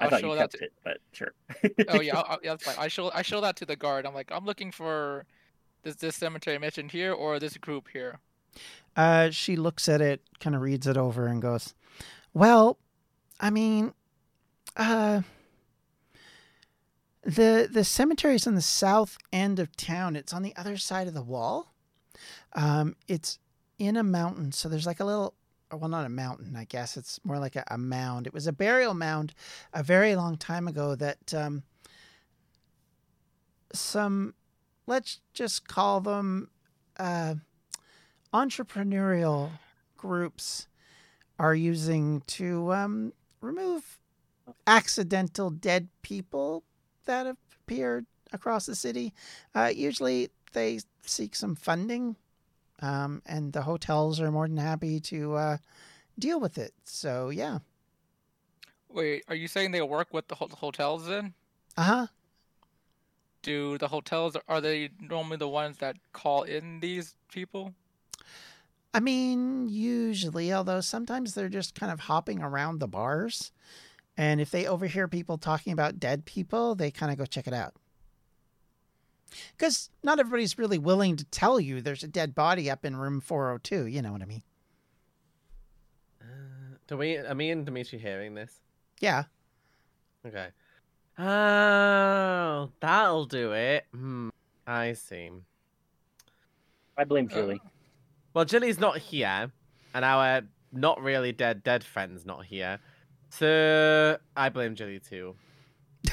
I 0.00 0.04
I'll 0.04 0.10
thought 0.10 0.20
show 0.20 0.28
you 0.30 0.34
that 0.34 0.40
kept 0.40 0.52
to- 0.54 0.64
it, 0.64 0.72
but 0.84 0.98
sure. 1.12 1.32
Oh 1.88 2.00
yeah, 2.00 2.16
I'll, 2.18 2.24
I'll- 2.30 2.40
yeah, 2.42 2.50
that's 2.52 2.64
fine. 2.64 2.76
I 2.78 2.88
show 2.88 3.10
I 3.14 3.22
show 3.22 3.40
that 3.40 3.56
to 3.56 3.66
the 3.66 3.76
guard. 3.76 4.06
I'm 4.06 4.14
like, 4.14 4.30
I'm 4.32 4.44
looking 4.44 4.70
for 4.70 5.24
this 5.82 5.96
this 5.96 6.16
cemetery 6.16 6.58
mentioned 6.58 6.92
here 6.92 7.12
or 7.12 7.38
this 7.38 7.56
group 7.56 7.88
here. 7.92 8.18
Uh, 8.96 9.30
she 9.30 9.56
looks 9.56 9.88
at 9.88 10.00
it, 10.00 10.22
kind 10.40 10.54
of 10.54 10.62
reads 10.62 10.86
it 10.86 10.96
over, 10.96 11.26
and 11.26 11.42
goes, 11.42 11.74
"Well, 12.32 12.78
I 13.40 13.50
mean, 13.50 13.92
uh, 14.76 15.22
the 17.22 17.68
the 17.70 17.84
cemetery 17.84 18.34
is 18.36 18.46
on 18.46 18.54
the 18.54 18.62
south 18.62 19.16
end 19.32 19.58
of 19.58 19.74
town. 19.76 20.14
It's 20.16 20.32
on 20.32 20.42
the 20.42 20.54
other 20.56 20.76
side 20.76 21.08
of 21.08 21.14
the 21.14 21.22
wall. 21.22 21.72
Um, 22.52 22.96
it's 23.08 23.38
in 23.78 23.96
a 23.96 24.02
mountain, 24.04 24.52
so 24.52 24.68
there's 24.68 24.86
like 24.86 25.00
a 25.00 25.04
little." 25.04 25.34
Well, 25.76 25.90
not 25.90 26.06
a 26.06 26.10
mountain, 26.10 26.56
I 26.56 26.64
guess. 26.64 26.96
It's 26.96 27.20
more 27.24 27.38
like 27.38 27.56
a, 27.56 27.64
a 27.68 27.78
mound. 27.78 28.26
It 28.26 28.34
was 28.34 28.46
a 28.46 28.52
burial 28.52 28.94
mound 28.94 29.34
a 29.72 29.82
very 29.82 30.16
long 30.16 30.36
time 30.36 30.68
ago 30.68 30.94
that 30.94 31.34
um, 31.34 31.62
some, 33.72 34.34
let's 34.86 35.20
just 35.32 35.68
call 35.68 36.00
them 36.00 36.50
uh, 36.98 37.34
entrepreneurial 38.32 39.50
groups 39.96 40.66
are 41.38 41.54
using 41.54 42.22
to 42.26 42.72
um, 42.72 43.12
remove 43.40 43.98
accidental 44.66 45.50
dead 45.50 45.88
people 46.02 46.64
that 47.06 47.26
have 47.26 47.36
appeared 47.62 48.06
across 48.32 48.66
the 48.66 48.74
city. 48.74 49.12
Uh, 49.54 49.70
usually 49.74 50.30
they 50.52 50.80
seek 51.02 51.34
some 51.34 51.54
funding, 51.54 52.16
um, 52.80 53.22
and 53.26 53.52
the 53.52 53.62
hotels 53.62 54.20
are 54.20 54.30
more 54.30 54.48
than 54.48 54.56
happy 54.56 55.00
to 55.00 55.34
uh, 55.34 55.56
deal 56.18 56.40
with 56.40 56.58
it. 56.58 56.74
So, 56.84 57.30
yeah. 57.30 57.58
Wait, 58.88 59.24
are 59.28 59.34
you 59.34 59.48
saying 59.48 59.72
they 59.72 59.82
work 59.82 60.12
with 60.12 60.28
the 60.28 60.36
hotels 60.36 61.06
then? 61.06 61.34
Uh 61.76 61.82
huh. 61.82 62.06
Do 63.42 63.76
the 63.78 63.88
hotels 63.88 64.36
are 64.48 64.60
they 64.60 64.90
normally 65.00 65.36
the 65.36 65.48
ones 65.48 65.78
that 65.78 65.96
call 66.12 66.44
in 66.44 66.80
these 66.80 67.14
people? 67.30 67.74
I 68.94 69.00
mean, 69.00 69.68
usually, 69.68 70.52
although 70.52 70.80
sometimes 70.80 71.34
they're 71.34 71.48
just 71.48 71.74
kind 71.74 71.90
of 71.90 72.00
hopping 72.00 72.40
around 72.40 72.78
the 72.78 72.86
bars. 72.86 73.50
And 74.16 74.40
if 74.40 74.52
they 74.52 74.66
overhear 74.66 75.08
people 75.08 75.36
talking 75.36 75.72
about 75.72 75.98
dead 75.98 76.24
people, 76.24 76.76
they 76.76 76.92
kind 76.92 77.10
of 77.10 77.18
go 77.18 77.26
check 77.26 77.48
it 77.48 77.52
out. 77.52 77.74
Because 79.56 79.90
not 80.02 80.18
everybody's 80.18 80.58
really 80.58 80.78
willing 80.78 81.16
to 81.16 81.24
tell 81.24 81.58
you 81.60 81.80
there's 81.80 82.02
a 82.02 82.08
dead 82.08 82.34
body 82.34 82.70
up 82.70 82.84
in 82.84 82.96
room 82.96 83.20
402. 83.20 83.86
You 83.86 84.02
know 84.02 84.12
what 84.12 84.22
I 84.22 84.26
mean? 84.26 84.42
Uh, 86.20 86.76
do 86.86 86.96
we? 86.96 87.16
Are 87.16 87.34
me 87.34 87.50
and 87.50 87.64
Dimitri 87.64 87.98
hearing 87.98 88.34
this? 88.34 88.60
Yeah. 89.00 89.24
Okay. 90.26 90.48
Oh, 91.18 92.70
that'll 92.80 93.26
do 93.26 93.52
it. 93.52 93.86
Hmm. 93.92 94.30
I 94.66 94.94
see. 94.94 95.30
I 96.96 97.04
blame 97.04 97.28
Uh, 97.30 97.34
Julie. 97.34 97.60
Well, 98.32 98.44
Jilly's 98.44 98.78
not 98.80 98.98
here, 98.98 99.52
and 99.94 100.04
our 100.04 100.42
not 100.72 101.00
really 101.00 101.32
dead 101.32 101.62
dead 101.62 101.84
friend's 101.84 102.26
not 102.26 102.44
here, 102.46 102.80
so 103.30 104.18
I 104.36 104.48
blame 104.48 104.74
Jilly 104.74 104.98
too. 105.00 105.36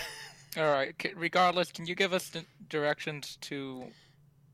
All 0.58 0.64
right. 0.72 0.94
Regardless, 1.16 1.72
can 1.72 1.86
you 1.86 1.96
give 1.96 2.14
us 2.14 2.32
directions 2.70 3.38
to 3.42 3.86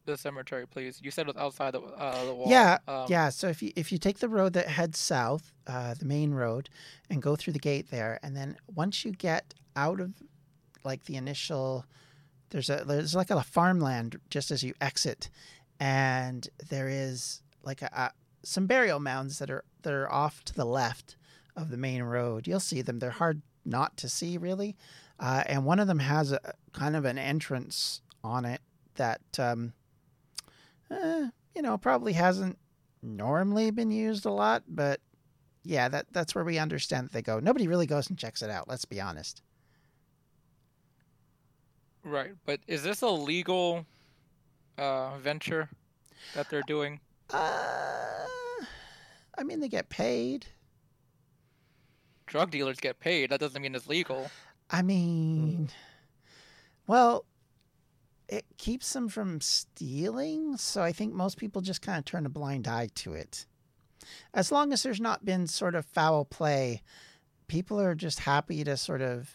the 0.06 0.18
cemetery, 0.18 0.68
please? 0.68 1.00
You 1.04 1.12
said 1.12 1.28
it 1.28 1.36
was 1.36 1.38
outside 1.38 1.74
the 1.74 1.82
uh, 1.82 2.26
the 2.26 2.34
wall. 2.34 2.50
Yeah, 2.50 2.78
Um, 2.88 3.06
Yeah, 3.10 3.30
so 3.30 3.48
if 3.48 3.62
you 3.62 3.72
if 3.76 3.92
you 3.92 3.98
take 3.98 4.20
the 4.20 4.30
road 4.30 4.54
that 4.54 4.68
heads 4.68 5.00
south, 5.00 5.54
uh, 5.66 5.96
the 5.96 6.06
main 6.06 6.32
road, 6.32 6.70
and 7.10 7.22
go 7.22 7.36
through 7.36 7.54
the 7.54 7.60
gate 7.60 7.90
there, 7.90 8.20
and 8.22 8.36
then 8.36 8.58
once 8.74 9.06
you 9.06 9.12
get 9.12 9.54
out 9.76 10.00
of 10.00 10.14
like 10.84 11.06
the 11.06 11.16
initial, 11.16 11.86
there's 12.50 12.70
a 12.70 12.84
there's 12.86 13.16
like 13.16 13.32
a 13.32 13.44
farmland 13.44 14.20
just 14.30 14.52
as 14.52 14.64
you 14.64 14.74
exit, 14.80 15.30
and 15.80 16.48
there 16.70 16.90
is 16.90 17.42
like 17.64 17.82
a, 17.82 17.90
a 17.94 18.12
some 18.44 18.68
burial 18.68 19.00
mounds 19.00 19.40
that 19.40 19.50
are 19.50 19.64
that 19.82 19.94
are 19.94 20.12
off 20.12 20.44
to 20.46 20.54
the 20.54 20.66
left 20.66 21.18
of 21.56 21.70
the 21.72 21.78
main 21.78 22.04
road. 22.04 22.48
You'll 22.48 22.60
see 22.60 22.82
them; 22.84 23.00
they're 23.00 23.10
hard 23.10 23.42
not 23.66 23.98
to 23.98 24.08
see 24.08 24.38
really, 24.38 24.78
uh, 25.20 25.44
and 25.46 25.66
one 25.66 25.80
of 25.80 25.88
them 25.88 26.00
has 26.00 26.32
a 26.32 26.54
kind 26.74 26.96
of 26.96 27.06
an 27.06 27.18
entrance 27.18 28.02
on 28.24 28.46
it 28.46 28.62
that. 28.96 29.22
Um, 29.38 29.74
uh, 30.90 31.28
you 31.56 31.62
know, 31.62 31.78
probably 31.78 32.14
hasn't 32.14 32.58
normally 33.02 33.72
been 33.72 33.92
used 33.92 34.26
a 34.26 34.32
lot, 34.32 34.64
but 34.68 35.02
yeah, 35.64 35.90
that 35.90 36.06
that's 36.12 36.36
where 36.36 36.44
we 36.44 36.60
understand 36.60 37.08
that 37.08 37.14
they 37.14 37.22
go. 37.22 37.40
Nobody 37.40 37.68
really 37.68 37.88
goes 37.88 38.10
and 38.10 38.18
checks 38.18 38.42
it 38.42 38.50
out. 38.50 38.68
Let's 38.68 38.86
be 38.86 39.02
honest. 39.02 39.42
Right. 42.04 42.34
But 42.46 42.60
is 42.68 42.84
this 42.84 43.02
a 43.02 43.10
legal 43.10 43.86
uh, 44.78 45.18
venture 45.18 45.68
that 46.36 46.50
they're 46.50 46.62
doing? 46.68 47.00
Uh, 47.34 48.26
I 49.38 49.44
mean, 49.44 49.60
they 49.60 49.68
get 49.68 49.90
paid. 49.90 50.46
Drug 52.28 52.52
dealers 52.52 52.78
get 52.80 53.00
paid. 53.00 53.32
That 53.32 53.40
doesn't 53.40 53.62
mean 53.62 53.76
it's 53.76 53.88
legal. 53.88 54.30
I 54.70 54.82
mean, 54.82 55.70
well, 56.88 57.26
it 58.28 58.46
keeps 58.58 58.92
them 58.92 59.08
from 59.08 59.40
stealing, 59.40 60.58
so 60.58 60.82
I 60.82 60.92
think 60.92 61.14
most 61.14 61.38
people 61.38 61.62
just 61.62 61.82
kind 61.82 61.98
of 61.98 62.06
turn 62.06 62.26
a 62.26 62.30
blind 62.30 62.68
eye 62.68 62.90
to 62.96 63.14
it. 63.14 63.46
as 64.34 64.52
long 64.52 64.72
as 64.74 64.84
there's 64.84 65.00
not 65.02 65.26
been 65.26 65.48
sort 65.48 65.76
of 65.76 65.86
foul 65.86 66.26
play, 66.26 66.82
people 67.48 67.80
are 67.80 67.96
just 67.96 68.20
happy 68.20 68.64
to 68.64 68.78
sort 68.78 69.02
of 69.02 69.30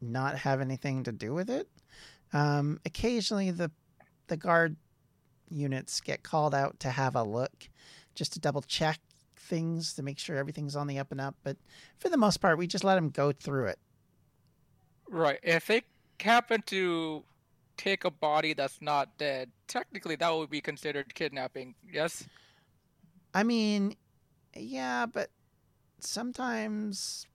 not 0.00 0.38
have 0.38 0.60
anything 0.60 1.04
to 1.04 1.12
do 1.12 1.32
with 1.34 1.48
it. 1.50 1.68
Um, 2.32 2.80
occasionally, 2.84 3.50
the 3.50 3.70
the 4.26 4.36
guard 4.36 4.76
units 5.50 6.00
get 6.00 6.22
called 6.22 6.54
out 6.54 6.80
to 6.80 6.88
have 6.90 7.14
a 7.14 7.22
look, 7.22 7.68
just 8.14 8.32
to 8.32 8.40
double 8.40 8.62
check 8.62 8.98
things 9.36 9.92
to 9.94 10.02
make 10.02 10.18
sure 10.18 10.36
everything's 10.36 10.74
on 10.74 10.86
the 10.86 10.98
up 10.98 11.12
and 11.12 11.20
up. 11.20 11.36
But 11.42 11.58
for 11.98 12.08
the 12.08 12.16
most 12.16 12.38
part, 12.40 12.56
we 12.58 12.66
just 12.66 12.84
let 12.84 12.94
them 12.94 13.10
go 13.10 13.32
through 13.32 13.66
it. 13.66 13.78
Right. 15.08 15.38
If 15.42 15.66
they 15.66 15.82
happen 16.20 16.62
to 16.66 17.24
take 17.76 18.04
a 18.04 18.10
body 18.10 18.54
that's 18.54 18.80
not 18.80 19.16
dead, 19.18 19.50
technically 19.68 20.16
that 20.16 20.30
would 20.30 20.50
be 20.50 20.60
considered 20.60 21.14
kidnapping. 21.14 21.74
Yes. 21.90 22.26
I 23.34 23.42
mean, 23.42 23.96
yeah, 24.54 25.06
but 25.06 25.30
sometimes 26.00 27.26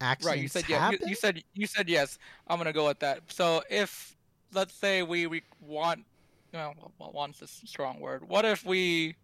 accidents 0.00 0.26
Right. 0.26 0.42
You 0.42 0.48
said 0.48 0.68
yeah. 0.68 0.90
You, 0.90 0.98
you 1.06 1.14
said 1.14 1.42
you 1.54 1.66
said 1.66 1.88
yes. 1.88 2.18
I'm 2.46 2.58
gonna 2.58 2.72
go 2.72 2.86
with 2.86 2.98
that. 3.00 3.20
So 3.28 3.62
if 3.70 4.16
let's 4.52 4.74
say 4.74 5.02
we 5.02 5.26
we 5.26 5.42
want, 5.60 6.04
well, 6.52 6.74
well 6.98 7.12
want's 7.12 7.42
a 7.42 7.46
strong 7.46 8.00
word. 8.00 8.28
What 8.28 8.44
if 8.44 8.64
we 8.64 9.16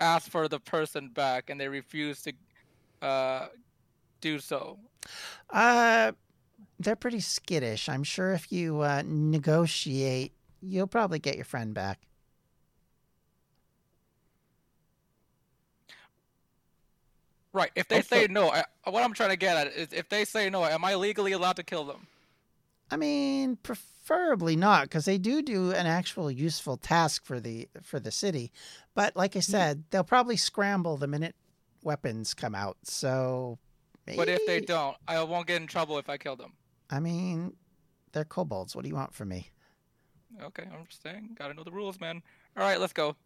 ask 0.00 0.30
for 0.30 0.48
the 0.48 0.60
person 0.60 1.08
back 1.08 1.50
and 1.50 1.60
they 1.60 1.68
refuse 1.68 2.22
to 2.22 2.32
uh 3.02 3.48
do 4.20 4.38
so? 4.38 4.78
Uh, 5.50 6.12
they're 6.78 6.96
pretty 6.96 7.20
skittish. 7.20 7.88
I'm 7.88 8.04
sure 8.04 8.32
if 8.32 8.50
you 8.52 8.80
uh, 8.80 9.02
negotiate, 9.06 10.32
you'll 10.60 10.86
probably 10.86 11.18
get 11.18 11.36
your 11.36 11.44
friend 11.44 11.72
back. 11.74 12.00
Right. 17.52 17.70
If 17.74 17.88
they 17.88 17.96
Also- 17.96 18.16
say 18.16 18.26
no, 18.28 18.50
I, 18.50 18.64
what 18.84 19.02
I'm 19.02 19.14
trying 19.14 19.30
to 19.30 19.36
get 19.36 19.56
at 19.56 19.68
is 19.68 19.88
if 19.92 20.08
they 20.08 20.24
say 20.24 20.50
no, 20.50 20.64
am 20.64 20.84
I 20.84 20.94
legally 20.94 21.32
allowed 21.32 21.56
to 21.56 21.62
kill 21.62 21.84
them? 21.84 22.06
I 22.90 22.96
mean, 22.96 23.56
preferably 23.56 24.54
not, 24.56 24.82
because 24.84 25.06
they 25.06 25.18
do 25.18 25.42
do 25.42 25.72
an 25.72 25.86
actual 25.86 26.30
useful 26.30 26.76
task 26.76 27.24
for 27.24 27.40
the 27.40 27.68
for 27.82 27.98
the 27.98 28.12
city. 28.12 28.52
But 28.94 29.16
like 29.16 29.34
I 29.36 29.40
said, 29.40 29.84
they'll 29.90 30.04
probably 30.04 30.36
scramble 30.36 30.96
the 30.96 31.08
minute 31.08 31.34
weapons 31.82 32.32
come 32.34 32.54
out. 32.54 32.76
So, 32.84 33.58
But 34.04 34.28
if 34.28 34.46
they 34.46 34.60
don't, 34.60 34.96
I 35.08 35.20
won't 35.24 35.46
get 35.48 35.60
in 35.62 35.66
trouble 35.66 35.98
if 35.98 36.08
I 36.08 36.16
kill 36.16 36.36
them. 36.36 36.52
I 36.90 37.00
mean, 37.00 37.54
they're 38.12 38.24
kobolds. 38.24 38.74
What 38.74 38.82
do 38.82 38.88
you 38.88 38.94
want 38.94 39.14
from 39.14 39.28
me? 39.28 39.50
Okay, 40.42 40.64
I'm 40.64 40.86
just 40.88 41.02
saying, 41.02 41.30
gotta 41.38 41.54
know 41.54 41.64
the 41.64 41.70
rules, 41.70 41.98
man. 42.00 42.22
All 42.56 42.62
right, 42.62 42.80
let's 42.80 42.92
go. 42.92 43.16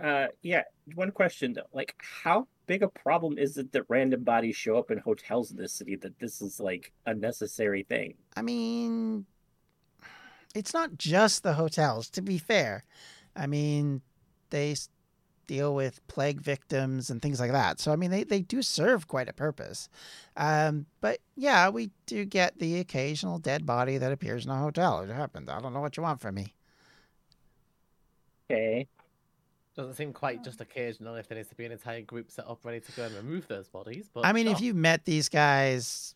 Uh, 0.00 0.26
yeah. 0.42 0.62
One 0.94 1.10
question 1.10 1.52
though, 1.52 1.62
like, 1.72 1.94
how 2.22 2.46
big 2.66 2.82
a 2.82 2.88
problem 2.88 3.38
is 3.38 3.56
it 3.56 3.72
that 3.72 3.84
random 3.88 4.24
bodies 4.24 4.56
show 4.56 4.76
up 4.76 4.90
in 4.90 4.98
hotels 4.98 5.50
in 5.50 5.56
this 5.56 5.72
city? 5.72 5.96
That 5.96 6.18
this 6.18 6.40
is 6.42 6.58
like 6.60 6.92
a 7.06 7.14
necessary 7.14 7.82
thing. 7.84 8.14
I 8.36 8.42
mean, 8.42 9.26
it's 10.54 10.74
not 10.74 10.98
just 10.98 11.42
the 11.42 11.54
hotels, 11.54 12.10
to 12.10 12.22
be 12.22 12.38
fair. 12.38 12.84
I 13.36 13.46
mean, 13.46 14.02
they 14.50 14.72
s- 14.72 14.88
deal 15.46 15.74
with 15.74 16.06
plague 16.08 16.40
victims 16.40 17.10
and 17.10 17.20
things 17.20 17.40
like 17.40 17.52
that. 17.52 17.80
So, 17.80 17.92
I 17.92 17.96
mean, 17.96 18.10
they, 18.10 18.24
they 18.24 18.40
do 18.40 18.62
serve 18.62 19.08
quite 19.08 19.28
a 19.28 19.32
purpose. 19.32 19.88
Um, 20.36 20.86
but 21.00 21.18
yeah, 21.36 21.68
we 21.68 21.90
do 22.06 22.24
get 22.24 22.58
the 22.58 22.78
occasional 22.78 23.38
dead 23.38 23.66
body 23.66 23.98
that 23.98 24.12
appears 24.12 24.44
in 24.44 24.50
a 24.50 24.58
hotel. 24.58 25.00
It 25.00 25.10
happened. 25.10 25.50
I 25.50 25.60
don't 25.60 25.72
know 25.72 25.80
what 25.80 25.96
you 25.96 26.02
want 26.02 26.20
from 26.20 26.36
me. 26.36 26.54
Okay. 28.50 28.86
Doesn't 29.74 29.94
seem 29.94 30.12
quite 30.12 30.44
just 30.44 30.60
occasional 30.60 31.14
if 31.14 31.28
there 31.28 31.36
needs 31.36 31.48
to 31.48 31.54
be 31.54 31.64
an 31.64 31.72
entire 31.72 32.02
group 32.02 32.30
set 32.30 32.46
up 32.46 32.60
ready 32.62 32.80
to 32.80 32.92
go 32.92 33.04
and 33.04 33.14
remove 33.14 33.48
those 33.48 33.68
bodies. 33.68 34.10
But 34.12 34.26
I 34.26 34.32
mean, 34.32 34.46
if 34.46 34.58
sure. 34.58 34.66
you 34.66 34.74
met 34.74 35.06
these 35.06 35.30
guys, 35.30 36.14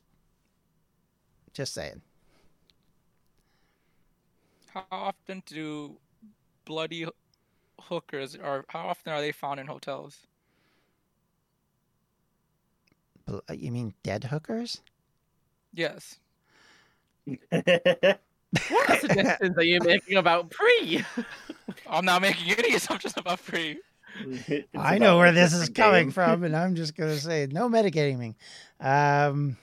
just 1.54 1.72
saying. 1.72 2.02
How 4.74 4.84
often 4.90 5.42
do 5.46 5.96
bloody 6.66 7.04
h- 7.04 7.08
hookers 7.82 8.36
or 8.36 8.64
how 8.68 8.86
often 8.88 9.12
are 9.12 9.20
they 9.20 9.32
found 9.32 9.60
in 9.60 9.66
hotels? 9.66 10.18
Uh, 13.28 13.40
You 13.52 13.72
mean 13.72 13.94
dead 14.02 14.24
hookers? 14.24 14.80
Yes. 15.72 16.18
what 17.50 19.00
suggestions 19.00 19.56
are 19.58 19.64
you 19.64 19.80
making 19.80 20.16
about 20.16 20.50
pre? 20.50 21.04
I'm 21.90 22.04
not 22.04 22.22
making 22.22 22.52
any 22.52 22.74
assumptions 22.74 23.14
about 23.16 23.40
free. 23.40 23.78
I 24.74 24.96
about 24.96 25.00
know 25.00 25.18
where 25.18 25.32
this 25.32 25.52
is 25.52 25.68
coming 25.70 26.04
game. 26.06 26.10
from, 26.12 26.44
and 26.44 26.56
I'm 26.56 26.74
just 26.76 26.96
going 26.96 27.10
to 27.12 27.20
say 27.20 27.48
no 27.50 27.68
metagaming. 27.68 28.34
Um, 28.80 29.56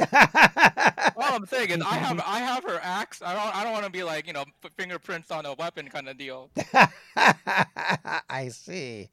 Aw. 0.00 1.12
All 1.16 1.36
I'm 1.36 1.46
saying 1.46 1.70
is 1.70 1.82
I 1.82 1.94
have 1.94 2.20
I 2.26 2.40
have 2.40 2.64
her 2.64 2.80
axe. 2.82 3.22
I 3.22 3.34
don't 3.34 3.56
I 3.56 3.64
don't 3.64 3.72
want 3.72 3.84
to 3.84 3.90
be 3.90 4.02
like 4.02 4.26
you 4.26 4.32
know 4.32 4.44
fingerprints 4.76 5.30
on 5.30 5.46
a 5.46 5.54
weapon 5.54 5.88
kind 5.88 6.08
of 6.08 6.16
deal. 6.16 6.50
I 7.16 8.48
see. 8.50 9.10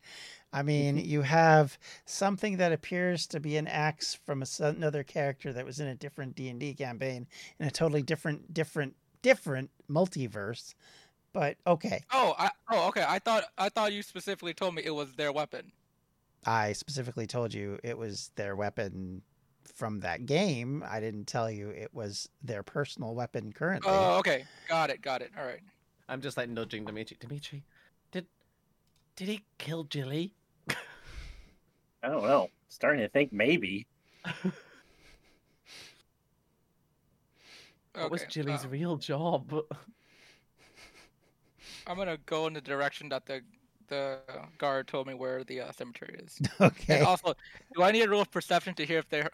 I 0.54 0.64
mean, 0.64 0.96
mm-hmm. 0.98 1.06
you 1.06 1.22
have 1.24 1.78
something 2.06 2.58
that 2.58 2.72
appears 2.72 3.28
to 3.28 3.40
be 3.40 3.58
an 3.58 3.68
axe 3.68 4.18
from 4.26 4.44
another 4.60 5.04
character 5.04 5.52
that 5.52 5.66
was 5.66 5.80
in 5.80 5.88
a 5.88 5.96
different 5.96 6.36
D 6.36 6.48
and 6.48 6.60
D 6.60 6.74
campaign 6.74 7.28
in 7.60 7.68
a 7.68 7.72
totally 7.72 8.02
different, 8.02 8.54
different, 8.54 8.96
different 9.22 9.70
multiverse. 9.90 10.74
But 11.34 11.58
okay, 11.68 12.04
Oh 12.12 12.34
I 12.40 12.50
oh 12.72 12.88
okay. 12.88 13.06
I 13.08 13.20
thought 13.20 13.44
I 13.58 13.70
thought 13.70 13.92
you 13.92 14.02
specifically 14.02 14.54
told 14.54 14.74
me 14.76 14.84
it 14.86 14.96
was 14.96 15.14
their 15.14 15.32
weapon. 15.32 15.72
I 16.46 16.72
specifically 16.74 17.28
told 17.28 17.54
you 17.54 17.78
it 17.84 17.98
was 17.98 18.32
their 18.36 18.56
weapon 18.56 19.22
from 19.76 20.00
that 20.02 20.26
game. 20.26 20.84
I 20.88 21.00
didn't 21.00 21.26
tell 21.26 21.50
you 21.50 21.70
it 21.70 21.94
was 21.94 22.30
their 22.44 22.64
personal 22.64 23.16
weapon 23.16 23.54
currently. 23.54 23.92
Oh 23.92 24.18
okay. 24.20 24.46
Got 24.68 24.90
it. 24.90 25.02
Got 25.02 25.22
it. 25.22 25.32
All 25.38 25.46
right. 25.46 25.62
I'm 26.10 26.22
just 26.22 26.38
like 26.38 26.50
nudging 26.50 26.86
Dimitri. 26.86 27.18
Dimitri, 27.20 27.64
did 28.12 28.26
did 29.16 29.28
he 29.28 29.44
kill 29.58 29.84
Jilly? 29.84 30.34
I 30.70 32.10
don't 32.10 32.24
know. 32.24 32.50
Starting 32.70 33.02
to 33.02 33.10
think 33.10 33.34
maybe. 33.34 33.88
What 37.94 38.12
was 38.12 38.24
Jilly's 38.30 38.66
uh, 38.66 38.70
real 38.70 38.98
job? 38.98 39.52
I'm 41.88 41.98
gonna 41.98 42.18
go 42.26 42.48
in 42.48 42.54
the 42.54 42.62
direction 42.62 43.10
that 43.10 43.26
the 43.26 43.42
the 43.88 44.20
guard 44.58 44.88
told 44.88 45.08
me 45.08 45.14
where 45.14 45.44
the 45.44 45.62
uh, 45.62 45.72
cemetery 45.72 46.20
is. 46.24 46.40
okay, 46.62 47.00
And 47.00 47.04
also, 47.04 47.34
do 47.76 47.84
I 47.84 47.92
need 47.92 48.04
a 48.04 48.10
roll 48.10 48.22
of 48.22 48.32
perception 48.32 48.74
to 48.76 48.86
hear 48.86 49.00
if 49.00 49.10
they're 49.10 49.32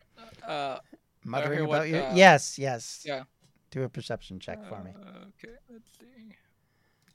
uh 0.47 0.79
muttering 1.23 1.59
hear 1.59 1.65
what, 1.67 1.75
about 1.77 1.89
you. 1.89 1.97
uh, 1.97 2.11
yes, 2.15 2.57
yes. 2.59 3.01
yeah. 3.05 3.23
Do 3.71 3.83
a 3.83 3.89
perception 3.89 4.39
check 4.39 4.63
for 4.65 4.81
me. 4.83 4.91
Uh, 4.95 5.25
Okay, 5.39 5.53
let's 5.69 5.89
see. 5.99 6.35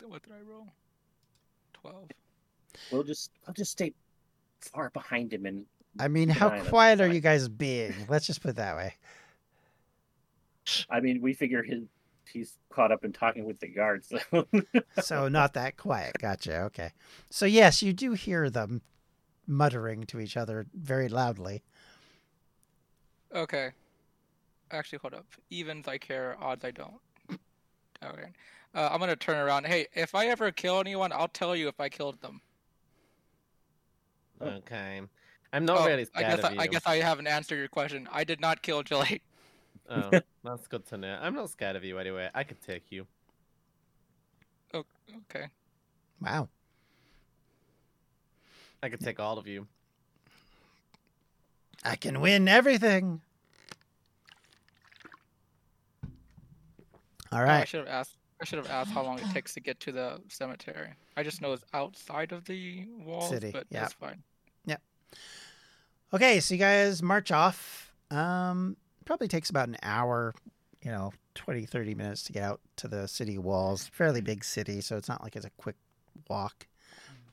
What 0.07 0.23
did 0.23 0.33
I 0.33 0.41
roll? 0.41 0.69
Twelve. 1.75 2.11
We'll 2.91 3.05
just 3.05 3.31
I'll 3.47 3.55
just 3.55 3.73
stay 3.73 3.95
far 4.61 4.91
behind 4.91 5.33
him 5.33 5.47
and 5.47 5.67
I 5.99 6.09
mean, 6.09 6.29
how 6.29 6.49
an 6.49 6.53
eye 6.53 6.61
on 6.61 6.67
it. 6.69 6.71
quiet 6.71 7.01
are 7.01 7.09
you 7.09 7.21
guys 7.21 7.49
being? 7.49 7.95
Let's 8.09 8.27
just 8.27 8.41
put 8.43 8.51
it 8.51 8.57
that 8.57 8.77
way. 8.77 8.95
I 10.91 11.01
mean 11.01 11.21
we 11.23 11.35
figure 11.35 11.63
his 11.63 11.83
he's 12.33 12.59
caught 12.71 12.93
up 12.93 13.05
in 13.05 13.13
talking 13.13 13.45
with 13.45 13.61
the 13.61 13.69
guards. 13.69 14.13
So 14.31 14.47
So 15.01 15.29
not 15.29 15.55
that 15.55 15.77
quiet. 15.77 16.19
Gotcha. 16.19 16.63
Okay. 16.63 16.93
So 17.31 17.47
yes, 17.47 17.83
you 17.83 17.93
do 17.93 18.13
hear 18.13 18.51
them 18.51 18.83
muttering 19.47 20.05
to 20.07 20.21
each 20.21 20.37
other 20.37 20.67
very 20.75 21.09
loudly. 21.09 21.63
Okay. 23.35 23.73
Actually, 24.71 24.99
hold 25.01 25.15
up. 25.15 25.27
Evens 25.51 25.89
I 25.89 25.99
care, 25.99 26.37
odds 26.41 26.65
I 26.65 26.71
don't. 26.71 27.01
Okay. 28.05 28.33
Uh, 28.75 28.89
I'm 28.93 29.01
gonna 29.01 29.17
turn 29.17 29.37
around. 29.39 29.67
Hey, 29.67 29.87
if 29.95 30.15
I 30.15 30.27
ever 30.27 30.51
kill 30.53 30.81
anyone, 30.81 31.13
I'll 31.13 31.29
tell 31.29 31.57
you 31.57 31.69
if 31.69 31.81
I 31.81 31.89
killed 31.89 32.21
them. 32.21 32.43
okay, 34.41 35.01
I'm 35.53 35.65
not 35.65 35.81
Oh, 35.81 35.87
really 35.87 36.07
I 36.15 36.23
guess 36.25 36.39
of 36.41 36.45
I, 36.45 36.51
you. 36.51 36.61
I 36.61 36.67
guess 36.67 36.87
I 36.87 36.97
haven't 36.97 37.27
answered 37.27 37.57
your 37.57 37.69
question. 37.69 38.09
I 38.13 38.25
did 38.25 38.41
not 38.41 38.63
kill 38.63 38.83
Jilly. 38.83 39.23
Oh, 39.89 40.11
that's 40.45 40.67
good 40.67 40.87
to 40.87 40.99
know. 40.99 41.19
I'm 41.21 41.35
not 41.35 41.51
scared 41.51 41.77
of 41.77 41.85
you 41.85 41.99
anyway. 41.99 42.31
I 42.35 42.45
could 42.45 42.61
take 42.61 42.91
you. 42.91 43.07
Okay. 44.75 45.47
Wow. 46.21 46.49
I 48.83 48.89
could 48.89 49.01
take 49.01 49.19
all 49.19 49.39
of 49.39 49.47
you. 49.47 49.67
I 51.85 51.97
can 51.97 52.21
win 52.21 52.49
everything. 52.49 53.21
All 57.33 57.43
right. 57.43 57.59
Oh, 57.59 57.63
I 57.63 57.65
should 57.65 57.81
have 57.81 57.89
asked. 57.89 58.15
I 58.41 58.45
should 58.45 58.59
have 58.59 58.71
asked 58.71 58.91
how 58.93 59.03
long 59.03 59.19
it 59.19 59.29
takes 59.33 59.53
to 59.55 59.61
get 59.61 59.81
to 59.81 59.93
the 59.93 60.21
cemetery. 60.29 60.91
I 61.17 61.25
just 61.25 61.43
know 61.43 61.53
it's 61.53 61.65
outside 61.75 62.31
of 62.31 62.45
the 62.45 62.87
walls, 63.05 63.31
City, 63.31 63.51
but 63.53 63.67
yeah. 63.69 63.81
that's 63.81 63.95
fine. 63.95 64.23
Yeah. 64.65 64.77
Okay, 66.15 66.39
so 66.39 66.55
you 66.55 66.61
guys 66.61 67.03
march 67.03 67.33
off. 67.33 67.93
Um 68.11 68.77
probably 69.09 69.27
takes 69.27 69.49
about 69.49 69.69
an 69.69 69.79
hour, 69.83 70.35
you 70.83 70.91
know, 70.91 71.11
20 71.35 71.65
30 71.65 71.95
minutes 71.95 72.25
to 72.25 72.33
get 72.35 72.43
out 72.43 72.61
to 72.77 72.87
the 72.87 73.09
city 73.09 73.39
walls. 73.39 73.89
Fairly 73.91 74.21
big 74.21 74.45
city, 74.45 74.83
so 74.83 74.99
it's 74.99 75.09
not 75.09 75.23
like 75.23 75.35
it's 75.35 75.47
a 75.47 75.51
quick 75.57 75.77
walk. 76.29 76.67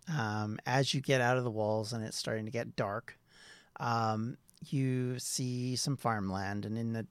Um, 0.08 0.58
as 0.66 0.94
you 0.94 1.02
get 1.02 1.20
out 1.20 1.38
of 1.38 1.44
the 1.44 1.52
walls 1.52 1.92
and 1.92 2.02
it's 2.02 2.16
starting 2.16 2.46
to 2.46 2.52
get 2.52 2.78
dark, 2.78 3.20
um, 3.82 4.38
you 4.70 5.20
see 5.20 5.76
some 5.76 5.98
farmland, 5.98 6.66
and 6.66 6.78
in 6.78 6.94
the 6.94 7.08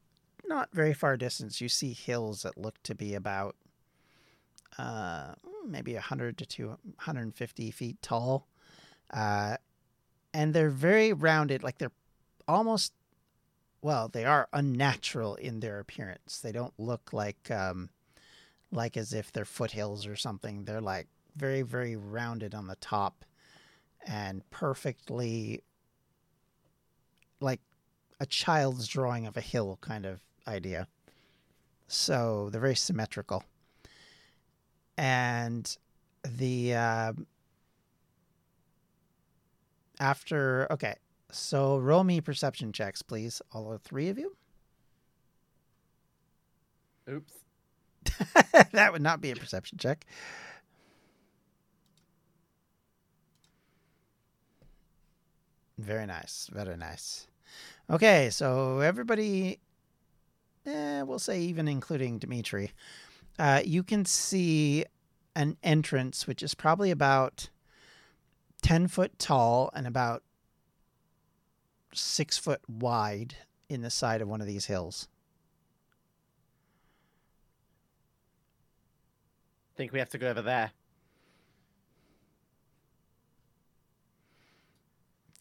not 0.46 0.70
very 0.72 0.94
far 0.94 1.18
distance, 1.18 1.60
you 1.60 1.68
see 1.68 1.92
hills 1.92 2.40
that 2.42 2.56
look 2.56 2.82
to 2.84 2.94
be 2.94 3.14
about 3.14 3.56
uh, 4.78 5.34
maybe 5.66 5.92
100 5.92 6.38
to 6.38 6.46
250 6.46 7.70
feet 7.70 8.00
tall. 8.00 8.48
Uh, 9.12 9.58
and 10.32 10.54
they're 10.54 10.70
very 10.70 11.12
rounded, 11.12 11.62
like 11.62 11.76
they're 11.76 11.92
almost, 12.48 12.94
well, 13.84 14.08
they 14.08 14.24
are 14.24 14.48
unnatural 14.54 15.34
in 15.34 15.60
their 15.60 15.78
appearance. 15.78 16.40
They 16.40 16.52
don't 16.52 16.72
look 16.78 17.12
like, 17.12 17.50
um, 17.50 17.90
like 18.72 18.96
as 18.96 19.12
if 19.12 19.30
they're 19.30 19.44
foothills 19.44 20.06
or 20.06 20.16
something. 20.16 20.64
They're 20.64 20.80
like 20.80 21.06
very, 21.36 21.60
very 21.60 21.94
rounded 21.94 22.54
on 22.54 22.66
the 22.66 22.76
top 22.76 23.26
and 24.06 24.42
perfectly 24.50 25.62
like 27.40 27.60
a 28.18 28.24
child's 28.24 28.88
drawing 28.88 29.26
of 29.26 29.36
a 29.36 29.42
hill 29.42 29.78
kind 29.82 30.06
of 30.06 30.20
idea. 30.48 30.88
So 31.86 32.48
they're 32.50 32.62
very 32.62 32.76
symmetrical. 32.76 33.44
And 34.96 35.76
the 36.26 36.74
uh, 36.74 37.12
after 40.00 40.72
okay, 40.72 40.94
so 41.34 41.78
roll 41.78 42.04
me 42.04 42.20
perception 42.20 42.72
checks, 42.72 43.02
please, 43.02 43.42
all 43.52 43.78
three 43.82 44.08
of 44.08 44.18
you. 44.18 44.36
Oops. 47.10 47.32
that 48.72 48.92
would 48.92 49.02
not 49.02 49.20
be 49.20 49.30
a 49.30 49.36
perception 49.36 49.78
check. 49.78 50.06
Very 55.78 56.06
nice, 56.06 56.48
very 56.52 56.76
nice. 56.76 57.26
Okay, 57.90 58.30
so 58.30 58.80
everybody, 58.80 59.58
eh, 60.66 61.02
we'll 61.02 61.18
say 61.18 61.40
even 61.40 61.68
including 61.68 62.18
Dimitri, 62.18 62.72
uh, 63.38 63.60
you 63.64 63.82
can 63.82 64.04
see 64.04 64.84
an 65.36 65.56
entrance 65.62 66.26
which 66.26 66.42
is 66.42 66.54
probably 66.54 66.90
about 66.90 67.50
10 68.62 68.88
foot 68.88 69.18
tall 69.18 69.70
and 69.74 69.86
about 69.86 70.22
six 71.94 72.38
foot 72.38 72.60
wide 72.68 73.36
in 73.68 73.82
the 73.82 73.90
side 73.90 74.20
of 74.20 74.28
one 74.28 74.40
of 74.40 74.46
these 74.46 74.66
hills. 74.66 75.08
think 79.76 79.92
we 79.92 79.98
have 79.98 80.10
to 80.10 80.18
go 80.18 80.28
over 80.28 80.42
there. 80.42 80.70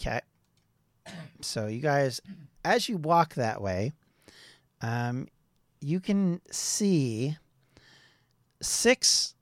Okay. 0.02 0.22
So 1.42 1.68
you 1.68 1.80
guys, 1.80 2.20
as 2.66 2.90
you 2.90 2.98
walk 2.98 3.36
that 3.36 3.62
way, 3.62 3.94
um, 4.82 5.28
you 5.82 6.00
can 6.00 6.42
see 6.52 7.38
six 8.62 9.36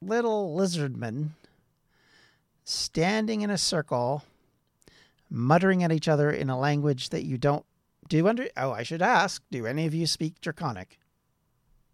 little 0.00 0.56
lizardmen 0.56 1.30
standing 2.64 3.42
in 3.42 3.50
a 3.50 3.58
circle, 3.58 4.24
muttering 5.32 5.82
at 5.82 5.90
each 5.90 6.08
other 6.08 6.30
in 6.30 6.50
a 6.50 6.58
language 6.58 7.08
that 7.08 7.24
you 7.24 7.38
don't 7.38 7.64
do. 8.08 8.18
You 8.18 8.28
under? 8.28 8.48
Oh, 8.56 8.72
I 8.72 8.82
should 8.82 9.02
ask. 9.02 9.42
Do 9.50 9.66
any 9.66 9.86
of 9.86 9.94
you 9.94 10.06
speak 10.06 10.40
Draconic? 10.40 10.98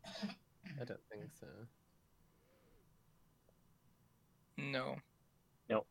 I 0.04 0.84
don't 0.84 1.00
think 1.10 1.24
so. 1.38 1.46
No. 4.56 4.96
No. 5.70 5.84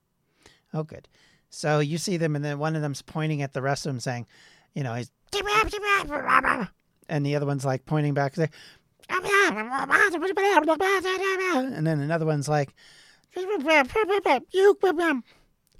Oh, 0.73 0.83
good. 0.83 1.07
So 1.49 1.79
you 1.79 1.97
see 1.97 2.17
them, 2.17 2.35
and 2.35 2.43
then 2.43 2.59
one 2.59 2.75
of 2.75 2.81
them's 2.81 3.01
pointing 3.01 3.41
at 3.41 3.53
the 3.53 3.61
rest 3.61 3.85
of 3.85 3.91
them, 3.91 4.01
saying, 4.01 4.27
you 4.75 4.83
know, 4.83 4.93
he's, 4.93 5.09
and 7.09 7.25
the 7.25 7.35
other 7.35 7.45
one's 7.45 7.63
like 7.63 7.85
pointing 7.85 8.13
back, 8.13 8.35
saying, 8.35 8.49
and 9.09 11.87
then 11.87 12.01
another 12.01 12.25
one's 12.25 12.49
like, 12.49 12.75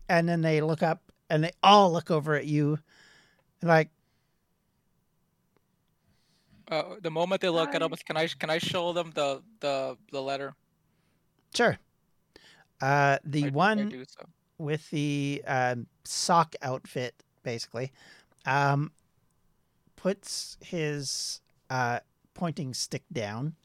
and 0.09 0.29
then 0.29 0.41
they 0.41 0.61
look 0.61 0.83
up, 0.83 1.01
and 1.29 1.43
they 1.43 1.51
all 1.63 1.91
look 1.91 2.11
over 2.11 2.35
at 2.35 2.45
you, 2.45 2.79
like, 3.61 3.89
Uh, 6.69 6.95
the 7.01 7.09
moment 7.11 7.41
they 7.41 7.49
look 7.49 7.73
at 7.75 7.81
us, 7.81 8.03
can 8.03 8.17
I 8.17 8.27
can 8.27 8.49
I 8.49 8.57
show 8.59 8.91
them 8.93 9.11
the 9.15 9.41
the 9.59 9.97
the 10.11 10.21
letter? 10.21 10.55
sure. 11.53 11.79
Uh, 12.81 13.17
the 13.23 13.45
I, 13.45 13.47
I 13.47 13.49
one 13.49 13.87
do 13.87 14.03
so. 14.05 14.25
with 14.57 14.89
the 14.91 15.43
um, 15.47 15.87
sock 16.03 16.55
outfit, 16.61 17.23
basically, 17.43 17.91
um, 18.45 18.91
puts 19.95 20.57
his 20.61 21.41
uh, 21.69 21.99
pointing 22.33 22.73
stick 22.73 23.03
down. 23.11 23.55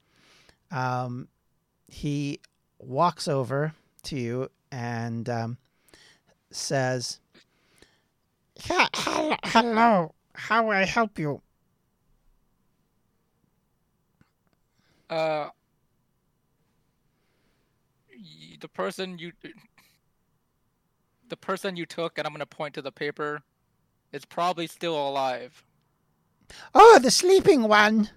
Um, 0.71 1.29
he 1.89 2.41
walks 2.79 3.29
over 3.29 3.75
to 4.05 4.17
you 4.19 4.51
and 4.71 5.29
um, 5.29 5.59
says, 6.51 7.21
"Yeah, 7.21 7.21
hel- 7.21 7.32
Hello, 9.45 10.14
how 10.35 10.68
may 10.68 10.77
I 10.77 10.85
help 10.85 11.18
you? 11.18 11.43
Uh, 15.11 15.49
the 18.61 18.68
person 18.68 19.18
you, 19.18 19.33
the 21.29 21.37
person 21.37 21.77
you 21.77 21.85
took, 21.85 22.16
and 22.18 22.27
I'm 22.27 22.33
gonna 22.33 22.47
point 22.47 22.75
to 22.75 22.83
the 22.83 22.93
paper, 22.93 23.43
is 24.12 24.25
probably 24.25 24.66
still 24.66 24.97
alive. 25.09 25.64
Oh, 26.75 26.99
the 27.03 27.11
sleeping 27.11 27.64
one. 27.64 28.11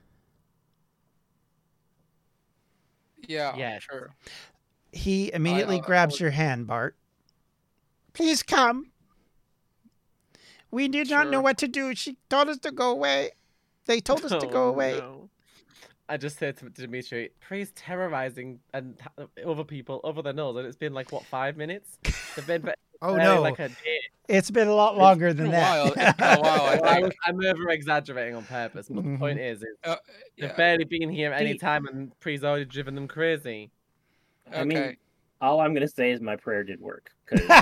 Yeah. 3.28 3.56
Yes. 3.58 3.84
Sure. 3.84 4.14
He 4.92 5.34
immediately 5.34 5.78
I- 5.78 5.80
I 5.84 5.86
grabs 5.86 6.14
would- 6.14 6.20
your 6.22 6.32
hand, 6.32 6.68
Bart. 6.68 6.96
Please 8.14 8.44
come. 8.44 8.92
We 10.76 10.90
did 10.90 11.10
not 11.10 11.30
know 11.30 11.40
what 11.40 11.58
to 11.60 11.70
do. 11.70 11.96
She 11.96 12.18
told 12.30 12.50
us 12.50 12.58
to 12.60 12.72
go 12.72 12.92
away. 12.92 13.32
They 13.86 14.02
told 14.02 14.26
us 14.26 14.32
to 14.32 14.46
go 14.46 14.66
Oh, 14.66 14.70
away. 14.70 14.98
no. 14.98 15.30
I 16.10 16.18
just 16.18 16.38
said 16.38 16.58
to 16.58 16.70
Dimitri, 16.70 17.30
Pre's 17.40 17.72
terrorizing 17.72 18.60
and 18.74 18.98
other 19.48 19.64
people 19.64 20.02
over 20.04 20.22
the 20.22 20.34
nose, 20.34 20.58
and 20.58 20.68
it's 20.68 20.76
been 20.76 20.94
like 20.94 21.14
what 21.14 21.24
five 21.28 21.56
minutes? 21.56 21.98
They've 22.36 22.46
been 22.46 22.62
ba- 22.64 22.76
Oh 23.02 23.16
no, 23.16 23.42
like 23.42 23.60
a 23.60 23.70
day. 23.70 24.00
it's 24.28 24.52
been 24.52 24.68
a 24.68 24.74
lot 24.76 24.98
longer 24.98 25.34
than 25.34 25.46
been 25.50 25.56
a 25.56 25.60
while. 25.60 25.94
that. 25.96 26.16
A 26.20 26.42
while, 26.42 26.62
I 26.62 26.76
Well, 26.76 26.86
I 26.86 26.94
think. 26.96 27.06
was, 27.06 27.14
I'm 27.26 27.40
over 27.46 27.70
exaggerating 27.70 28.36
on 28.36 28.44
purpose, 28.44 28.88
but 28.90 29.04
Mhm. 29.06 29.14
the 29.14 29.18
point 29.20 29.40
is, 29.40 29.62
is 29.62 29.68
Uh, 29.86 29.96
they've 30.38 30.56
barely 30.58 30.84
been 30.84 31.10
here 31.10 31.32
any 31.32 31.58
time, 31.58 31.88
and 31.88 32.18
Pre's 32.20 32.44
already 32.44 32.66
driven 32.66 32.96
them 32.96 33.08
crazy. 33.08 33.72
I 34.54 34.66
mean, 34.66 34.78
Okay. 34.78 34.98
All 35.42 35.60
I'm 35.60 35.74
gonna 35.74 35.88
say 35.88 36.12
is 36.12 36.22
my 36.22 36.36
prayer 36.36 36.64
did 36.64 36.80
work 36.80 37.12
because 37.26 37.46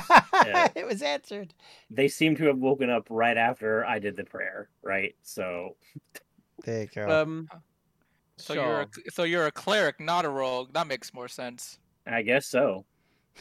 it 0.76 0.86
was 0.86 1.02
answered. 1.02 1.54
they 1.90 2.08
seem 2.08 2.36
to 2.38 2.46
have 2.46 2.58
woken 2.58 2.90
up 2.90 3.08
right 3.10 3.38
after 3.38 3.86
I 3.86 4.00
did 4.00 4.16
the 4.16 4.24
prayer, 4.24 4.70
right? 4.82 5.16
So 5.22 5.76
There 6.64 6.82
you 6.84 6.88
go. 6.94 7.22
Um, 7.22 7.48
So 8.38 8.54
sure. 8.56 8.64
you're 8.64 8.82
a, 8.82 8.88
so 9.12 9.24
you're 9.24 9.46
a 9.48 9.52
cleric, 9.52 10.00
not 10.00 10.26
a 10.26 10.30
rogue. 10.30 10.74
That 10.74 10.88
makes 10.88 11.14
more 11.14 11.28
sense. 11.28 11.80
I 12.08 12.22
guess 12.22 12.48
so. 12.48 12.86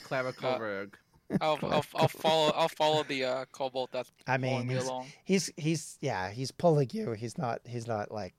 clerical 0.03 0.51
uh, 0.51 0.59
rogue. 0.59 0.95
I'll 1.41 1.59
I'll, 1.63 1.85
I'll 1.95 2.09
follow 2.09 2.53
I'll 2.55 2.69
follow 2.69 3.03
the 3.05 3.25
uh, 3.25 3.45
kobold 3.53 3.89
that's 3.91 4.13
I 4.27 4.37
pulling 4.37 4.59
mean, 4.59 4.67
me 4.69 4.75
he's, 4.75 4.87
along. 4.87 5.07
he's 5.25 5.51
he's 5.57 5.99
yeah, 6.03 6.31
he's 6.31 6.51
pulling 6.51 6.91
you. 6.93 7.13
He's 7.13 7.39
not 7.39 7.61
he's 7.65 7.87
not 7.87 8.11
like 8.13 8.35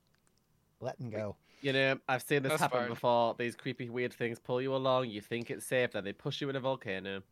letting 0.80 1.10
go. 1.10 1.36
You 1.64 1.72
know, 1.72 1.98
I've 2.06 2.22
seen 2.22 2.42
this 2.42 2.50
That's 2.50 2.60
happen 2.60 2.80
fine. 2.80 2.88
before. 2.90 3.34
These 3.38 3.56
creepy, 3.56 3.88
weird 3.88 4.12
things 4.12 4.38
pull 4.38 4.60
you 4.60 4.74
along. 4.76 5.08
You 5.08 5.22
think 5.22 5.50
it's 5.50 5.64
safe, 5.64 5.92
then 5.92 6.04
they 6.04 6.12
push 6.12 6.42
you 6.42 6.50
in 6.50 6.56
a 6.56 6.60
volcano. 6.60 7.22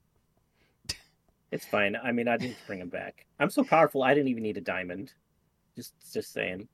It's 1.51 1.67
fine. 1.67 1.97
I 2.03 2.13
mean, 2.13 2.29
I 2.29 2.39
didn't 2.39 2.57
bring 2.67 2.81
him 2.81 2.89
back. 2.89 3.27
I'm 3.39 3.51
so 3.51 3.63
powerful. 3.63 4.03
I 4.03 4.15
didn't 4.15 4.29
even 4.29 4.43
need 4.43 4.57
a 4.57 4.63
diamond. 4.63 5.13
Just, 5.77 5.93
just 6.15 6.33
saying. 6.33 6.67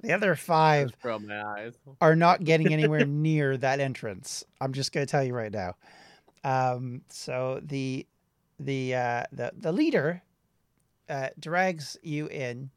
The 0.00 0.12
other 0.12 0.34
five 0.34 0.92
my 1.04 1.42
eyes. 1.44 1.74
are 2.00 2.16
not 2.16 2.42
getting 2.42 2.72
anywhere 2.72 3.06
near 3.06 3.56
that 3.56 3.78
entrance. 3.78 4.44
I'm 4.60 4.72
just 4.72 4.90
going 4.90 5.06
to 5.06 5.10
tell 5.10 5.22
you 5.22 5.32
right 5.32 5.52
now. 5.52 5.76
Um, 6.42 7.02
so 7.08 7.60
the 7.62 8.04
the 8.58 8.96
uh, 8.96 9.22
the 9.30 9.52
the 9.56 9.70
leader 9.70 10.22
uh, 11.08 11.28
drags 11.38 11.96
you 12.02 12.26
in. 12.26 12.70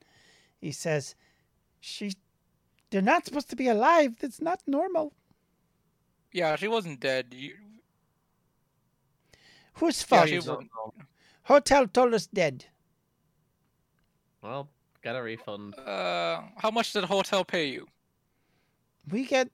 He 0.62 0.72
says, 0.72 1.16
"She, 1.80 2.14
they're 2.96 3.02
not 3.14 3.26
supposed 3.26 3.50
to 3.50 3.58
be 3.58 3.68
alive. 3.68 4.16
That's 4.22 4.40
not 4.42 4.62
normal. 4.66 5.12
Yeah, 6.32 6.56
she 6.56 6.70
wasn't 6.70 7.02
dead. 7.02 7.26
You, 7.38 7.56
Whose 9.74 10.02
fault? 10.02 10.30
she 10.30 10.36
She's 10.36 10.46
not 10.48 10.60
wa- 10.60 10.64
normal. 10.74 10.94
Hotel 11.44 11.88
told 11.88 12.14
us 12.14 12.26
dead. 12.28 12.66
Well, 14.42 14.70
get 15.04 15.18
a 15.18 15.22
refund. 15.22 15.78
uh, 15.78 16.42
how 16.58 16.72
much 16.72 16.94
did 16.94 17.04
the 17.04 17.08
hotel 17.08 17.44
pay 17.44 17.66
you? 17.68 17.88
We 19.12 19.26
get 19.26 19.50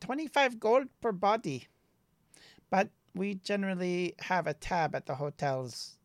twenty 0.00 0.26
five 0.26 0.58
gold 0.58 0.88
per 1.00 1.12
body. 1.12 1.68
but 2.70 2.88
we 3.14 3.34
generally 3.36 4.14
have 4.18 4.46
a 4.48 4.54
tab 4.54 4.94
at 4.96 5.06
the 5.06 5.14
hotels, 5.14 5.96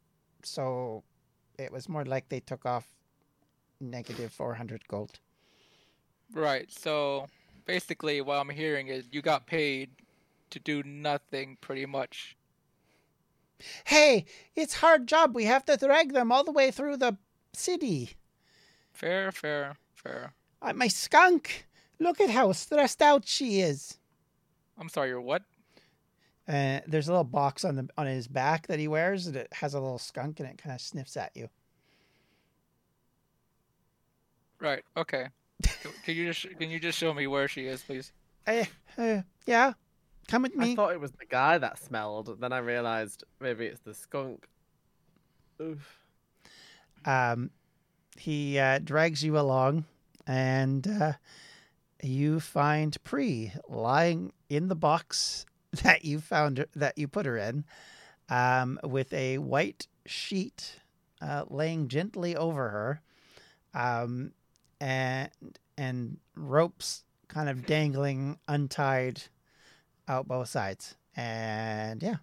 so 0.43 1.03
it 1.57 1.71
was 1.71 1.89
more 1.89 2.05
like 2.05 2.29
they 2.29 2.39
took 2.39 2.65
off 2.65 2.85
negative 3.81 4.31
400 4.31 4.87
gold. 4.87 5.19
Right. 6.33 6.71
So 6.71 7.27
basically, 7.65 8.21
what 8.21 8.39
I'm 8.39 8.49
hearing 8.49 8.87
is 8.87 9.05
you 9.11 9.21
got 9.21 9.47
paid 9.47 9.89
to 10.49 10.59
do 10.59 10.83
nothing, 10.83 11.57
pretty 11.61 11.85
much. 11.85 12.35
Hey, 13.85 14.25
it's 14.55 14.75
hard 14.75 15.07
job. 15.07 15.35
We 15.35 15.45
have 15.45 15.65
to 15.65 15.77
drag 15.77 16.13
them 16.13 16.31
all 16.31 16.43
the 16.43 16.51
way 16.51 16.71
through 16.71 16.97
the 16.97 17.17
city. 17.53 18.11
Fair, 18.91 19.31
fair, 19.31 19.75
fair. 19.95 20.33
Uh, 20.61 20.73
my 20.73 20.87
skunk. 20.87 21.67
Look 21.99 22.19
at 22.19 22.29
how 22.29 22.51
stressed 22.51 23.01
out 23.01 23.27
she 23.27 23.61
is. 23.61 23.97
I'm 24.77 24.89
sorry. 24.89 25.09
You're 25.09 25.21
what? 25.21 25.43
Uh, 26.47 26.79
there's 26.87 27.07
a 27.07 27.11
little 27.11 27.23
box 27.23 27.63
on 27.63 27.75
the 27.75 27.87
on 27.97 28.05
his 28.05 28.27
back 28.27 28.67
that 28.67 28.79
he 28.79 28.87
wears, 28.87 29.27
and 29.27 29.35
it 29.35 29.47
has 29.53 29.73
a 29.73 29.79
little 29.79 29.99
skunk, 29.99 30.39
and 30.39 30.49
it 30.49 30.57
kind 30.57 30.75
of 30.75 30.81
sniffs 30.81 31.15
at 31.15 31.31
you. 31.35 31.49
Right. 34.59 34.83
Okay. 34.97 35.27
Can- 35.63 35.91
can 36.05 36.15
you 36.15 36.31
just 36.31 36.57
can 36.57 36.69
you 36.69 36.79
just 36.79 36.97
show 36.97 37.13
me 37.13 37.27
where 37.27 37.47
she 37.47 37.65
is, 37.67 37.81
please? 37.83 38.11
Uh, 38.45 38.65
uh, 38.97 39.21
yeah, 39.45 39.73
come 40.27 40.43
with 40.43 40.55
me. 40.55 40.73
I 40.73 40.75
thought 40.75 40.93
it 40.93 40.99
was 40.99 41.11
the 41.11 41.25
guy 41.25 41.57
that 41.57 41.79
smelled. 41.79 42.39
Then 42.39 42.51
I 42.53 42.59
realized 42.59 43.23
maybe 43.39 43.65
it's 43.65 43.81
the 43.81 43.93
skunk. 43.93 44.47
Oof. 45.61 45.99
Um, 47.05 47.51
he 48.17 48.59
uh, 48.59 48.79
drags 48.79 49.23
you 49.23 49.37
along, 49.37 49.85
and 50.27 50.87
uh, 50.87 51.13
you 52.01 52.39
find 52.39 53.01
Pre 53.03 53.51
lying 53.67 54.31
in 54.49 54.67
the 54.67 54.75
box 54.75 55.45
that 55.83 56.05
you 56.05 56.19
found 56.19 56.57
her, 56.59 56.67
that 56.75 56.97
you 56.97 57.07
put 57.07 57.25
her 57.25 57.37
in, 57.37 57.65
um, 58.29 58.79
with 58.83 59.13
a 59.13 59.37
white 59.37 59.87
sheet 60.05 60.79
uh, 61.21 61.45
laying 61.49 61.87
gently 61.87 62.35
over 62.35 62.69
her, 62.69 63.01
um, 63.73 64.31
and 64.83 65.31
and 65.77 66.17
ropes 66.35 67.05
kind 67.29 67.49
of 67.49 67.65
dangling 67.65 68.37
untied 68.47 69.23
out 70.07 70.27
both 70.27 70.49
sides. 70.49 70.95
And 71.15 72.03
yeah, 72.03 72.17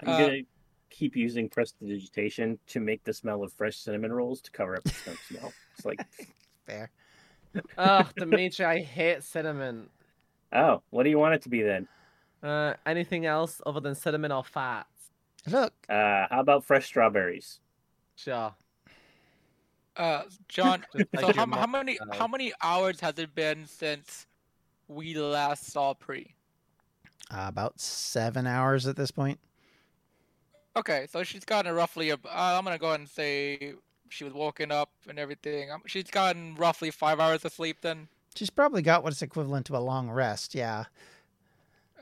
I'm 0.00 0.12
Uh, 0.12 0.14
gonna 0.14 0.42
keep 0.90 1.16
using 1.16 1.48
prestidigitation 1.48 2.58
to 2.68 2.80
make 2.80 3.04
the 3.04 3.12
smell 3.12 3.42
of 3.42 3.52
fresh 3.52 3.76
cinnamon 3.78 4.12
rolls 4.12 4.40
to 4.42 4.50
cover 4.50 4.76
up 4.76 4.86
the 4.86 4.94
skunk 4.94 5.22
smell. 5.22 5.54
It's 5.76 5.84
like, 5.84 6.00
fair. 6.66 6.90
Oh, 7.78 8.10
Dimitri, 8.18 8.64
I 8.64 8.80
hate 8.82 9.22
cinnamon. 9.22 9.90
oh, 10.52 10.82
what 10.90 11.02
do 11.04 11.10
you 11.10 11.18
want 11.18 11.34
it 11.34 11.42
to 11.42 11.48
be 11.48 11.62
then? 11.62 11.88
Uh, 12.42 12.74
anything 12.86 13.24
else 13.26 13.60
other 13.66 13.80
than 13.80 13.94
cinnamon 13.94 14.30
or 14.30 14.44
fats? 14.44 15.10
Look, 15.46 15.88
Uh, 15.88 16.26
how 16.30 16.40
about 16.40 16.64
fresh 16.64 16.86
strawberries? 16.86 17.60
Sure. 18.16 18.54
Uh, 19.96 20.22
John. 20.48 20.84
So 21.20 21.32
how, 21.32 21.46
how 21.46 21.66
many 21.66 21.98
how 22.12 22.26
many 22.26 22.52
hours 22.62 23.00
has 23.00 23.18
it 23.18 23.34
been 23.34 23.66
since 23.66 24.26
we 24.88 25.14
last 25.14 25.72
saw 25.72 25.94
Pre? 25.94 26.34
uh, 27.30 27.46
about 27.48 27.80
seven 27.80 28.46
hours 28.46 28.86
at 28.86 28.96
this 28.96 29.10
point. 29.10 29.38
Okay, 30.76 31.06
so 31.10 31.22
she's 31.22 31.44
gotten 31.44 31.74
roughly. 31.74 32.10
A, 32.10 32.14
uh, 32.14 32.18
I'm 32.24 32.64
gonna 32.64 32.78
go 32.78 32.88
ahead 32.88 33.00
and 33.00 33.08
say 33.08 33.74
she 34.08 34.24
was 34.24 34.32
woken 34.32 34.72
up 34.72 34.90
and 35.08 35.18
everything. 35.18 35.70
Um, 35.70 35.82
she's 35.86 36.10
gotten 36.10 36.54
roughly 36.56 36.90
five 36.90 37.20
hours 37.20 37.44
of 37.44 37.52
sleep 37.52 37.78
then. 37.80 38.08
She's 38.34 38.50
probably 38.50 38.82
got 38.82 39.04
what's 39.04 39.22
equivalent 39.22 39.66
to 39.66 39.76
a 39.76 39.78
long 39.78 40.10
rest. 40.10 40.54
Yeah. 40.54 40.84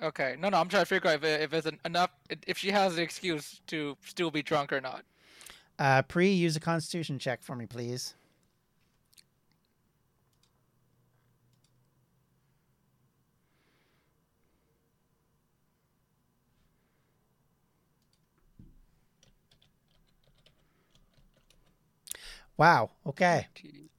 Okay, 0.03 0.36
no, 0.38 0.49
no, 0.49 0.59
I'm 0.59 0.68
trying 0.68 0.82
to 0.82 0.86
figure 0.86 1.11
out 1.11 1.16
if, 1.16 1.24
it, 1.24 1.40
if 1.43 1.55
it's 1.55 1.68
enough, 1.84 2.11
if 2.47 2.59
she 2.59 2.70
has 2.70 2.97
an 2.97 3.03
excuse 3.03 3.61
to 3.68 3.97
still 4.05 4.30
be 4.30 4.43
drunk 4.43 4.72
or 4.72 4.80
not. 4.80 5.05
Uh, 5.82 6.00
Pre, 6.00 6.30
use 6.30 6.54
a 6.54 6.60
Constitution 6.60 7.18
check 7.18 7.42
for 7.42 7.56
me, 7.56 7.66
please. 7.66 8.14
Wow. 22.56 22.90
Okay. 23.04 23.48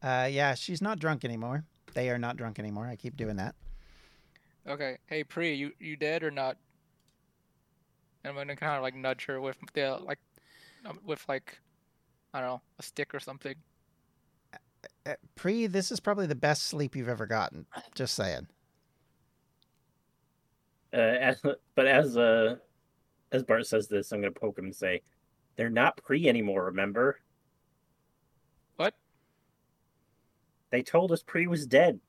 Uh, 0.02 0.30
yeah, 0.32 0.54
she's 0.54 0.82
not 0.82 1.00
drunk 1.00 1.26
anymore. 1.26 1.66
They 1.96 2.10
are 2.10 2.18
not 2.18 2.38
drunk 2.38 2.60
anymore. 2.60 2.88
I 2.88 2.96
keep 2.96 3.18
doing 3.18 3.36
that. 3.36 3.56
Okay, 4.66 4.98
hey 5.08 5.26
Pri, 5.26 5.54
you 5.54 5.74
you 5.80 5.98
dead 5.98 6.24
or 6.24 6.32
not? 6.32 6.56
And 8.24 8.32
I'm 8.32 8.38
gonna 8.38 8.56
kind 8.56 8.78
of 8.78 8.84
like 8.84 8.96
nudge 8.96 9.26
her 9.26 9.42
with 9.42 9.58
the 9.74 9.98
like, 9.98 10.20
um, 10.86 11.00
with 11.06 11.26
like, 11.28 11.60
I 12.34 12.40
don't 12.40 12.50
know, 12.50 12.62
a 12.80 12.84
stick 12.84 13.14
or 13.14 13.20
something. 13.20 13.56
Uh, 15.06 15.14
Pre, 15.36 15.68
this 15.68 15.92
is 15.92 16.00
probably 16.00 16.28
the 16.28 16.36
best 16.36 16.64
sleep 16.64 16.96
you've 16.96 17.10
ever 17.10 17.26
gotten. 17.26 17.66
Just 17.94 18.16
saying. 18.16 18.48
Uh, 20.94 20.98
as, 20.98 21.42
but 21.76 21.88
as 21.88 22.18
uh, 22.18 22.56
as 23.32 23.44
Bart 23.44 23.66
says 23.66 23.88
this, 23.88 24.12
I'm 24.12 24.22
gonna 24.22 24.32
poke 24.32 24.58
him 24.58 24.66
and 24.66 24.76
say, 24.76 25.02
"They're 25.56 25.70
not 25.70 25.98
pre 25.98 26.28
anymore. 26.30 26.66
Remember? 26.66 27.20
What? 28.76 28.94
They 30.70 30.84
told 30.84 31.12
us 31.12 31.24
pre 31.24 31.48
was 31.48 31.66
dead. 31.66 32.00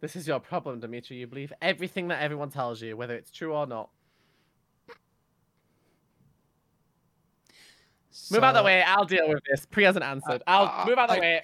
This 0.00 0.16
is 0.16 0.26
your 0.28 0.40
problem, 0.40 0.80
Dimitri. 0.80 1.16
You 1.16 1.26
believe 1.26 1.52
everything 1.62 2.08
that 2.08 2.20
everyone 2.20 2.50
tells 2.50 2.82
you, 2.82 2.96
whether 2.96 3.14
it's 3.14 3.30
true 3.30 3.54
or 3.54 3.66
not. 3.66 3.90
Move 8.30 8.44
out 8.44 8.54
of 8.56 8.62
the 8.62 8.64
way. 8.64 8.82
I'll 8.82 9.04
deal 9.04 9.28
with 9.28 9.42
this. 9.50 9.66
Pri 9.66 9.84
hasn't 9.84 10.04
answered. 10.04 10.42
I'll 10.46 10.66
uh, 10.82 10.86
move 10.86 10.98
out 10.98 11.10
of 11.10 11.16
the 11.16 11.20
I- 11.20 11.20
way. 11.20 11.42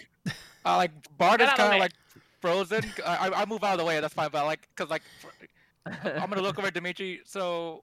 Uh, 0.65 0.77
like 0.77 0.91
Bart 1.19 1.41
is 1.41 1.47
Get 1.49 1.59
out 1.59 1.61
of 1.61 1.71
kind 1.71 1.75
of 1.75 1.81
like 1.81 1.93
frozen. 2.41 2.85
I, 3.07 3.29
I 3.29 3.43
I 3.43 3.45
move 3.47 3.65
out 3.65 3.73
of 3.73 3.79
the 3.79 3.85
way. 3.85 3.99
That's 4.01 4.15
fine. 4.15 4.29
But 4.31 4.45
like, 4.45 4.69
cause 4.77 4.91
like, 4.91 5.03
fr- 5.21 5.89
I'm 6.09 6.29
gonna 6.29 6.43
look 6.43 6.59
over 6.59 6.69
at 6.69 6.75
Dimitri. 6.75 7.21
So, 7.25 7.83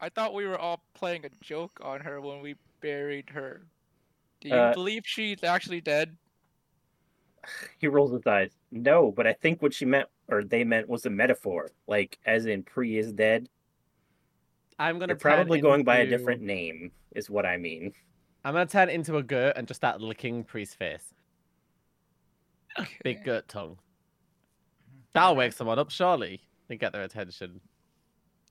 I 0.00 0.08
thought 0.08 0.32
we 0.34 0.46
were 0.46 0.58
all 0.58 0.82
playing 0.94 1.26
a 1.26 1.28
joke 1.42 1.78
on 1.82 2.00
her 2.00 2.20
when 2.20 2.40
we 2.40 2.56
buried 2.80 3.28
her. 3.30 3.62
Do 4.40 4.48
you 4.48 4.54
Uh, 4.54 4.72
believe 4.72 5.02
she's 5.04 5.44
actually 5.44 5.82
dead? 5.82 6.16
He 7.78 7.86
rolls 7.88 8.12
his 8.12 8.26
eyes. 8.26 8.50
No, 8.70 9.12
but 9.14 9.26
I 9.26 9.32
think 9.34 9.60
what 9.62 9.74
she 9.74 9.84
meant 9.84 10.08
or 10.28 10.44
they 10.44 10.64
meant 10.64 10.88
was 10.88 11.04
a 11.06 11.10
metaphor, 11.10 11.70
like 11.86 12.18
as 12.24 12.46
in 12.46 12.62
pre 12.62 12.96
is 12.98 13.12
dead. 13.12 13.48
I'm 14.78 14.94
gonna 14.98 15.08
They're 15.08 15.16
probably 15.16 15.58
turn 15.58 15.70
going 15.70 15.84
by 15.84 15.98
a 15.98 16.06
different 16.06 16.40
name, 16.40 16.90
is 17.14 17.28
what 17.30 17.46
I 17.46 17.56
mean. 17.56 17.92
I'm 18.44 18.54
gonna 18.54 18.66
turn 18.66 18.88
into 18.88 19.16
a 19.16 19.22
goat 19.22 19.54
and 19.56 19.66
just 19.68 19.80
start 19.80 20.00
licking 20.00 20.44
Priest's 20.44 20.74
face. 20.74 21.14
Big 23.04 23.16
Okay. 23.18 23.24
goat 23.24 23.48
tongue. 23.48 23.70
Mm-hmm. 23.72 25.00
That'll 25.12 25.36
wake 25.36 25.52
someone 25.52 25.78
up, 25.78 25.90
surely, 25.90 26.40
and 26.68 26.78
get 26.78 26.92
their 26.92 27.02
attention. 27.02 27.60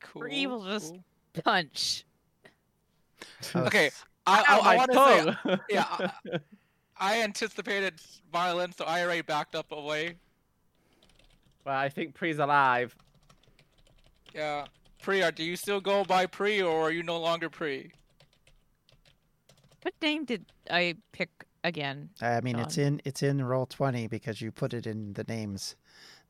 Cool. 0.01 0.21
Pri 0.23 0.45
will 0.47 0.63
just- 0.65 0.93
cool. 0.93 1.43
Punch. 1.43 2.05
Okay, 3.55 3.91
I, 4.25 4.39
I, 4.47 4.55
Ow, 4.55 4.59
I 4.61 4.75
want 4.77 4.91
to 4.93 5.39
say 5.45 5.57
yeah, 5.69 5.85
I, 5.89 6.39
I 6.97 7.21
anticipated 7.21 7.95
violence, 8.31 8.77
so 8.77 8.85
I 8.85 9.01
already 9.03 9.21
backed 9.23 9.55
up 9.55 9.71
away. 9.73 10.15
well, 11.65 11.75
I 11.77 11.89
think 11.89 12.13
Pri's 12.15 12.39
alive. 12.39 12.95
Yeah. 14.33 14.65
Pri, 15.01 15.29
do 15.31 15.43
you 15.43 15.57
still 15.57 15.81
go 15.81 16.05
by 16.05 16.25
Pri, 16.27 16.61
or 16.61 16.87
are 16.87 16.91
you 16.91 17.03
no 17.03 17.19
longer 17.19 17.49
Pri? 17.49 17.91
What 19.81 19.93
name 20.01 20.25
did 20.25 20.45
I 20.69 20.95
pick 21.11 21.29
again? 21.63 22.09
I 22.21 22.41
mean, 22.41 22.59
it's 22.59 22.77
in 22.77 23.01
it's 23.05 23.23
in 23.23 23.43
roll 23.43 23.65
twenty 23.65 24.07
because 24.07 24.41
you 24.41 24.51
put 24.51 24.73
it 24.73 24.85
in 24.87 25.13
the 25.13 25.23
names. 25.23 25.75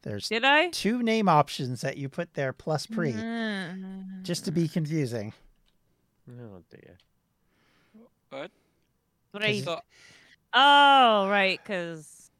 There's 0.04 0.30
Did 0.30 0.46
I? 0.46 0.70
two 0.70 1.04
name 1.04 1.28
options 1.28 1.82
that 1.82 1.98
you 1.98 2.08
put 2.08 2.34
there 2.34 2.54
plus 2.54 2.86
pre, 2.86 3.12
Mm. 3.12 4.22
just 4.24 4.46
to 4.46 4.52
be 4.52 4.68
confusing. 4.70 5.34
Oh 6.30 6.64
dear. 6.70 6.98
What? 8.30 8.52
Brave. 9.34 9.64
So, 9.66 9.82
Oh, 10.54 11.28
right, 11.30 11.60
because 11.62 12.32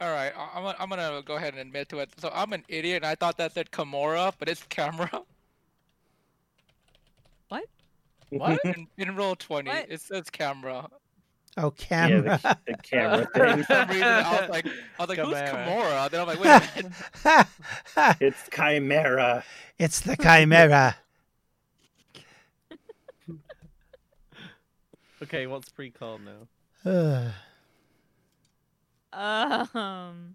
all 0.00 0.10
right, 0.10 0.32
I- 0.36 0.50
I'm, 0.54 0.62
gonna- 0.64 0.76
I'm 0.80 0.88
gonna 0.90 1.22
go 1.24 1.36
ahead 1.36 1.54
and 1.54 1.60
admit 1.60 1.88
to 1.90 2.00
it. 2.00 2.10
So 2.18 2.30
I'm 2.34 2.52
an 2.52 2.64
idiot, 2.68 2.96
and 2.96 3.06
I 3.06 3.14
thought 3.14 3.36
that 3.38 3.52
said 3.52 3.70
Kimura, 3.70 4.32
but 4.38 4.48
it's 4.48 4.62
camera. 4.64 5.22
What? 7.48 7.64
In, 8.64 8.86
in 8.98 9.08
Roll20, 9.16 9.66
What? 9.66 9.86
it 9.90 10.00
says 10.00 10.30
camera. 10.30 10.88
Oh, 11.58 11.74
yeah, 11.78 11.86
camera. 11.86 12.40
the, 12.42 12.58
the 12.72 12.78
camera 12.78 13.26
For 13.34 13.46
thing. 13.46 13.64
some 13.64 13.88
reason, 13.88 14.02
I 14.04 14.40
was 14.40 14.48
like, 14.50 14.66
I 14.66 15.02
was 15.02 15.08
like, 15.10 15.18
who's 15.18 15.34
Chimera. 15.36 15.66
Kimura? 15.66 16.10
Then 16.10 16.20
I'm 16.22 16.26
like, 16.26 16.40
wait 16.40 16.48
a 16.48 16.62
minute. 16.76 17.46
It's 18.20 18.48
Chimera. 18.48 19.44
it's 19.78 20.00
the 20.00 20.16
chimera. 20.16 20.96
Okay, 25.22 25.46
what's 25.46 25.68
pre-call 25.68 26.18
now? 26.18 26.48
um 29.12 30.34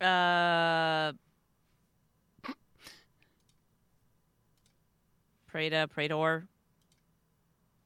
uh 0.00 1.12
Prada, 5.58 5.88
Prador. 5.88 6.44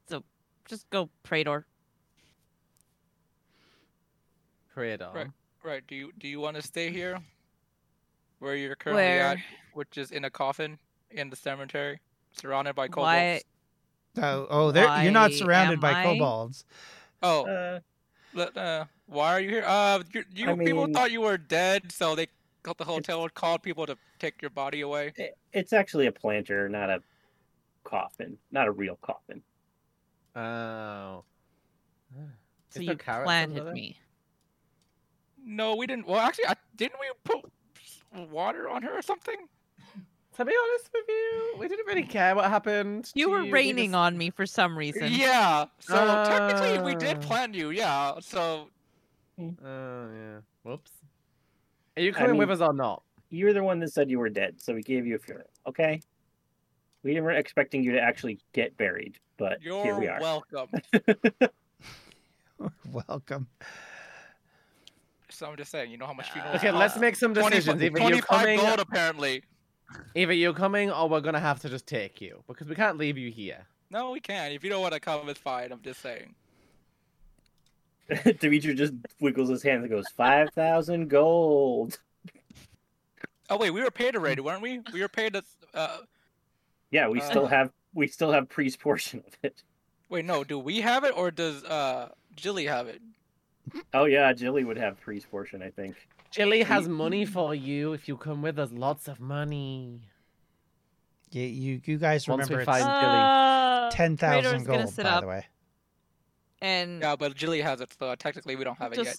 So 0.07 0.23
just 0.69 0.91
go 0.91 1.09
Prador. 1.27 1.65
Creator. 4.75 5.09
Right. 5.15 5.27
Right. 5.65 5.83
Do 5.87 5.95
you 5.95 6.13
do 6.19 6.29
you 6.29 6.39
want 6.39 6.57
to 6.57 6.63
stay 6.63 6.91
here, 6.91 7.19
where 8.41 8.57
you're 8.57 8.75
currently 8.75 9.05
at, 9.05 9.39
which 9.73 9.97
is 9.97 10.11
in 10.11 10.27
a 10.27 10.31
coffin 10.31 10.79
in 11.11 11.31
the 11.31 11.37
cemetery, 11.37 11.99
surrounded 12.33 12.75
by 12.75 12.89
kobolds? 12.89 13.07
Why? 14.19 14.23
Oh, 14.23 14.47
oh, 14.51 14.71
there 14.71 15.03
you're 15.03 15.11
not 15.11 15.33
surrounded 15.33 15.81
by 15.81 15.93
I? 15.95 16.05
kobolds. 16.05 16.67
Oh, 17.23 17.47
Uh, 17.47 17.81
let- 18.35 18.55
uh, 18.55 18.85
why 19.07 19.33
are 19.33 19.41
you 19.41 19.49
here? 19.49 19.65
Uh, 19.67 20.03
you, 20.13 20.25
you 20.35 20.51
I 20.51 20.57
people 20.57 20.89
thought 20.93 21.11
you 21.11 21.23
were 21.23 21.39
dead, 21.39 21.91
so 21.91 22.15
they 22.15 22.27
got 22.65 22.77
the 22.77 22.85
hotel 22.85 23.27
called 23.31 23.63
people 23.63 23.87
to 23.87 23.97
take 24.19 24.43
your 24.43 24.51
body 24.51 24.83
away. 24.83 25.15
it- 25.17 25.39
it's 25.55 25.73
actually 25.73 26.07
a 26.07 26.13
planter, 26.13 26.69
not 26.69 26.91
a 26.91 27.03
coffin, 27.85 28.37
not 28.51 28.67
a 28.69 28.73
real 28.73 28.99
coffin. 29.03 29.43
Oh. 30.37 31.25
So 32.71 32.81
you 32.81 32.87
there 32.87 32.97
carrots 32.97 33.27
planted 33.27 33.73
me. 33.73 33.97
No, 35.45 35.75
we 35.77 35.87
didn't. 35.87 36.07
Well, 36.07 36.19
actually, 36.21 36.47
I, 36.47 36.55
didn't 36.77 36.99
we 37.01 37.07
put 37.25 38.31
water 38.31 38.69
on 38.69 38.83
her 38.83 38.97
or 38.99 39.03
something? 39.03 39.37
To 40.39 40.47
be 40.47 40.55
honest 40.65 40.89
with 40.95 41.05
you, 41.11 41.57
we 41.59 41.69
didn't 41.69 41.87
really 41.87 42.05
care 42.05 42.35
what 42.35 42.47
happened. 42.47 43.11
You 43.15 43.29
were 43.29 43.43
We 43.43 43.53
raining 43.53 43.91
just- 43.91 43.97
on 43.97 44.17
me 44.17 44.31
for 44.31 44.47
some 44.47 44.79
reason. 44.79 45.09
Yeah. 45.13 45.67
So 45.79 45.95
technically, 46.27 46.83
we 46.83 46.95
did 46.95 47.19
Ah. 47.19 47.21
plan 47.27 47.53
you. 47.53 47.69
Yeah. 47.69 48.15
So 48.21 48.71
Oh 49.39 49.53
yeah. 49.61 50.39
Whoops. 50.63 50.91
Are 51.99 52.03
you 52.03 52.13
I 52.17 52.19
coming 52.19 52.39
with 52.39 52.51
us 52.51 52.63
or 52.63 52.73
not? 52.73 53.03
You're 53.29 53.53
the 53.53 53.63
one 53.63 53.79
that 53.81 53.93
said 53.93 54.09
you 54.09 54.19
were 54.19 54.31
dead, 54.31 54.59
so 54.59 54.73
we 54.73 54.81
gave 54.81 55.07
you 55.07 55.17
a 55.17 55.19
funeral. 55.19 55.51
Okay. 55.67 56.01
We 57.03 57.21
weren't 57.21 57.39
expecting 57.39 57.83
you 57.83 57.93
to 57.93 58.01
actually 58.01 58.39
get 58.53 58.77
buried, 58.77 59.19
but 59.37 59.61
you're 59.63 59.83
here 59.83 59.99
we 59.99 60.09
are. 60.09 60.21
welcome. 60.21 60.69
Welcome. 63.09 63.49
So 65.31 65.49
I'm 65.49 65.57
just 65.57 65.73
saying, 65.73 65.91
you 65.91 65.99
know 65.99 66.07
how 66.07 66.13
much 66.13 66.31
funerals 66.31 66.57
Okay, 66.57 66.71
let's 66.71 66.97
make 66.97 67.17
some 67.17 67.35
20 67.35 67.57
decisions. 67.57 67.83
Either 67.83 67.99
you're 67.99 68.21
25 68.21 68.27
coming, 68.29 68.61
gold, 68.61 68.79
apparently. 68.79 69.43
either 70.15 70.33
you're 70.33 70.53
coming, 70.53 70.91
or 70.91 71.09
we're 71.09 71.21
gonna 71.21 71.41
have 71.41 71.59
to 71.61 71.69
just 71.69 71.89
take 71.89 72.21
you 72.21 72.45
because 72.47 72.69
we 72.69 72.77
can't 72.77 72.99
leave 72.99 73.19
you 73.19 73.33
here. 73.33 73.67
No, 73.91 74.13
we 74.13 74.21
can. 74.21 74.53
If 74.53 74.63
you 74.63 74.71
don't 74.71 74.81
want 74.81 74.95
to 74.95 75.01
come, 75.01 75.29
it's 75.29 75.41
fine. 75.41 75.73
I'm 75.73 75.83
just 75.83 76.01
saying. 76.01 76.35
Dimitri 78.41 78.75
just 78.75 78.93
wiggles 79.21 79.49
his 79.49 79.63
hand 79.63 79.83
and 79.83 79.91
goes, 79.91 80.07
5,000 80.17 81.09
gold. 81.09 81.99
Oh 83.51 83.57
wait, 83.57 83.71
we 83.71 83.83
were 83.83 83.91
paid 83.91 84.17
already, 84.17 84.41
weren't 84.41 84.63
we? 84.63 84.81
We 84.93 85.01
were 85.01 85.09
paid. 85.09 85.37
A, 85.37 85.43
uh, 85.75 85.99
Yeah, 86.93 87.09
we 87.09 87.21
Uh, 87.21 87.25
still 87.31 87.47
have 87.47 87.73
we 87.95 88.07
still 88.07 88.31
have 88.33 88.49
Priest's 88.49 88.81
portion 88.81 89.25
of 89.27 89.37
it. 89.43 89.65
wait, 90.09 90.25
no. 90.25 90.45
Do 90.45 90.59
we 90.59 90.81
have 90.83 91.05
it 91.05 91.17
or 91.17 91.31
does 91.31 91.65
uh 91.65 92.11
Jilly 92.37 92.67
have 92.67 92.87
it? 92.87 93.03
Oh 93.93 94.05
yeah, 94.05 94.33
Jilly 94.33 94.63
would 94.65 94.77
have 94.77 95.01
Priest's 95.01 95.29
portion, 95.29 95.63
I 95.63 95.71
think. 95.71 95.97
Jilly 96.31 96.63
has 96.63 96.89
money 96.89 97.25
for 97.25 97.55
you 97.55 97.93
if 97.95 98.09
you 98.09 98.17
come 98.17 98.43
with 98.43 98.59
us. 98.59 98.71
Lots 98.73 99.09
of 99.09 99.21
money. 99.21 100.03
You 101.31 101.43
you, 101.43 101.81
you 101.85 101.99
guys 101.99 102.29
Once 102.29 102.49
we 102.49 102.57
remember 102.57 102.65
find 102.65 102.89
it's 102.89 103.01
Jilly. 103.01 103.19
Uh, 103.19 103.91
ten 103.91 104.17
thousand 104.17 104.65
gold, 104.65 104.95
by 104.97 105.03
up 105.03 105.23
the 105.23 105.29
way. 105.29 105.47
and 106.61 107.01
Yeah, 107.01 107.17
but 107.17 107.35
Jilly 107.35 107.63
has 107.63 107.81
it, 107.81 107.95
so 107.99 108.15
technically 108.15 108.55
we 108.57 108.65
don't 108.65 108.79
have 108.79 108.93
it 108.93 109.05
yet. 109.05 109.17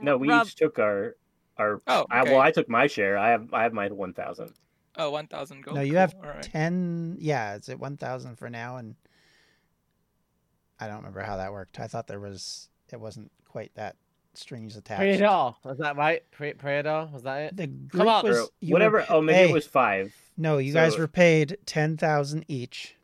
No, 0.00 0.16
we 0.16 0.28
Rob, 0.28 0.46
each 0.46 0.54
took 0.54 0.78
our 0.78 1.16
our 1.58 1.82
Oh, 1.86 2.06
I, 2.10 2.22
well, 2.24 2.40
I 2.40 2.52
took 2.52 2.68
my 2.68 2.86
share. 2.86 3.18
I 3.18 3.30
have 3.30 3.52
I 3.52 3.64
have 3.64 3.72
my 3.72 3.88
1,000. 3.88 4.52
Oh, 4.96 5.10
1,000 5.10 5.62
gold. 5.62 5.76
no, 5.76 5.82
you 5.82 5.96
have 5.96 6.14
cool, 6.14 6.24
alright. 6.26 6.42
ten. 6.42 7.16
Yeah, 7.18 7.54
it's 7.54 7.68
at 7.70 7.78
one 7.78 7.96
thousand 7.96 8.36
for 8.36 8.50
now, 8.50 8.76
and 8.76 8.94
I 10.78 10.86
don't 10.86 10.96
remember 10.98 11.20
how 11.22 11.36
that 11.38 11.52
worked. 11.52 11.80
I 11.80 11.86
thought 11.86 12.06
there 12.08 12.20
was 12.20 12.68
it 12.92 13.00
wasn't 13.00 13.30
quite 13.48 13.72
that 13.74 13.96
strings 14.34 14.76
attached. 14.76 15.22
all 15.22 15.58
was 15.64 15.78
that 15.78 15.96
right? 15.96 16.22
Pre- 16.30 16.54
all. 16.86 17.06
was 17.12 17.22
that 17.22 17.38
it? 17.42 17.56
The 17.56 17.66
group 17.68 18.06
on. 18.06 18.24
was 18.24 18.38
Or 18.38 18.48
you 18.60 18.68
were 18.70 18.72
whatever. 18.74 19.02
pa- 19.02 19.14
Oh, 19.14 19.20
maybe 19.22 19.36
hey, 19.38 19.50
it 19.50 19.52
was 19.52 19.66
5 19.66 20.14
No, 20.36 20.58
you 20.58 20.72
guys 20.72 20.98
were 20.98 21.08
paid 21.08 21.56
ten 21.66 21.96
thousand 21.96 22.44
each. 22.48 22.96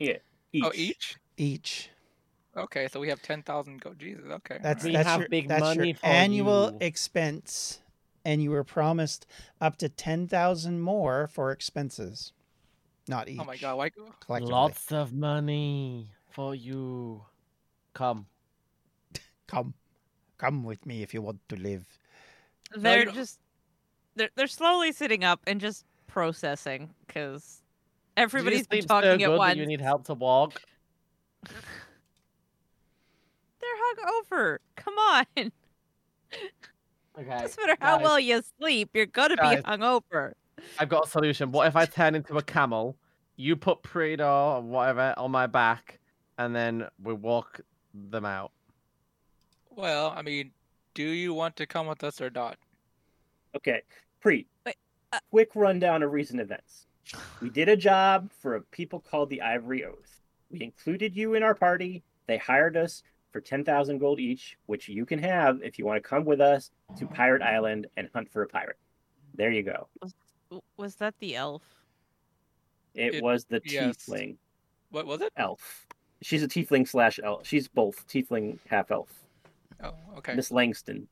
Oh, 0.00 0.04
each. 0.04 0.20
Oh, 0.64 0.72
each? 0.74 1.16
Each. 1.36 1.90
Okay, 2.56 2.88
so 2.90 2.98
we 3.00 3.08
have 3.10 3.20
10,000 3.20 3.82
gold. 3.82 3.98
Jesus, 3.98 4.24
okay. 4.30 4.58
That's 4.62 4.82
We 4.82 4.90
alright. 4.90 5.04
that's 5.04 5.08
have 5.12 5.20
your, 5.20 5.28
big 5.28 5.48
that's 5.48 5.60
money 5.60 5.88
your 5.88 5.96
for 5.96 6.06
annual 6.06 6.70
you. 6.72 6.78
expense, 6.80 7.80
and 8.26 8.42
you 8.42 8.50
were 8.50 8.64
promised 8.64 9.24
up 9.60 9.76
to 9.76 9.88
ten 9.88 10.26
thousand 10.26 10.80
more 10.80 11.28
for 11.28 11.52
expenses, 11.52 12.32
not 13.06 13.28
each. 13.28 13.38
Oh 13.40 13.44
my 13.44 13.56
god, 13.56 13.76
why? 14.26 14.38
Lots 14.40 14.90
of 14.90 15.12
money 15.12 16.10
for 16.32 16.54
you. 16.54 17.24
Come. 17.94 18.26
Come, 19.46 19.74
come 20.38 20.64
with 20.64 20.84
me 20.84 21.04
if 21.04 21.14
you 21.14 21.22
want 21.22 21.38
to 21.50 21.56
live. 21.56 21.86
they're 22.76 23.04
don't- 23.04 23.14
just 23.14 23.38
they're 24.16 24.30
they're 24.34 24.48
slowly 24.48 24.90
sitting 24.90 25.22
up 25.22 25.40
and 25.46 25.60
just 25.60 25.84
processing 26.08 26.92
because 27.06 27.62
Did 28.16 28.22
you 28.22 28.24
everybody's 28.24 28.66
been 28.66 28.80
sleep 28.80 28.88
so 28.88 28.88
talking 28.88 29.18
good 29.18 29.24
at 29.24 29.30
that 29.30 29.38
once. 29.38 29.56
You 29.56 29.66
need 29.66 29.80
help 29.80 30.04
to 30.06 30.14
walk. 30.14 30.60
They're 33.60 33.78
hungover. 33.86 34.58
Come 34.74 34.94
on. 34.94 35.26
Okay. 37.18 37.28
Doesn't 37.40 37.60
matter 37.66 37.76
how 37.80 37.96
guys. 37.96 38.04
well 38.04 38.20
you 38.20 38.42
sleep, 38.58 38.90
you're 38.94 39.06
gonna 39.06 39.36
Guys. 39.36 39.56
be 39.58 39.62
hungover. 39.62 40.32
I've 40.78 40.88
got 40.88 41.06
a 41.06 41.10
solution. 41.10 41.50
What 41.52 41.66
if 41.66 41.76
I 41.76 41.86
turn 41.86 42.14
into 42.14 42.36
a 42.36 42.42
camel? 42.42 42.96
You 43.36 43.56
put 43.56 43.82
Praedor 43.82 44.20
or 44.56 44.62
whatever 44.62 45.14
on 45.16 45.30
my 45.30 45.46
back, 45.46 45.98
and 46.38 46.54
then 46.54 46.86
we 47.02 47.12
walk 47.12 47.60
them 47.94 48.24
out. 48.24 48.52
Well, 49.70 50.12
I 50.16 50.22
mean, 50.22 50.52
do 50.94 51.04
you 51.04 51.34
want 51.34 51.56
to 51.56 51.66
come 51.66 51.86
with 51.86 52.02
us 52.04 52.20
or 52.20 52.30
not? 52.30 52.56
Okay, 53.54 53.82
Preet. 54.24 54.46
Wait, 54.64 54.76
uh- 55.12 55.18
Quick 55.30 55.50
rundown 55.54 56.02
of 56.02 56.12
recent 56.12 56.40
events. 56.40 56.86
We 57.40 57.50
did 57.50 57.68
a 57.68 57.76
job 57.76 58.30
for 58.40 58.56
a 58.56 58.60
people 58.60 59.00
called 59.00 59.30
the 59.30 59.40
Ivory 59.42 59.84
Oath. 59.84 60.20
We 60.50 60.62
included 60.62 61.14
you 61.16 61.34
in 61.34 61.42
our 61.42 61.54
party. 61.54 62.02
They 62.26 62.36
hired 62.38 62.76
us 62.76 63.02
for 63.36 63.40
10,000 63.42 63.98
gold 63.98 64.18
each, 64.18 64.56
which 64.64 64.88
you 64.88 65.04
can 65.04 65.18
have 65.18 65.60
if 65.62 65.78
you 65.78 65.84
want 65.84 66.02
to 66.02 66.08
come 66.08 66.24
with 66.24 66.40
us 66.40 66.70
to 66.96 67.06
Pirate 67.06 67.42
Island 67.42 67.86
and 67.98 68.08
hunt 68.14 68.32
for 68.32 68.40
a 68.42 68.48
pirate. 68.48 68.78
There 69.34 69.50
you 69.52 69.62
go. 69.62 69.88
W- 70.50 70.62
Was 70.78 70.94
that 70.96 71.14
the 71.18 71.36
elf? 71.36 71.62
It, 72.94 73.16
It- 73.16 73.22
was 73.22 73.44
the 73.44 73.60
yes. 73.62 73.94
tiefling 73.98 74.38
What 74.88 75.04
was 75.04 75.20
it? 75.20 75.34
elf. 75.36 75.86
She's 76.22 76.42
a 76.42 76.48
tiefling 76.48 76.88
slash 76.88 77.20
elf. 77.22 77.46
She's 77.46 77.68
both 77.68 78.08
tiefling 78.08 78.58
half 78.70 78.90
elf. 78.90 79.12
Oh, 79.84 79.92
okay. 80.16 80.32
Miss 80.34 80.50
Langston. 80.50 81.06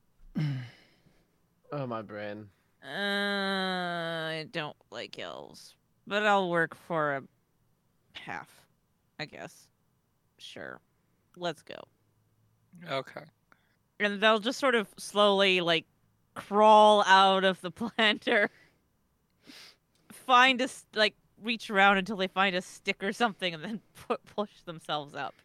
Oh 1.71 1.85
my 1.85 2.01
brain. 2.01 2.47
Uh, 2.83 2.87
I 2.87 4.47
don't 4.51 4.75
like 4.89 5.19
elves, 5.19 5.75
but 6.07 6.25
I'll 6.25 6.49
work 6.49 6.73
for 6.73 7.17
a 7.17 7.23
half, 8.13 8.49
I 9.19 9.25
guess. 9.25 9.67
Sure, 10.39 10.79
let's 11.37 11.61
go. 11.61 11.79
Okay. 12.89 13.21
And 13.99 14.21
they'll 14.21 14.39
just 14.39 14.59
sort 14.59 14.75
of 14.75 14.87
slowly 14.97 15.61
like 15.61 15.85
crawl 16.33 17.03
out 17.03 17.43
of 17.43 17.61
the 17.61 17.71
planter, 17.71 18.49
find 20.11 20.61
a 20.61 20.69
like 20.93 21.15
reach 21.41 21.69
around 21.69 21.97
until 21.97 22.17
they 22.17 22.27
find 22.27 22.55
a 22.55 22.61
stick 22.61 23.03
or 23.03 23.13
something, 23.13 23.53
and 23.53 23.63
then 23.63 23.81
pu- 24.07 24.17
push 24.35 24.61
themselves 24.65 25.15
up. 25.15 25.35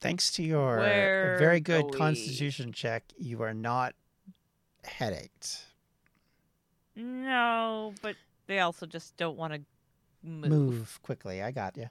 Thanks 0.00 0.32
to 0.32 0.42
your 0.42 0.78
Where 0.78 1.36
very 1.38 1.60
go 1.60 1.80
good 1.82 1.92
we? 1.92 1.98
constitution 1.98 2.72
check, 2.72 3.04
you 3.16 3.40
are 3.42 3.54
not 3.54 3.94
headached. 4.82 5.66
No, 6.96 7.94
but 8.02 8.16
they 8.48 8.58
also 8.58 8.84
just 8.84 9.16
don't 9.16 9.36
want 9.36 9.54
to 9.54 9.60
move. 10.24 10.50
Move 10.50 10.98
quickly. 11.02 11.40
I 11.40 11.52
got 11.52 11.76
you. 11.76 11.88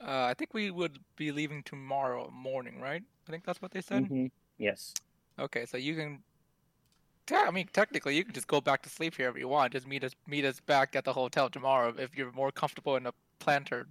Uh, 0.00 0.24
I 0.24 0.34
think 0.34 0.52
we 0.52 0.70
would 0.70 0.98
be 1.16 1.32
leaving 1.32 1.62
tomorrow 1.62 2.30
morning, 2.30 2.80
right? 2.80 3.02
I 3.26 3.30
think 3.30 3.44
that's 3.44 3.62
what 3.62 3.70
they 3.70 3.80
said. 3.80 4.08
Mhm. 4.08 4.30
Yes. 4.58 4.94
Okay, 5.38 5.66
so 5.66 5.76
you 5.76 5.94
can. 5.94 6.22
Yeah, 7.30 7.44
I 7.48 7.50
mean, 7.50 7.68
technically, 7.72 8.16
you 8.16 8.24
can 8.24 8.34
just 8.34 8.46
go 8.46 8.60
back 8.60 8.82
to 8.82 8.88
sleep 8.88 9.16
here 9.16 9.28
if 9.28 9.36
you 9.36 9.48
want. 9.48 9.72
Just 9.72 9.86
meet 9.86 10.04
us, 10.04 10.12
meet 10.26 10.44
us 10.44 10.60
back 10.60 10.94
at 10.94 11.04
the 11.04 11.12
hotel 11.12 11.50
tomorrow 11.50 11.92
if 11.98 12.14
you're 12.16 12.30
more 12.32 12.52
comfortable 12.52 12.96
in 12.96 13.06
a 13.06 13.12
planter. 13.40 13.88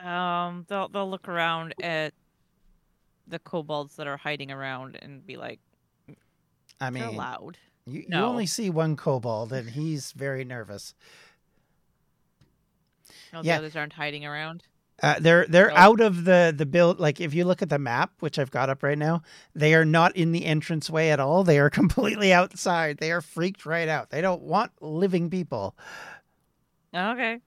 Um, 0.00 0.64
they'll 0.68 0.88
they'll 0.88 1.10
look 1.10 1.28
around 1.28 1.74
at 1.82 2.14
the 3.26 3.38
kobolds 3.38 3.96
that 3.96 4.06
are 4.06 4.16
hiding 4.16 4.50
around 4.50 4.96
and 5.00 5.24
be 5.26 5.36
like, 5.36 5.60
I 6.80 6.90
mean, 6.90 7.16
loud." 7.16 7.58
you, 7.86 8.00
you 8.00 8.08
No. 8.08 8.28
only 8.28 8.46
see 8.46 8.70
one 8.70 8.96
kobold, 8.96 9.52
and 9.52 9.70
he's 9.70 10.12
very 10.12 10.44
nervous. 10.44 10.94
No, 13.32 13.40
Yeah. 13.42 13.54
the 13.54 13.58
others 13.58 13.76
aren't 13.76 13.92
hiding 13.94 14.24
around. 14.24 14.64
Uh, 15.00 15.14
they're 15.20 15.46
they're 15.46 15.70
Oh. 15.70 15.76
out 15.76 16.00
of 16.00 16.24
the 16.24 16.52
the 16.56 16.66
build. 16.66 16.98
Like 16.98 17.20
if 17.20 17.32
you 17.32 17.44
look 17.44 17.62
at 17.62 17.68
the 17.68 17.78
map, 17.78 18.10
which 18.20 18.36
I've 18.38 18.50
got 18.50 18.68
up 18.68 18.82
right 18.82 18.98
now, 18.98 19.22
they 19.54 19.74
are 19.74 19.84
not 19.84 20.16
in 20.16 20.32
the 20.32 20.44
entranceway 20.44 21.10
at 21.10 21.20
all. 21.20 21.44
They 21.44 21.58
are 21.60 21.70
completely 21.80 22.32
outside. 22.32 22.98
They 22.98 23.12
are 23.12 23.20
freaked 23.20 23.64
right 23.64 23.88
out. 23.88 24.10
They 24.10 24.20
don't 24.20 24.42
want 24.42 24.72
living 24.82 25.30
people. 25.30 25.76
Okay. 26.94 27.38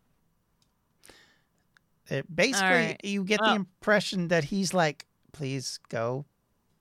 It, 2.08 2.34
basically, 2.34 2.68
right. 2.68 3.02
you 3.04 3.24
get 3.24 3.40
the 3.42 3.54
impression 3.54 4.28
that 4.30 4.46
he's 4.46 4.74
like, 4.74 5.06
"Please 5.34 5.80
go, 5.90 6.26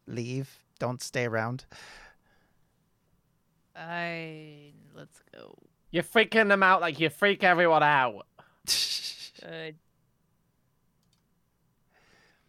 leave, 0.07 0.59
don't 0.79 1.01
stay 1.03 1.25
around." 1.25 1.65
I 3.77 4.73
let's 4.95 5.21
go. 5.33 5.55
You're 5.91 6.03
freaking 6.03 6.49
them 6.49 6.63
out 6.63 6.81
like 6.81 7.01
you 7.01 7.11
freak 7.11 7.43
everyone 7.43 7.83
out. 7.83 8.27
Good. 9.43 9.77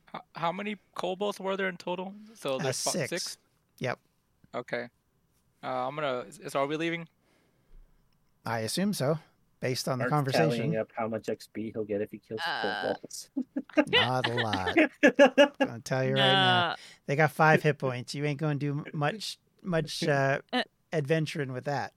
How, 0.06 0.22
how 0.36 0.52
many 0.52 0.78
kobolds 0.96 1.40
were 1.40 1.56
there 1.56 1.70
in 1.70 1.78
total? 1.78 2.14
So 2.36 2.56
Uh, 2.56 2.64
there's 2.64 2.82
fi- 2.82 2.92
six. 2.92 3.10
six. 3.10 3.38
Yep, 3.80 4.00
Okay. 4.54 4.88
Uh, 5.64 5.88
I'm 5.88 5.96
gonna. 5.96 6.26
Is, 6.28 6.56
are 6.56 6.66
we 6.68 6.76
leaving? 6.76 7.08
I 8.46 8.60
assume 8.62 8.94
so, 8.94 9.20
based 9.60 9.88
on 9.88 10.00
the 10.00 10.06
conversation. 10.08 10.50
tallying 10.50 10.76
up 10.78 10.90
how 10.96 11.08
much 11.08 11.28
XP 11.28 11.72
he'll 11.74 11.84
get 11.86 12.02
if 12.02 12.10
he 12.12 12.18
kills 12.20 12.40
Uh, 12.46 12.62
kobolds. 12.82 13.30
Not 13.88 14.28
a 14.28 14.34
lot. 14.34 14.76
I'm 15.04 15.52
gonna 15.60 15.80
tell 15.82 16.04
you 16.04 16.16
right 16.16 16.34
now. 16.34 16.76
They 17.06 17.16
got 17.16 17.32
five 17.32 17.62
hit 17.64 17.78
points. 17.78 18.14
You 18.16 18.26
ain't 18.26 18.40
gonna 18.40 18.56
do 18.56 18.84
much 18.94 19.38
much 19.64 20.04
uh, 20.04 20.40
Uh. 20.52 20.64
adventuring 20.92 21.54
with 21.54 21.66
that. 21.66 21.94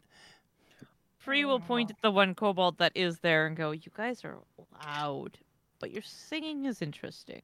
Free 1.25 1.45
will 1.47 1.61
point 1.61 1.91
at 1.91 1.97
the 2.03 2.11
one 2.11 2.35
kobold 2.35 2.77
that 2.79 2.93
is 2.95 3.19
there 3.21 3.47
and 3.47 3.57
go, 3.57 3.71
"You 3.71 3.91
guys 3.95 4.25
are 4.25 4.39
loud, 4.85 5.39
but 5.81 5.91
your 5.91 6.03
singing 6.03 6.67
is 6.67 6.83
interesting." 6.83 7.41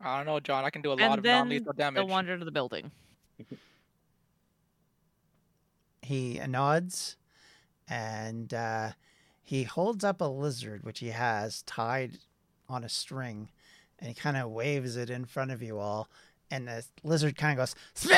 I 0.00 0.16
don't 0.16 0.26
know, 0.26 0.40
John. 0.40 0.64
I 0.64 0.70
can 0.70 0.80
do 0.80 0.90
a 0.90 0.94
lot 0.94 1.00
and 1.02 1.14
of 1.18 1.22
then 1.22 1.38
non-lethal 1.40 1.74
they'll 1.74 1.92
damage. 1.92 2.08
wander 2.10 2.38
to 2.38 2.44
the 2.44 2.50
building. 2.50 2.90
He 6.04 6.40
nods, 6.48 7.16
and 7.88 8.52
uh, 8.52 8.90
he 9.40 9.62
holds 9.62 10.02
up 10.02 10.20
a 10.20 10.24
lizard 10.24 10.82
which 10.82 10.98
he 10.98 11.10
has 11.10 11.62
tied 11.62 12.18
on 12.68 12.82
a 12.82 12.88
string, 12.88 13.50
and 14.00 14.08
he 14.08 14.14
kind 14.14 14.36
of 14.36 14.50
waves 14.50 14.96
it 14.96 15.10
in 15.10 15.26
front 15.26 15.52
of 15.52 15.62
you 15.62 15.78
all, 15.78 16.08
and 16.50 16.66
the 16.66 16.84
lizard 17.04 17.36
kind 17.36 17.58
of 17.58 17.72
goes, 18.00 18.10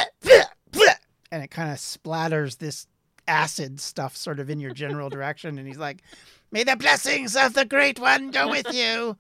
and 1.31 1.43
it 1.43 1.51
kind 1.51 1.71
of 1.71 1.77
splatters 1.77 2.57
this 2.57 2.87
acid 3.27 3.81
stuff 3.81 4.17
sort 4.17 4.41
of 4.41 4.51
in 4.51 4.61
your 4.61 4.73
general 4.73 5.09
direction, 5.09 5.59
and 5.59 5.67
he's 5.67 5.79
like, 5.79 6.03
"May 6.51 6.65
the 6.65 6.77
blessings 6.77 7.37
of 7.37 7.55
the 7.55 7.65
Great 7.65 7.99
One 7.99 8.31
go 8.31 8.49
with 8.49 8.73
you. 8.73 9.17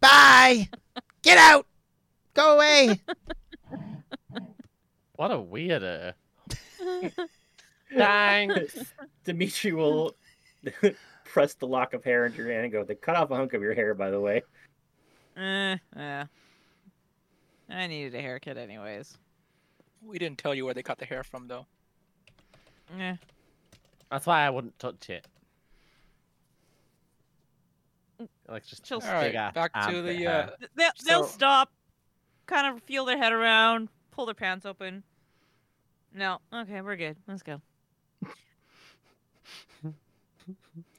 Bye. 0.00 0.68
Get 1.22 1.38
out. 1.38 1.66
Go 2.34 2.56
away." 2.56 3.00
What 5.16 5.30
a 5.30 5.38
weirdo. 5.38 6.12
Thanks. 7.94 8.92
Dimitri 9.24 9.72
will 9.72 10.14
press 11.24 11.54
the 11.54 11.66
lock 11.66 11.94
of 11.94 12.04
hair 12.04 12.26
into 12.26 12.38
your 12.38 12.52
hand 12.52 12.64
and 12.64 12.72
go, 12.72 12.84
They 12.84 12.94
cut 12.94 13.16
off 13.16 13.30
a 13.30 13.36
hunk 13.36 13.54
of 13.54 13.62
your 13.62 13.74
hair, 13.74 13.94
by 13.94 14.10
the 14.10 14.20
way. 14.20 14.42
Eh, 15.36 15.76
yeah. 15.96 16.26
I 17.68 17.86
needed 17.86 18.14
a 18.14 18.20
haircut 18.20 18.56
anyways. 18.56 19.16
We 20.02 20.18
didn't 20.18 20.38
tell 20.38 20.54
you 20.54 20.64
where 20.64 20.74
they 20.74 20.82
cut 20.82 20.98
the 20.98 21.04
hair 21.04 21.24
from, 21.24 21.48
though. 21.48 21.66
Eh. 22.98 23.16
That's 24.10 24.26
why 24.26 24.46
I 24.46 24.50
wouldn't 24.50 24.78
touch 24.78 25.10
it. 25.10 25.26
Like 28.48 28.64
just 28.64 28.84
Chill. 28.84 29.00
a 29.02 29.06
All 29.06 29.12
right, 29.12 29.54
back 29.54 29.72
to 29.88 30.02
the. 30.02 30.14
hair. 30.14 30.50
Uh, 30.52 30.66
They'll, 30.76 30.90
they'll 31.04 31.24
So- 31.24 31.30
stop, 31.30 31.72
kind 32.46 32.66
of 32.74 32.82
feel 32.84 33.04
their 33.04 33.18
head 33.18 33.32
around, 33.32 33.88
pull 34.12 34.24
their 34.26 34.34
pants 34.34 34.64
open. 34.64 35.02
No, 36.14 36.38
okay, 36.54 36.80
we're 36.80 36.96
good. 36.96 37.16
Let's 37.26 37.42
go. 37.42 37.60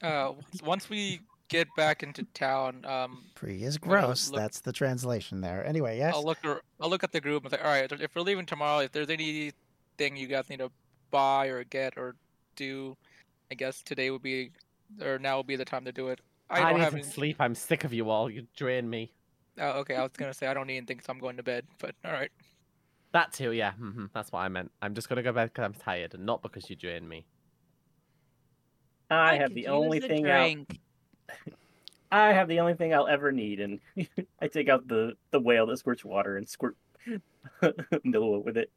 uh, 0.02 0.32
once 0.62 0.88
we 0.90 1.20
get 1.48 1.66
back 1.76 2.02
into 2.02 2.22
town, 2.34 2.84
um, 2.84 3.24
Pre 3.34 3.62
is 3.62 3.78
gross. 3.78 4.30
look- 4.30 4.38
That's 4.40 4.60
the 4.60 4.72
translation 4.72 5.40
there. 5.40 5.64
Anyway, 5.66 5.96
yes. 5.98 6.14
I'll 6.14 6.24
look. 6.24 6.38
I'll 6.80 6.90
look 6.90 7.02
at 7.02 7.12
the 7.12 7.20
group 7.20 7.44
and 7.44 7.52
say, 7.52 7.58
all 7.58 7.70
right, 7.70 7.90
if 7.90 8.14
we're 8.14 8.22
leaving 8.22 8.46
tomorrow, 8.46 8.80
if 8.80 8.92
there's 8.92 9.10
anything 9.10 10.16
you 10.16 10.26
guys 10.28 10.48
need 10.50 10.58
to 10.58 10.70
buy 11.10 11.46
or 11.46 11.64
get 11.64 11.96
or 11.96 12.16
do, 12.56 12.96
I 13.50 13.54
guess 13.54 13.82
today 13.82 14.10
would 14.10 14.22
be, 14.22 14.50
or 15.00 15.18
now 15.18 15.38
would 15.38 15.46
be 15.46 15.56
the 15.56 15.64
time 15.64 15.84
to 15.84 15.92
do 15.92 16.08
it. 16.08 16.20
I, 16.50 16.62
I, 16.62 16.70
don't 16.70 16.78
need 16.78 16.84
have 16.84 16.92
to 16.94 16.98
any. 17.00 17.08
sleep. 17.08 17.36
I'm 17.40 17.54
sick 17.54 17.84
of 17.84 17.92
you 17.92 18.10
all. 18.10 18.30
You 18.30 18.46
drain 18.56 18.88
me. 18.88 19.12
Oh, 19.60 19.80
okay, 19.80 19.96
I 19.96 20.02
was 20.02 20.12
gonna 20.16 20.34
say 20.34 20.46
I 20.46 20.54
don't 20.54 20.66
need 20.66 20.78
anything, 20.78 21.00
so 21.00 21.12
I'm 21.12 21.18
going 21.18 21.36
to 21.36 21.42
bed. 21.42 21.66
But 21.78 21.94
all 22.04 22.12
right. 22.12 22.30
That 23.12 23.32
too, 23.32 23.52
yeah. 23.52 23.72
hmm 23.72 24.06
That's 24.14 24.32
what 24.32 24.40
I 24.40 24.48
meant. 24.48 24.70
I'm 24.80 24.94
just 24.94 25.08
gonna 25.08 25.22
go 25.22 25.32
bed 25.32 25.50
because 25.52 25.64
I'm 25.64 25.74
tired, 25.74 26.14
and 26.14 26.24
not 26.24 26.42
because 26.42 26.70
you 26.70 26.76
drain 26.76 27.08
me. 27.08 27.26
I, 29.10 29.36
have 29.36 29.54
the 29.54 29.68
only 29.68 29.98
a 29.98 30.00
thing 30.02 30.28
out 30.28 30.44
drink. 30.44 30.80
I 32.12 32.32
have 32.32 32.48
the 32.48 32.60
only 32.60 32.74
thing 32.74 32.94
I'll 32.94 33.06
ever 33.06 33.32
need, 33.32 33.60
and 33.60 33.80
I 34.40 34.48
take 34.48 34.68
out 34.68 34.86
the, 34.88 35.14
the 35.30 35.40
whale 35.40 35.66
that 35.66 35.78
squirts 35.78 36.04
water 36.04 36.36
and 36.36 36.48
squirt 36.48 36.76
Nilwa 37.62 38.44
with 38.44 38.56
it. 38.56 38.70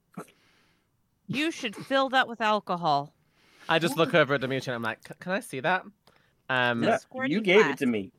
You 1.28 1.52
should 1.52 1.76
fill 1.76 2.10
that 2.10 2.28
with 2.28 2.42
alcohol. 2.42 3.14
I 3.70 3.80
just 3.80 3.96
look 3.98 4.14
over 4.14 4.34
at 4.34 4.42
Dimitri 4.42 4.72
and 4.74 4.76
I'm 4.76 4.82
like, 4.84 5.00
"Can 5.20 5.32
I 5.32 5.40
see 5.40 5.60
that?" 5.62 5.84
Um, 6.50 6.82
The 6.82 7.00
squirty 7.14 7.30
you 7.30 7.42
gave 7.42 7.66
it 7.66 7.78
to 7.78 7.86
me. 7.86 8.12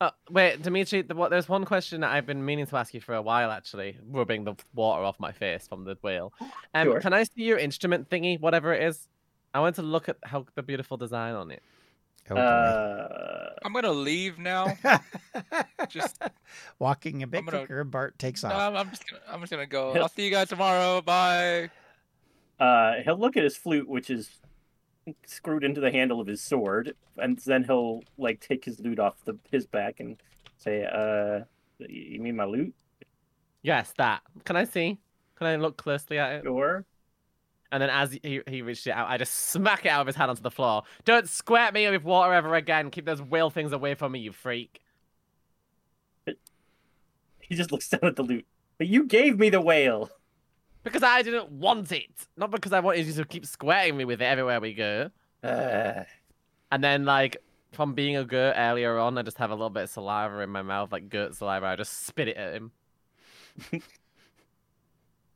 uh, 0.00 0.10
wait, 0.30 0.62
Dimitri. 0.62 1.02
The, 1.02 1.14
what, 1.14 1.30
there's 1.30 1.48
one 1.48 1.64
question 1.64 2.00
that 2.02 2.10
I've 2.12 2.26
been 2.26 2.44
meaning 2.44 2.66
to 2.66 2.76
ask 2.76 2.94
you 2.94 3.00
for 3.00 3.14
a 3.14 3.22
while, 3.22 3.50
actually, 3.50 3.98
rubbing 4.08 4.44
the 4.44 4.54
water 4.74 5.02
off 5.04 5.18
my 5.18 5.32
face 5.32 5.66
from 5.68 5.84
the 5.84 5.96
wheel. 6.02 6.32
Um, 6.74 6.86
Sure. 6.86 7.00
Can 7.00 7.12
I 7.12 7.24
see 7.24 7.42
your 7.42 7.58
instrument 7.58 8.08
thingy, 8.08 8.40
whatever 8.40 8.72
it 8.72 8.82
is? 8.82 9.08
I 9.52 9.60
want 9.60 9.76
to 9.76 9.82
look 9.82 10.08
at 10.08 10.16
how 10.22 10.46
the 10.54 10.62
beautiful 10.62 10.96
design 10.96 11.34
on 11.34 11.50
it. 11.50 11.62
Oh, 12.30 12.34
boy. 12.36 12.40
Uh, 12.40 13.50
I'm 13.64 13.72
gonna 13.72 13.90
leave 13.90 14.38
now. 14.38 14.76
just- 15.88 16.22
walking 16.78 17.22
a 17.22 17.26
bit 17.26 17.38
I'm 17.38 17.44
gonna- 17.46 17.58
quicker. 17.58 17.84
Bart 17.84 18.18
takes 18.18 18.42
no, 18.44 18.50
off. 18.50 18.54
I'm, 18.54 18.76
I'm 18.76 18.90
just 18.90 19.04
gonna. 19.08 19.22
I'm 19.28 19.40
just 19.40 19.50
gonna 19.50 19.66
go. 19.66 19.92
I'll 19.94 20.08
see 20.08 20.24
you 20.24 20.30
guys 20.30 20.48
tomorrow. 20.48 21.00
Bye. 21.02 21.70
Uh, 22.60 22.94
he'll 23.02 23.18
look 23.18 23.36
at 23.36 23.42
his 23.42 23.56
flute, 23.56 23.88
which 23.88 24.10
is 24.10 24.38
screwed 25.26 25.64
into 25.64 25.80
the 25.80 25.90
handle 25.90 26.20
of 26.20 26.26
his 26.26 26.42
sword, 26.42 26.94
and 27.16 27.38
then 27.38 27.64
he'll 27.64 28.02
like 28.18 28.40
take 28.40 28.64
his 28.64 28.78
lute 28.80 28.98
off 28.98 29.24
the 29.24 29.36
his 29.50 29.66
back 29.66 29.98
and 30.00 30.22
say, 30.58 30.84
"Uh, 30.84 31.44
you 31.88 32.20
mean 32.20 32.36
my 32.36 32.44
lute?" 32.44 32.74
Yes, 33.62 33.92
that. 33.98 34.22
Can 34.44 34.56
I 34.56 34.64
see? 34.64 34.98
Can 35.36 35.46
I 35.46 35.56
look 35.56 35.76
closely 35.76 36.18
at 36.18 36.32
it? 36.32 36.46
Or 36.46 36.84
And 37.72 37.82
then 37.82 37.90
as 37.90 38.12
he, 38.22 38.42
he 38.46 38.62
reached 38.62 38.86
it 38.86 38.90
out, 38.90 39.08
I 39.08 39.16
just 39.16 39.34
smack 39.34 39.86
it 39.86 39.88
out 39.88 40.02
of 40.02 40.06
his 40.06 40.16
hand 40.16 40.30
onto 40.30 40.42
the 40.42 40.50
floor. 40.50 40.82
Don't 41.04 41.28
squirt 41.28 41.72
me 41.74 41.88
with 41.90 42.04
water 42.04 42.32
ever 42.32 42.54
again. 42.54 42.90
Keep 42.90 43.06
those 43.06 43.22
whale 43.22 43.50
things 43.50 43.72
away 43.72 43.94
from 43.94 44.12
me, 44.12 44.20
you 44.20 44.32
freak. 44.32 44.80
he 46.26 47.54
just 47.54 47.72
looks 47.72 47.88
down 47.88 48.04
at 48.04 48.16
the 48.16 48.22
lute. 48.22 48.46
But 48.78 48.86
you 48.88 49.04
gave 49.06 49.38
me 49.38 49.50
the 49.50 49.60
whale. 49.60 50.10
Because 50.82 51.02
I 51.02 51.22
didn't 51.22 51.50
want 51.52 51.92
it. 51.92 52.26
Not 52.36 52.50
because 52.50 52.72
I 52.72 52.80
wanted 52.80 53.06
you 53.06 53.12
to 53.14 53.24
keep 53.24 53.44
squaring 53.46 53.96
me 53.96 54.04
with 54.04 54.22
it 54.22 54.24
everywhere 54.24 54.60
we 54.60 54.74
go. 54.74 55.10
Uh, 55.42 56.04
And 56.72 56.84
then, 56.84 57.04
like, 57.04 57.38
from 57.72 57.94
being 57.94 58.16
a 58.16 58.24
goat 58.24 58.54
earlier 58.56 58.98
on, 58.98 59.18
I 59.18 59.22
just 59.22 59.38
have 59.38 59.50
a 59.50 59.54
little 59.54 59.70
bit 59.70 59.84
of 59.84 59.90
saliva 59.90 60.40
in 60.40 60.50
my 60.50 60.62
mouth, 60.62 60.92
like 60.92 61.08
goat 61.08 61.36
saliva. 61.36 61.66
I 61.66 61.76
just 61.76 62.06
spit 62.06 62.28
it 62.28 62.36
at 62.36 62.54
him. 62.54 62.72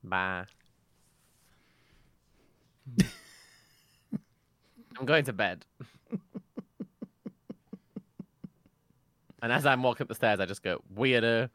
Bye. 0.05 0.47
I'm 4.99 5.07
going 5.07 5.25
to 5.25 5.33
bed. 5.33 5.65
and 9.43 9.53
as 9.53 9.67
I'm 9.67 9.83
walking 9.83 10.05
up 10.05 10.09
the 10.09 10.15
stairs, 10.15 10.41
I 10.41 10.47
just 10.47 10.63
go, 10.63 10.83
weirdo. 10.97 11.51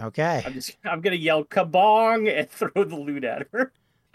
Okay. 0.00 0.42
I'm 0.46 0.54
just 0.54 0.76
I'm 0.84 1.00
gonna 1.00 1.16
yell 1.16 1.44
kabong 1.44 2.28
and 2.32 2.48
throw 2.50 2.84
the 2.84 2.96
lute 2.96 3.24
at 3.24 3.46
her. 3.52 3.72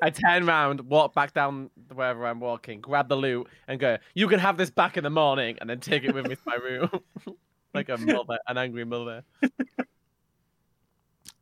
I 0.00 0.10
turn 0.10 0.46
round, 0.46 0.80
walk 0.82 1.14
back 1.14 1.34
down 1.34 1.70
wherever 1.92 2.26
I'm 2.26 2.40
walking, 2.40 2.80
grab 2.80 3.08
the 3.08 3.16
lute, 3.16 3.46
and 3.68 3.78
go, 3.78 3.98
You 4.14 4.26
can 4.28 4.38
have 4.40 4.56
this 4.56 4.70
back 4.70 4.96
in 4.96 5.04
the 5.04 5.10
morning, 5.10 5.58
and 5.60 5.68
then 5.68 5.80
take 5.80 6.04
it 6.04 6.12
with 6.14 6.26
me 6.26 6.34
to 6.36 6.40
my 6.46 6.54
room. 6.54 6.90
like 7.74 7.88
a 7.88 7.98
mother, 7.98 8.38
an 8.48 8.58
angry 8.58 8.84
mother. 8.84 9.24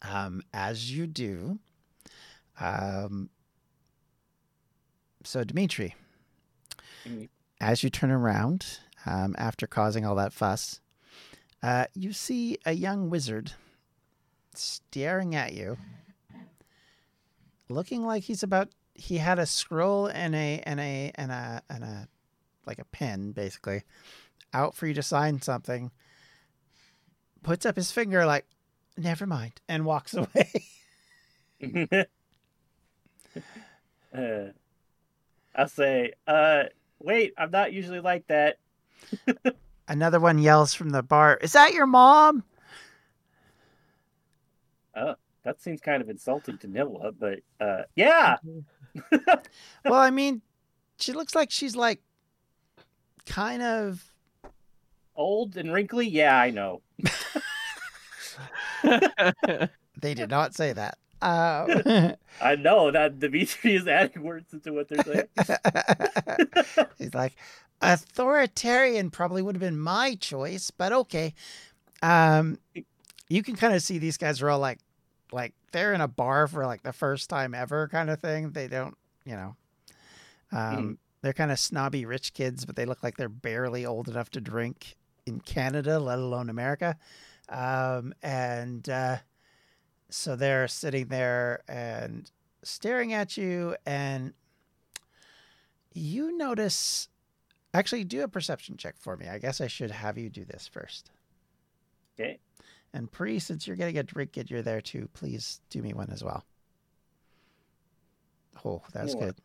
Um, 0.02 0.42
as 0.52 0.90
you 0.94 1.06
do, 1.06 1.58
um, 2.58 3.28
so 5.24 5.44
Dimitri, 5.44 5.94
Mhm. 7.06 7.28
as 7.60 7.82
you 7.82 7.90
turn 7.90 8.10
around 8.10 8.78
um, 9.06 9.34
after 9.38 9.66
causing 9.66 10.04
all 10.06 10.14
that 10.16 10.32
fuss, 10.32 10.80
uh, 11.62 11.86
you 11.94 12.12
see 12.12 12.58
a 12.64 12.72
young 12.72 13.10
wizard 13.10 13.52
staring 14.54 15.34
at 15.34 15.52
you, 15.52 15.76
looking 17.68 18.04
like 18.04 18.24
he's 18.24 18.42
about 18.42 18.68
he 18.94 19.18
had 19.18 19.38
a 19.38 19.46
scroll 19.46 20.06
and 20.06 20.34
a 20.34 20.62
and 20.64 20.80
a 20.80 21.12
and 21.14 21.30
a 21.30 21.62
and 21.70 21.84
a 21.84 22.08
like 22.66 22.78
a 22.78 22.84
pen 22.86 23.32
basically 23.32 23.82
out 24.52 24.74
for 24.74 24.86
you 24.86 24.94
to 24.94 25.02
sign 25.02 25.40
something. 25.40 25.90
Puts 27.42 27.64
up 27.64 27.76
his 27.76 27.90
finger 27.90 28.26
like, 28.26 28.46
never 28.96 29.26
mind, 29.26 29.60
and 29.68 29.84
walks 29.84 30.14
away. 30.14 30.64
uh, 34.14 34.44
I'll 35.54 35.68
say, 35.68 36.12
uh, 36.26 36.64
wait, 36.98 37.34
I'm 37.36 37.50
not 37.50 37.72
usually 37.72 38.00
like 38.00 38.26
that. 38.28 38.58
Another 39.90 40.20
one 40.20 40.38
yells 40.38 40.72
from 40.72 40.90
the 40.90 41.02
bar, 41.02 41.38
"Is 41.42 41.52
that 41.52 41.74
your 41.74 41.86
mom?" 41.86 42.44
Oh, 44.96 45.16
that 45.44 45.60
seems 45.60 45.80
kind 45.80 46.00
of 46.00 46.08
insulting 46.08 46.56
to 46.58 46.68
Nilla, 46.68 47.12
but 47.18 47.40
uh, 47.60 47.82
yeah. 47.96 48.36
well, 49.84 49.94
I 49.94 50.10
mean, 50.10 50.40
she 50.98 51.12
looks 51.12 51.34
like 51.34 51.50
she's 51.50 51.76
like 51.76 52.00
kind 53.26 53.62
of 53.62 54.10
Old 55.20 55.56
and 55.58 55.70
wrinkly? 55.70 56.08
Yeah, 56.08 56.36
I 56.36 56.50
know. 56.50 56.80
They 60.00 60.14
did 60.14 60.30
not 60.30 60.54
say 60.54 60.72
that. 60.72 60.96
Uh, 61.20 62.14
I 62.40 62.56
know 62.56 62.90
that 62.90 63.18
Dimitri 63.18 63.74
is 63.74 63.86
adding 63.86 64.22
words 64.22 64.50
into 64.54 64.72
what 64.72 64.88
they're 64.88 65.04
saying. 65.04 65.28
he's 66.98 67.12
like, 67.12 67.36
authoritarian 67.82 69.10
probably 69.10 69.42
would 69.42 69.54
have 69.54 69.60
been 69.60 69.78
my 69.78 70.14
choice, 70.14 70.70
but 70.70 70.92
okay. 70.92 71.34
Um, 72.02 72.58
you 73.28 73.42
can 73.42 73.56
kind 73.56 73.74
of 73.74 73.82
see 73.82 73.98
these 73.98 74.16
guys 74.16 74.42
are 74.42 74.50
all 74.50 74.58
like, 74.58 74.78
like 75.32 75.54
they're 75.72 75.92
in 75.92 76.00
a 76.00 76.08
bar 76.08 76.48
for 76.48 76.66
like 76.66 76.82
the 76.82 76.92
first 76.92 77.30
time 77.30 77.54
ever, 77.54 77.88
kind 77.88 78.10
of 78.10 78.20
thing. 78.20 78.50
They 78.50 78.66
don't, 78.68 78.96
you 79.24 79.36
know, 79.36 79.56
um, 80.50 80.98
they're 81.22 81.32
kind 81.32 81.52
of 81.52 81.58
snobby 81.58 82.06
rich 82.06 82.32
kids, 82.32 82.64
but 82.64 82.74
they 82.74 82.86
look 82.86 83.02
like 83.02 83.16
they're 83.16 83.28
barely 83.28 83.86
old 83.86 84.08
enough 84.08 84.30
to 84.30 84.40
drink 84.40 84.96
in 85.26 85.40
Canada, 85.40 86.00
let 86.00 86.18
alone 86.18 86.48
America. 86.48 86.96
Um, 87.48 88.14
and 88.22 88.88
uh, 88.88 89.18
so 90.08 90.34
they're 90.34 90.66
sitting 90.66 91.08
there 91.08 91.62
and 91.68 92.30
staring 92.62 93.12
at 93.12 93.36
you, 93.36 93.76
and 93.84 94.32
you 95.92 96.36
notice. 96.36 97.08
Actually, 97.72 98.04
do 98.04 98.22
a 98.22 98.28
perception 98.28 98.76
check 98.76 98.96
for 98.98 99.16
me. 99.16 99.28
I 99.28 99.38
guess 99.38 99.60
I 99.60 99.68
should 99.68 99.90
have 99.90 100.18
you 100.18 100.28
do 100.28 100.44
this 100.44 100.68
first. 100.70 101.10
Okay. 102.18 102.38
And 102.92 103.10
Pri, 103.10 103.38
since 103.38 103.66
you're 103.66 103.76
getting 103.76 103.98
a 103.98 104.02
drink 104.02 104.36
and 104.36 104.50
you're 104.50 104.62
there 104.62 104.80
too, 104.80 105.08
please 105.14 105.60
do 105.70 105.80
me 105.80 105.92
one 105.92 106.10
as 106.10 106.24
well. 106.24 106.44
Oh, 108.64 108.82
that's 108.92 109.14
good. 109.14 109.36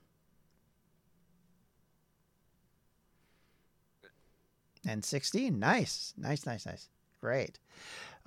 And 4.88 5.04
16. 5.04 5.58
Nice. 5.58 6.14
Nice, 6.18 6.46
nice, 6.46 6.66
nice. 6.66 6.90
Great. 7.22 7.60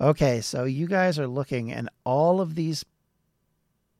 Okay, 0.01 0.41
so 0.41 0.63
you 0.63 0.87
guys 0.87 1.19
are 1.19 1.27
looking, 1.27 1.71
and 1.71 1.89
all 2.05 2.41
of 2.41 2.55
these 2.55 2.83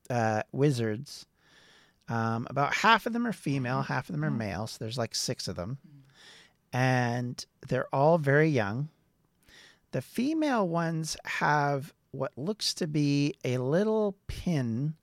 uh, 0.09 0.43
wizards, 0.51 1.25
um, 2.09 2.47
about 2.49 2.73
half 2.73 3.05
of 3.05 3.13
them 3.13 3.25
are 3.25 3.33
female, 3.33 3.77
mm-hmm. 3.77 3.93
half 3.93 4.09
of 4.09 4.13
them 4.13 4.25
are 4.25 4.29
mm-hmm. 4.29 4.39
male. 4.39 4.67
So 4.67 4.77
there's 4.79 4.97
like 4.97 5.15
six 5.15 5.47
of 5.47 5.55
them. 5.55 5.77
Mm-hmm. 5.87 5.95
And 6.71 7.45
they're 7.67 7.93
all 7.93 8.17
very 8.17 8.49
young. 8.49 8.89
The 9.91 10.01
female 10.01 10.67
ones 10.67 11.17
have 11.25 11.93
what 12.11 12.31
looks 12.37 12.73
to 12.75 12.87
be 12.87 13.35
a 13.43 13.57
little 13.57 14.15
pin, 14.27 14.95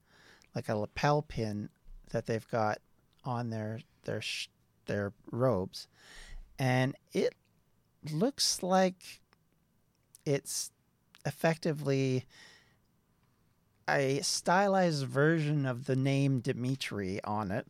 like 0.55 0.69
a 0.69 0.77
lapel 0.77 1.23
pin, 1.23 1.71
that 2.11 2.27
they've 2.27 2.49
got 2.51 2.79
on 3.25 3.51
their 3.51 3.81
their 4.05 4.21
sh- 4.23 4.49
their 4.87 5.13
robes, 5.31 5.89
and 6.59 6.95
it 7.13 7.35
looks 8.13 8.63
like 8.63 9.21
it's 10.25 10.71
effectively 11.25 12.25
a 13.89 14.21
stylized 14.23 15.07
version 15.07 15.67
of 15.67 15.87
the 15.87 15.97
name 15.97 16.41
Dimitri 16.41 17.23
on 17.25 17.51
it, 17.51 17.67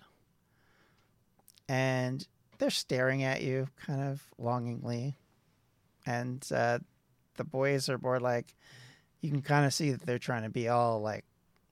and 1.69 2.27
they're 2.59 2.71
staring 2.71 3.23
at 3.23 3.43
you 3.43 3.69
kind 3.85 4.01
of 4.01 4.23
longingly, 4.39 5.17
and 6.07 6.47
uh, 6.53 6.79
the 7.37 7.45
boys 7.45 7.89
are 7.89 7.99
more 7.99 8.21
like 8.21 8.55
you 9.21 9.31
can 9.31 9.43
kind 9.43 9.67
of 9.67 9.75
see 9.75 9.91
that 9.91 10.05
they're 10.07 10.19
trying 10.19 10.43
to 10.43 10.51
be 10.51 10.69
all 10.69 11.01
like 11.01 11.25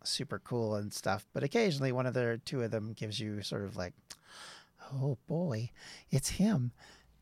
super 0.02 0.38
cool 0.38 0.74
and 0.74 0.92
stuff 0.92 1.26
but 1.32 1.42
occasionally 1.42 1.90
one 1.90 2.04
of 2.06 2.12
the 2.12 2.40
two 2.44 2.62
of 2.62 2.70
them 2.70 2.92
gives 2.92 3.18
you 3.18 3.40
sort 3.42 3.64
of 3.64 3.76
like 3.76 3.94
oh 4.92 5.16
boy 5.26 5.70
it's 6.10 6.30
him. 6.30 6.72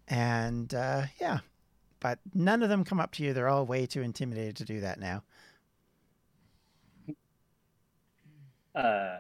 And 0.09 0.75
uh, 0.75 1.05
yeah 1.21 1.39
but 2.01 2.19
none 2.35 2.65
of 2.65 2.69
them 2.69 2.85
come 2.85 2.99
up 2.99 3.13
to 3.13 3.23
you. 3.23 3.33
They're 3.33 3.49
all 3.49 3.65
way 3.65 3.87
too 3.87 4.03
intimidated 4.03 4.57
to 4.57 4.65
do 4.65 4.81
that 4.81 4.99
now 4.99 5.23
Uh, 8.75 9.19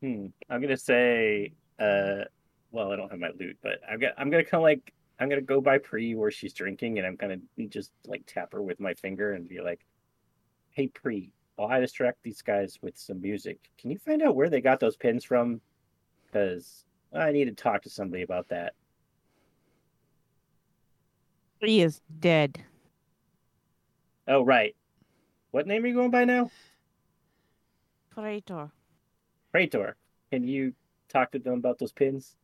hmm. 0.00 0.26
I'm 0.48 0.60
gonna 0.60 0.76
say, 0.76 1.52
uh, 1.78 2.24
well, 2.70 2.92
I 2.92 2.96
don't 2.96 3.10
have 3.10 3.20
my 3.20 3.30
lute, 3.38 3.58
but 3.62 3.80
I'm 3.88 3.98
gonna 3.98 4.14
I'm 4.16 4.30
gonna 4.30 4.44
kind 4.44 4.60
of 4.60 4.62
like 4.62 4.92
I'm 5.18 5.28
gonna 5.28 5.42
go 5.42 5.60
by 5.60 5.78
Pri 5.78 6.14
where 6.14 6.30
she's 6.30 6.54
drinking, 6.54 6.98
and 6.98 7.06
I'm 7.06 7.16
gonna 7.16 7.38
just 7.68 7.92
like 8.06 8.22
tap 8.26 8.52
her 8.52 8.62
with 8.62 8.80
my 8.80 8.94
finger 8.94 9.34
and 9.34 9.48
be 9.48 9.60
like, 9.60 9.84
"Hey, 10.70 10.88
Pri, 10.88 11.30
while 11.56 11.68
I 11.68 11.80
distract 11.80 12.22
these 12.22 12.42
guys 12.42 12.78
with 12.82 12.96
some 12.96 13.20
music, 13.20 13.58
can 13.78 13.90
you 13.90 13.98
find 13.98 14.22
out 14.22 14.34
where 14.34 14.50
they 14.50 14.60
got 14.60 14.80
those 14.80 14.96
pins 14.96 15.24
from? 15.24 15.60
Because 16.26 16.84
I 17.12 17.30
need 17.32 17.44
to 17.44 17.52
talk 17.52 17.82
to 17.82 17.90
somebody 17.90 18.22
about 18.22 18.48
that." 18.48 18.74
He 21.60 21.82
is 21.82 22.00
dead. 22.18 22.64
Oh, 24.26 24.42
right. 24.42 24.74
What 25.52 25.66
name 25.66 25.84
are 25.84 25.86
you 25.86 25.94
going 25.94 26.10
by 26.10 26.24
now? 26.24 26.50
Praetor. 28.14 28.70
Praetor. 29.52 29.96
Can 30.30 30.44
you 30.44 30.74
talk 31.08 31.32
to 31.32 31.38
them 31.38 31.54
about 31.54 31.78
those 31.78 31.92
pins? 31.92 32.36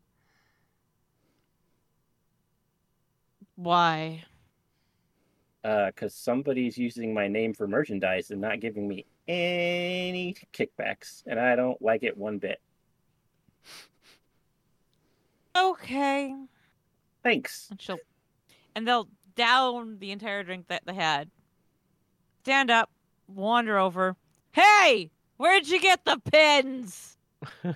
Why? 3.56 4.24
Uh, 5.64 5.86
because 5.86 6.14
somebody's 6.14 6.78
using 6.78 7.12
my 7.12 7.28
name 7.28 7.52
for 7.52 7.66
merchandise 7.66 8.30
and 8.30 8.40
not 8.40 8.60
giving 8.60 8.86
me 8.86 9.04
any 9.26 10.34
kickbacks, 10.52 11.22
and 11.26 11.38
I 11.38 11.56
don't 11.56 11.80
like 11.82 12.02
it 12.02 12.16
one 12.16 12.38
bit. 12.38 12.60
Okay. 15.56 16.34
Thanks. 17.22 17.66
And 17.70 17.82
she'll 17.82 17.98
and 18.74 18.86
they'll 18.86 19.08
down 19.34 19.98
the 19.98 20.12
entire 20.12 20.44
drink 20.44 20.68
that 20.68 20.82
they 20.86 20.94
had. 20.94 21.30
Stand 22.42 22.70
up, 22.70 22.90
wander 23.26 23.76
over. 23.76 24.16
Hey, 24.52 25.10
where'd 25.38 25.66
you 25.66 25.80
get 25.80 26.04
the 26.04 26.20
pins? 26.30 27.16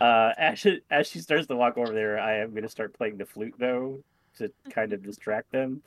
Uh, 0.00 0.32
as 0.38 0.58
she, 0.58 0.80
as 0.90 1.06
she 1.06 1.18
starts 1.18 1.46
to 1.46 1.54
walk 1.54 1.76
over 1.76 1.92
there, 1.92 2.18
I 2.18 2.38
am 2.38 2.54
gonna 2.54 2.70
start 2.70 2.96
playing 2.96 3.18
the 3.18 3.26
flute 3.26 3.52
though 3.58 4.02
to 4.38 4.50
kind 4.70 4.94
of 4.94 5.02
distract 5.02 5.52
them. 5.52 5.82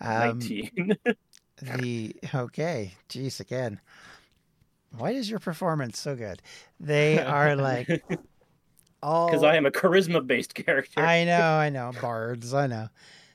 um, 0.00 0.38
Nineteen. 0.38 0.96
the 1.62 2.14
okay 2.32 2.94
jeez 3.08 3.40
again 3.40 3.80
why 4.96 5.10
is 5.10 5.28
your 5.28 5.40
performance 5.40 5.98
so 5.98 6.14
good 6.14 6.40
they 6.78 7.18
are 7.18 7.56
like 7.56 7.88
all 9.02 9.28
Because 9.28 9.42
I 9.42 9.56
am 9.56 9.66
a 9.66 9.70
charisma-based 9.70 10.54
character. 10.54 11.00
I 11.00 11.24
know, 11.24 11.40
I 11.40 11.70
know. 11.70 11.92
Bards, 12.00 12.54
I 12.54 12.66
know. 12.66 12.88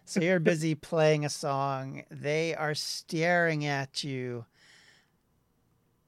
So 0.06 0.22
you're 0.22 0.40
busy 0.40 0.76
playing 0.76 1.26
a 1.26 1.30
song. 1.30 2.04
They 2.12 2.56
are 2.56 2.76
staring 2.76 3.66
at 3.66 4.04
you. 4.04 4.46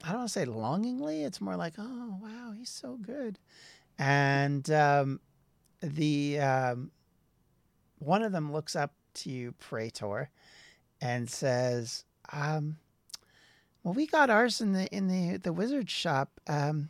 I 0.03 0.09
don't 0.09 0.19
want 0.19 0.29
to 0.29 0.33
say 0.33 0.45
longingly. 0.45 1.23
It's 1.23 1.41
more 1.41 1.55
like, 1.55 1.73
oh, 1.77 2.17
wow, 2.21 2.53
he's 2.57 2.69
so 2.69 2.97
good. 3.01 3.39
And 3.97 4.69
um, 4.69 5.19
the 5.81 6.39
um, 6.39 6.91
one 7.99 8.21
of 8.21 8.31
them 8.31 8.51
looks 8.51 8.75
up 8.75 8.93
to 9.15 9.29
you, 9.31 9.53
Praetor, 9.53 10.29
and 11.01 11.29
says, 11.29 12.05
um, 12.31 12.77
"Well, 13.83 13.95
we 13.95 14.05
got 14.05 14.29
ours 14.29 14.61
in 14.61 14.73
the 14.73 14.85
in 14.95 15.07
the 15.07 15.37
the 15.37 15.51
wizard 15.51 15.89
shop. 15.89 16.29
Um, 16.47 16.89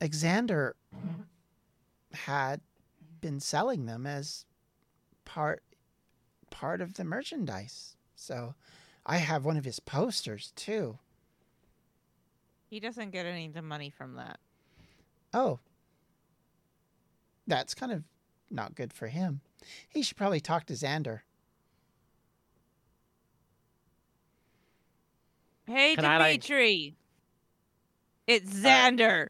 Xander 0.00 0.72
had 2.12 2.60
been 3.20 3.40
selling 3.40 3.86
them 3.86 4.06
as 4.06 4.44
part 5.24 5.62
part 6.50 6.80
of 6.80 6.94
the 6.94 7.04
merchandise. 7.04 7.96
So 8.14 8.54
I 9.04 9.18
have 9.18 9.44
one 9.44 9.56
of 9.56 9.64
his 9.64 9.80
posters 9.80 10.52
too. 10.56 10.98
He 12.70 12.80
doesn't 12.80 13.10
get 13.10 13.26
any 13.26 13.46
of 13.46 13.54
the 13.54 13.62
money 13.62 13.90
from 13.90 14.14
that. 14.14 14.38
Oh. 15.34 15.58
That's 17.46 17.74
kind 17.74 17.92
of 17.92 18.04
not 18.50 18.74
good 18.74 18.92
for 18.92 19.08
him. 19.08 19.40
He 19.88 20.02
should 20.02 20.16
probably 20.16 20.40
talk 20.40 20.66
to 20.66 20.72
Xander. 20.74 21.20
Hey, 25.66 25.94
Can 25.96 26.04
I, 26.04 26.18
like- 26.18 26.48
It's 28.26 28.52
Xander. 28.52 29.28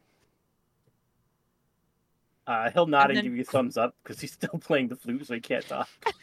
Uh, 2.45 2.69
he'll 2.71 2.85
nod 2.87 3.09
and, 3.09 3.17
then- 3.17 3.23
give 3.25 3.35
you 3.35 3.41
a 3.41 3.45
thumbs 3.45 3.77
up 3.77 3.95
because 4.03 4.19
he's 4.19 4.33
still 4.33 4.49
playing 4.61 4.89
the 4.89 4.95
flute, 4.95 5.25
so 5.25 5.33
he 5.33 5.39
can't 5.39 5.67
talk. 5.67 5.89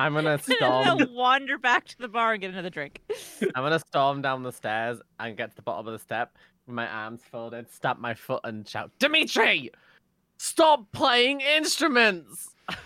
I'm 0.00 0.14
gonna 0.14 0.30
And 0.34 0.40
then 0.42 0.56
storm. 0.56 0.98
they'll 0.98 1.14
wander 1.14 1.58
back 1.58 1.86
to 1.88 1.98
the 1.98 2.08
bar 2.08 2.32
and 2.32 2.40
get 2.40 2.50
another 2.50 2.70
drink. 2.70 3.00
I'm 3.54 3.62
gonna 3.62 3.78
storm 3.78 4.22
down 4.22 4.42
the 4.42 4.52
stairs 4.52 4.98
and 5.18 5.36
get 5.36 5.50
to 5.50 5.56
the 5.56 5.62
bottom 5.62 5.86
of 5.86 5.92
the 5.92 5.98
step 5.98 6.36
with 6.66 6.74
my 6.74 6.86
arms 6.88 7.20
folded, 7.30 7.70
stamp 7.72 8.00
my 8.00 8.14
foot, 8.14 8.40
and 8.44 8.66
shout, 8.68 8.90
"Dimitri, 8.98 9.70
stop 10.38 10.90
playing 10.92 11.40
instruments!" 11.40 12.48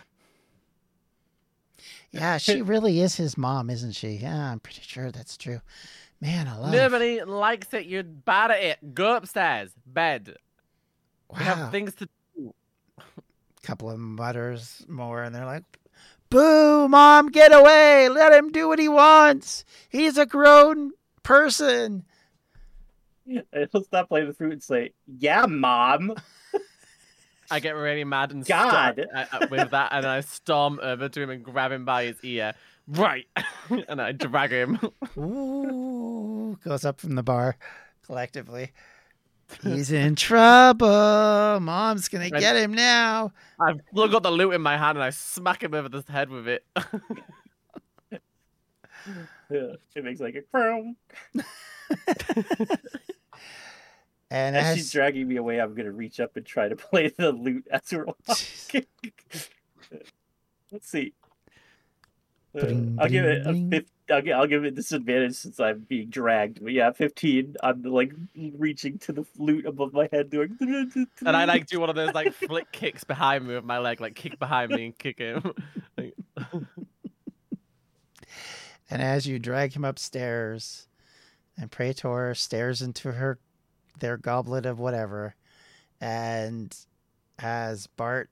Yeah, 2.11 2.39
she 2.39 2.63
really 2.63 3.01
is 3.01 3.17
his 3.17 3.37
mom, 3.37 3.69
isn't 3.71 3.91
she? 3.93 4.11
Yeah, 4.11 4.53
I'm 4.53 4.61
pretty 4.61 4.83
sure 4.83 5.11
that's 5.11 5.37
true. 5.37 5.61
Man, 6.21 6.47
alive. 6.47 6.73
Nobody 6.73 7.21
likes 7.25 7.75
it. 7.75 7.87
You're 7.87 8.05
bad 8.05 8.53
at 8.53 8.63
it. 8.63 8.95
Go 8.95 9.17
upstairs, 9.17 9.73
bed. 9.85 10.37
We 11.37 11.43
have 11.43 11.73
things 11.73 11.93
to. 11.97 12.09
do. 12.37 12.55
couple 13.65 13.91
of 13.91 13.99
mutters 13.99 14.85
more, 14.89 15.25
and 15.25 15.35
they're 15.35 15.45
like, 15.45 15.65
"Boo, 16.35 16.89
mom, 16.89 17.29
get 17.29 17.55
away! 17.55 18.09
Let 18.09 18.33
him 18.33 18.51
do 18.51 18.67
what 18.67 18.81
he 18.81 18.89
wants. 18.89 19.65
He's 19.89 20.19
a 20.19 20.27
grown 20.27 20.91
person." 21.23 22.05
And 23.25 23.45
he'll 23.73 23.85
stop 23.85 24.09
playing 24.09 24.27
the 24.27 24.35
flute 24.35 24.53
and 24.53 24.63
say, 24.63 24.95
"Yeah, 25.07 25.47
mom." 25.47 26.15
I 27.53 27.61
get 27.61 27.77
really 27.77 28.03
mad 28.03 28.33
and 28.33 28.45
God. 28.45 28.99
start, 28.99 29.09
uh, 29.15 29.45
uh, 29.45 29.47
with 29.49 29.71
that, 29.71 29.93
and 29.93 30.05
I 30.05 30.23
storm 30.23 30.81
over 30.83 31.09
to 31.09 31.23
him 31.23 31.31
and 31.31 31.45
grab 31.45 31.71
him 31.71 31.85
by 31.85 32.07
his 32.07 32.17
ear. 32.25 32.55
Right, 32.89 33.27
and 33.89 34.03
I 34.03 34.11
drag 34.11 34.51
him. 34.51 34.81
Ooh, 35.17 36.59
goes 36.65 36.85
up 36.85 37.01
from 37.01 37.15
the 37.15 37.23
bar 37.23 37.57
collectively. 38.05 38.73
He's 39.63 39.93
in 39.93 40.17
trouble. 40.17 40.89
Mom's 41.61 42.09
gonna 42.09 42.29
Right. 42.31 42.41
get 42.41 42.57
him 42.57 42.73
now. 42.75 43.33
I've 43.61 43.81
still 43.93 44.09
got 44.09 44.23
the 44.23 44.31
lute 44.31 44.55
in 44.55 44.63
my 44.63 44.77
hand, 44.77 44.99
and 44.99 45.03
I 45.05 45.11
smack 45.11 45.63
him 45.63 45.75
over 45.75 45.89
the 45.89 46.05
head 46.11 46.29
with 46.31 46.49
it. 46.49 46.65
Yeah, 49.51 49.75
it 49.95 50.03
makes 50.03 50.19
like 50.21 50.35
a 50.35 50.41
crown. 50.41 50.97
And 54.31 54.57
As 54.57 54.65
as 54.65 54.77
she's 54.77 54.91
dragging 54.91 55.29
me 55.29 55.37
away, 55.37 55.61
I'm 55.61 55.75
gonna 55.75 55.93
reach 55.93 56.19
up 56.19 56.37
and 56.37 56.45
try 56.45 56.69
to 56.69 56.75
play 56.91 57.09
the 57.17 57.31
lute 57.31 57.69
as 57.71 57.83
we're 57.93 58.07
walking. 58.07 58.87
Let's 60.73 60.89
see. 60.89 61.13
Uh, 62.59 62.67
I'll 62.99 63.09
give 63.09 63.25
it 63.27 63.43
a 63.43 63.45
ba-ding, 63.45 63.71
fif- 63.71 63.91
I'll, 64.11 64.35
I'll 64.35 64.47
give 64.47 64.65
it 64.65 64.75
disadvantage 64.75 65.37
since 65.37 65.59
I'm 65.59 65.81
being 65.81 66.11
dragged. 66.11 66.63
But 66.63 66.73
yeah, 66.73 66.93
15. 66.93 67.57
I'm 67.63 67.83
like 67.83 68.13
reaching 68.37 68.99
to 69.01 69.13
the 69.13 69.25
flute 69.25 69.67
above 69.67 69.93
my 69.93 70.09
head, 70.13 70.31
doing. 70.31 70.57
and 70.61 71.37
I 71.37 71.45
like 71.45 71.67
do 71.67 71.81
one 71.81 71.91
of 71.91 71.97
those 71.97 72.15
like 72.15 72.35
flick 72.35 72.71
kicks 72.73 73.05
behind 73.05 73.47
me 73.47 73.55
with 73.55 73.65
my 73.65 73.79
leg, 73.79 74.01
like 74.01 74.15
kick 74.15 74.39
behind 74.39 74.73
me 74.73 74.87
and 74.87 74.99
kick 74.99 75.19
him. 75.19 75.53
Like, 75.97 76.15
and 78.91 79.01
as 79.01 79.29
you 79.29 79.39
drag 79.39 79.77
him 79.77 79.85
upstairs, 79.85 80.89
and 81.57 81.71
Praetor 81.71 82.35
stares 82.35 82.83
into 82.83 83.13
her 83.13 83.39
their 84.01 84.17
goblet 84.17 84.67
of 84.67 84.81
whatever, 84.81 85.37
and 86.01 86.77
as 87.39 87.87
Bart 87.87 88.29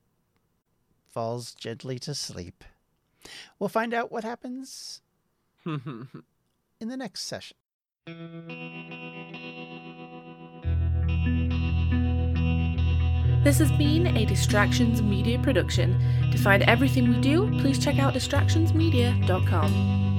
falls 1.08 1.54
gently 1.54 2.00
to 2.00 2.16
sleep. 2.16 2.64
We'll 3.60 3.68
find 3.68 3.94
out 3.94 4.10
what 4.10 4.24
happens 4.24 5.02
in 5.66 6.88
the 6.88 6.96
next 6.96 7.22
session. 7.22 7.56
This 13.44 13.58
has 13.58 13.72
been 13.72 14.06
a 14.16 14.24
Distractions 14.24 15.02
Media 15.02 15.38
production. 15.38 16.00
To 16.30 16.38
find 16.38 16.62
everything 16.62 17.08
we 17.08 17.20
do, 17.20 17.50
please 17.60 17.78
check 17.78 17.98
out 17.98 18.14
distractionsmedia.com. 18.14 20.11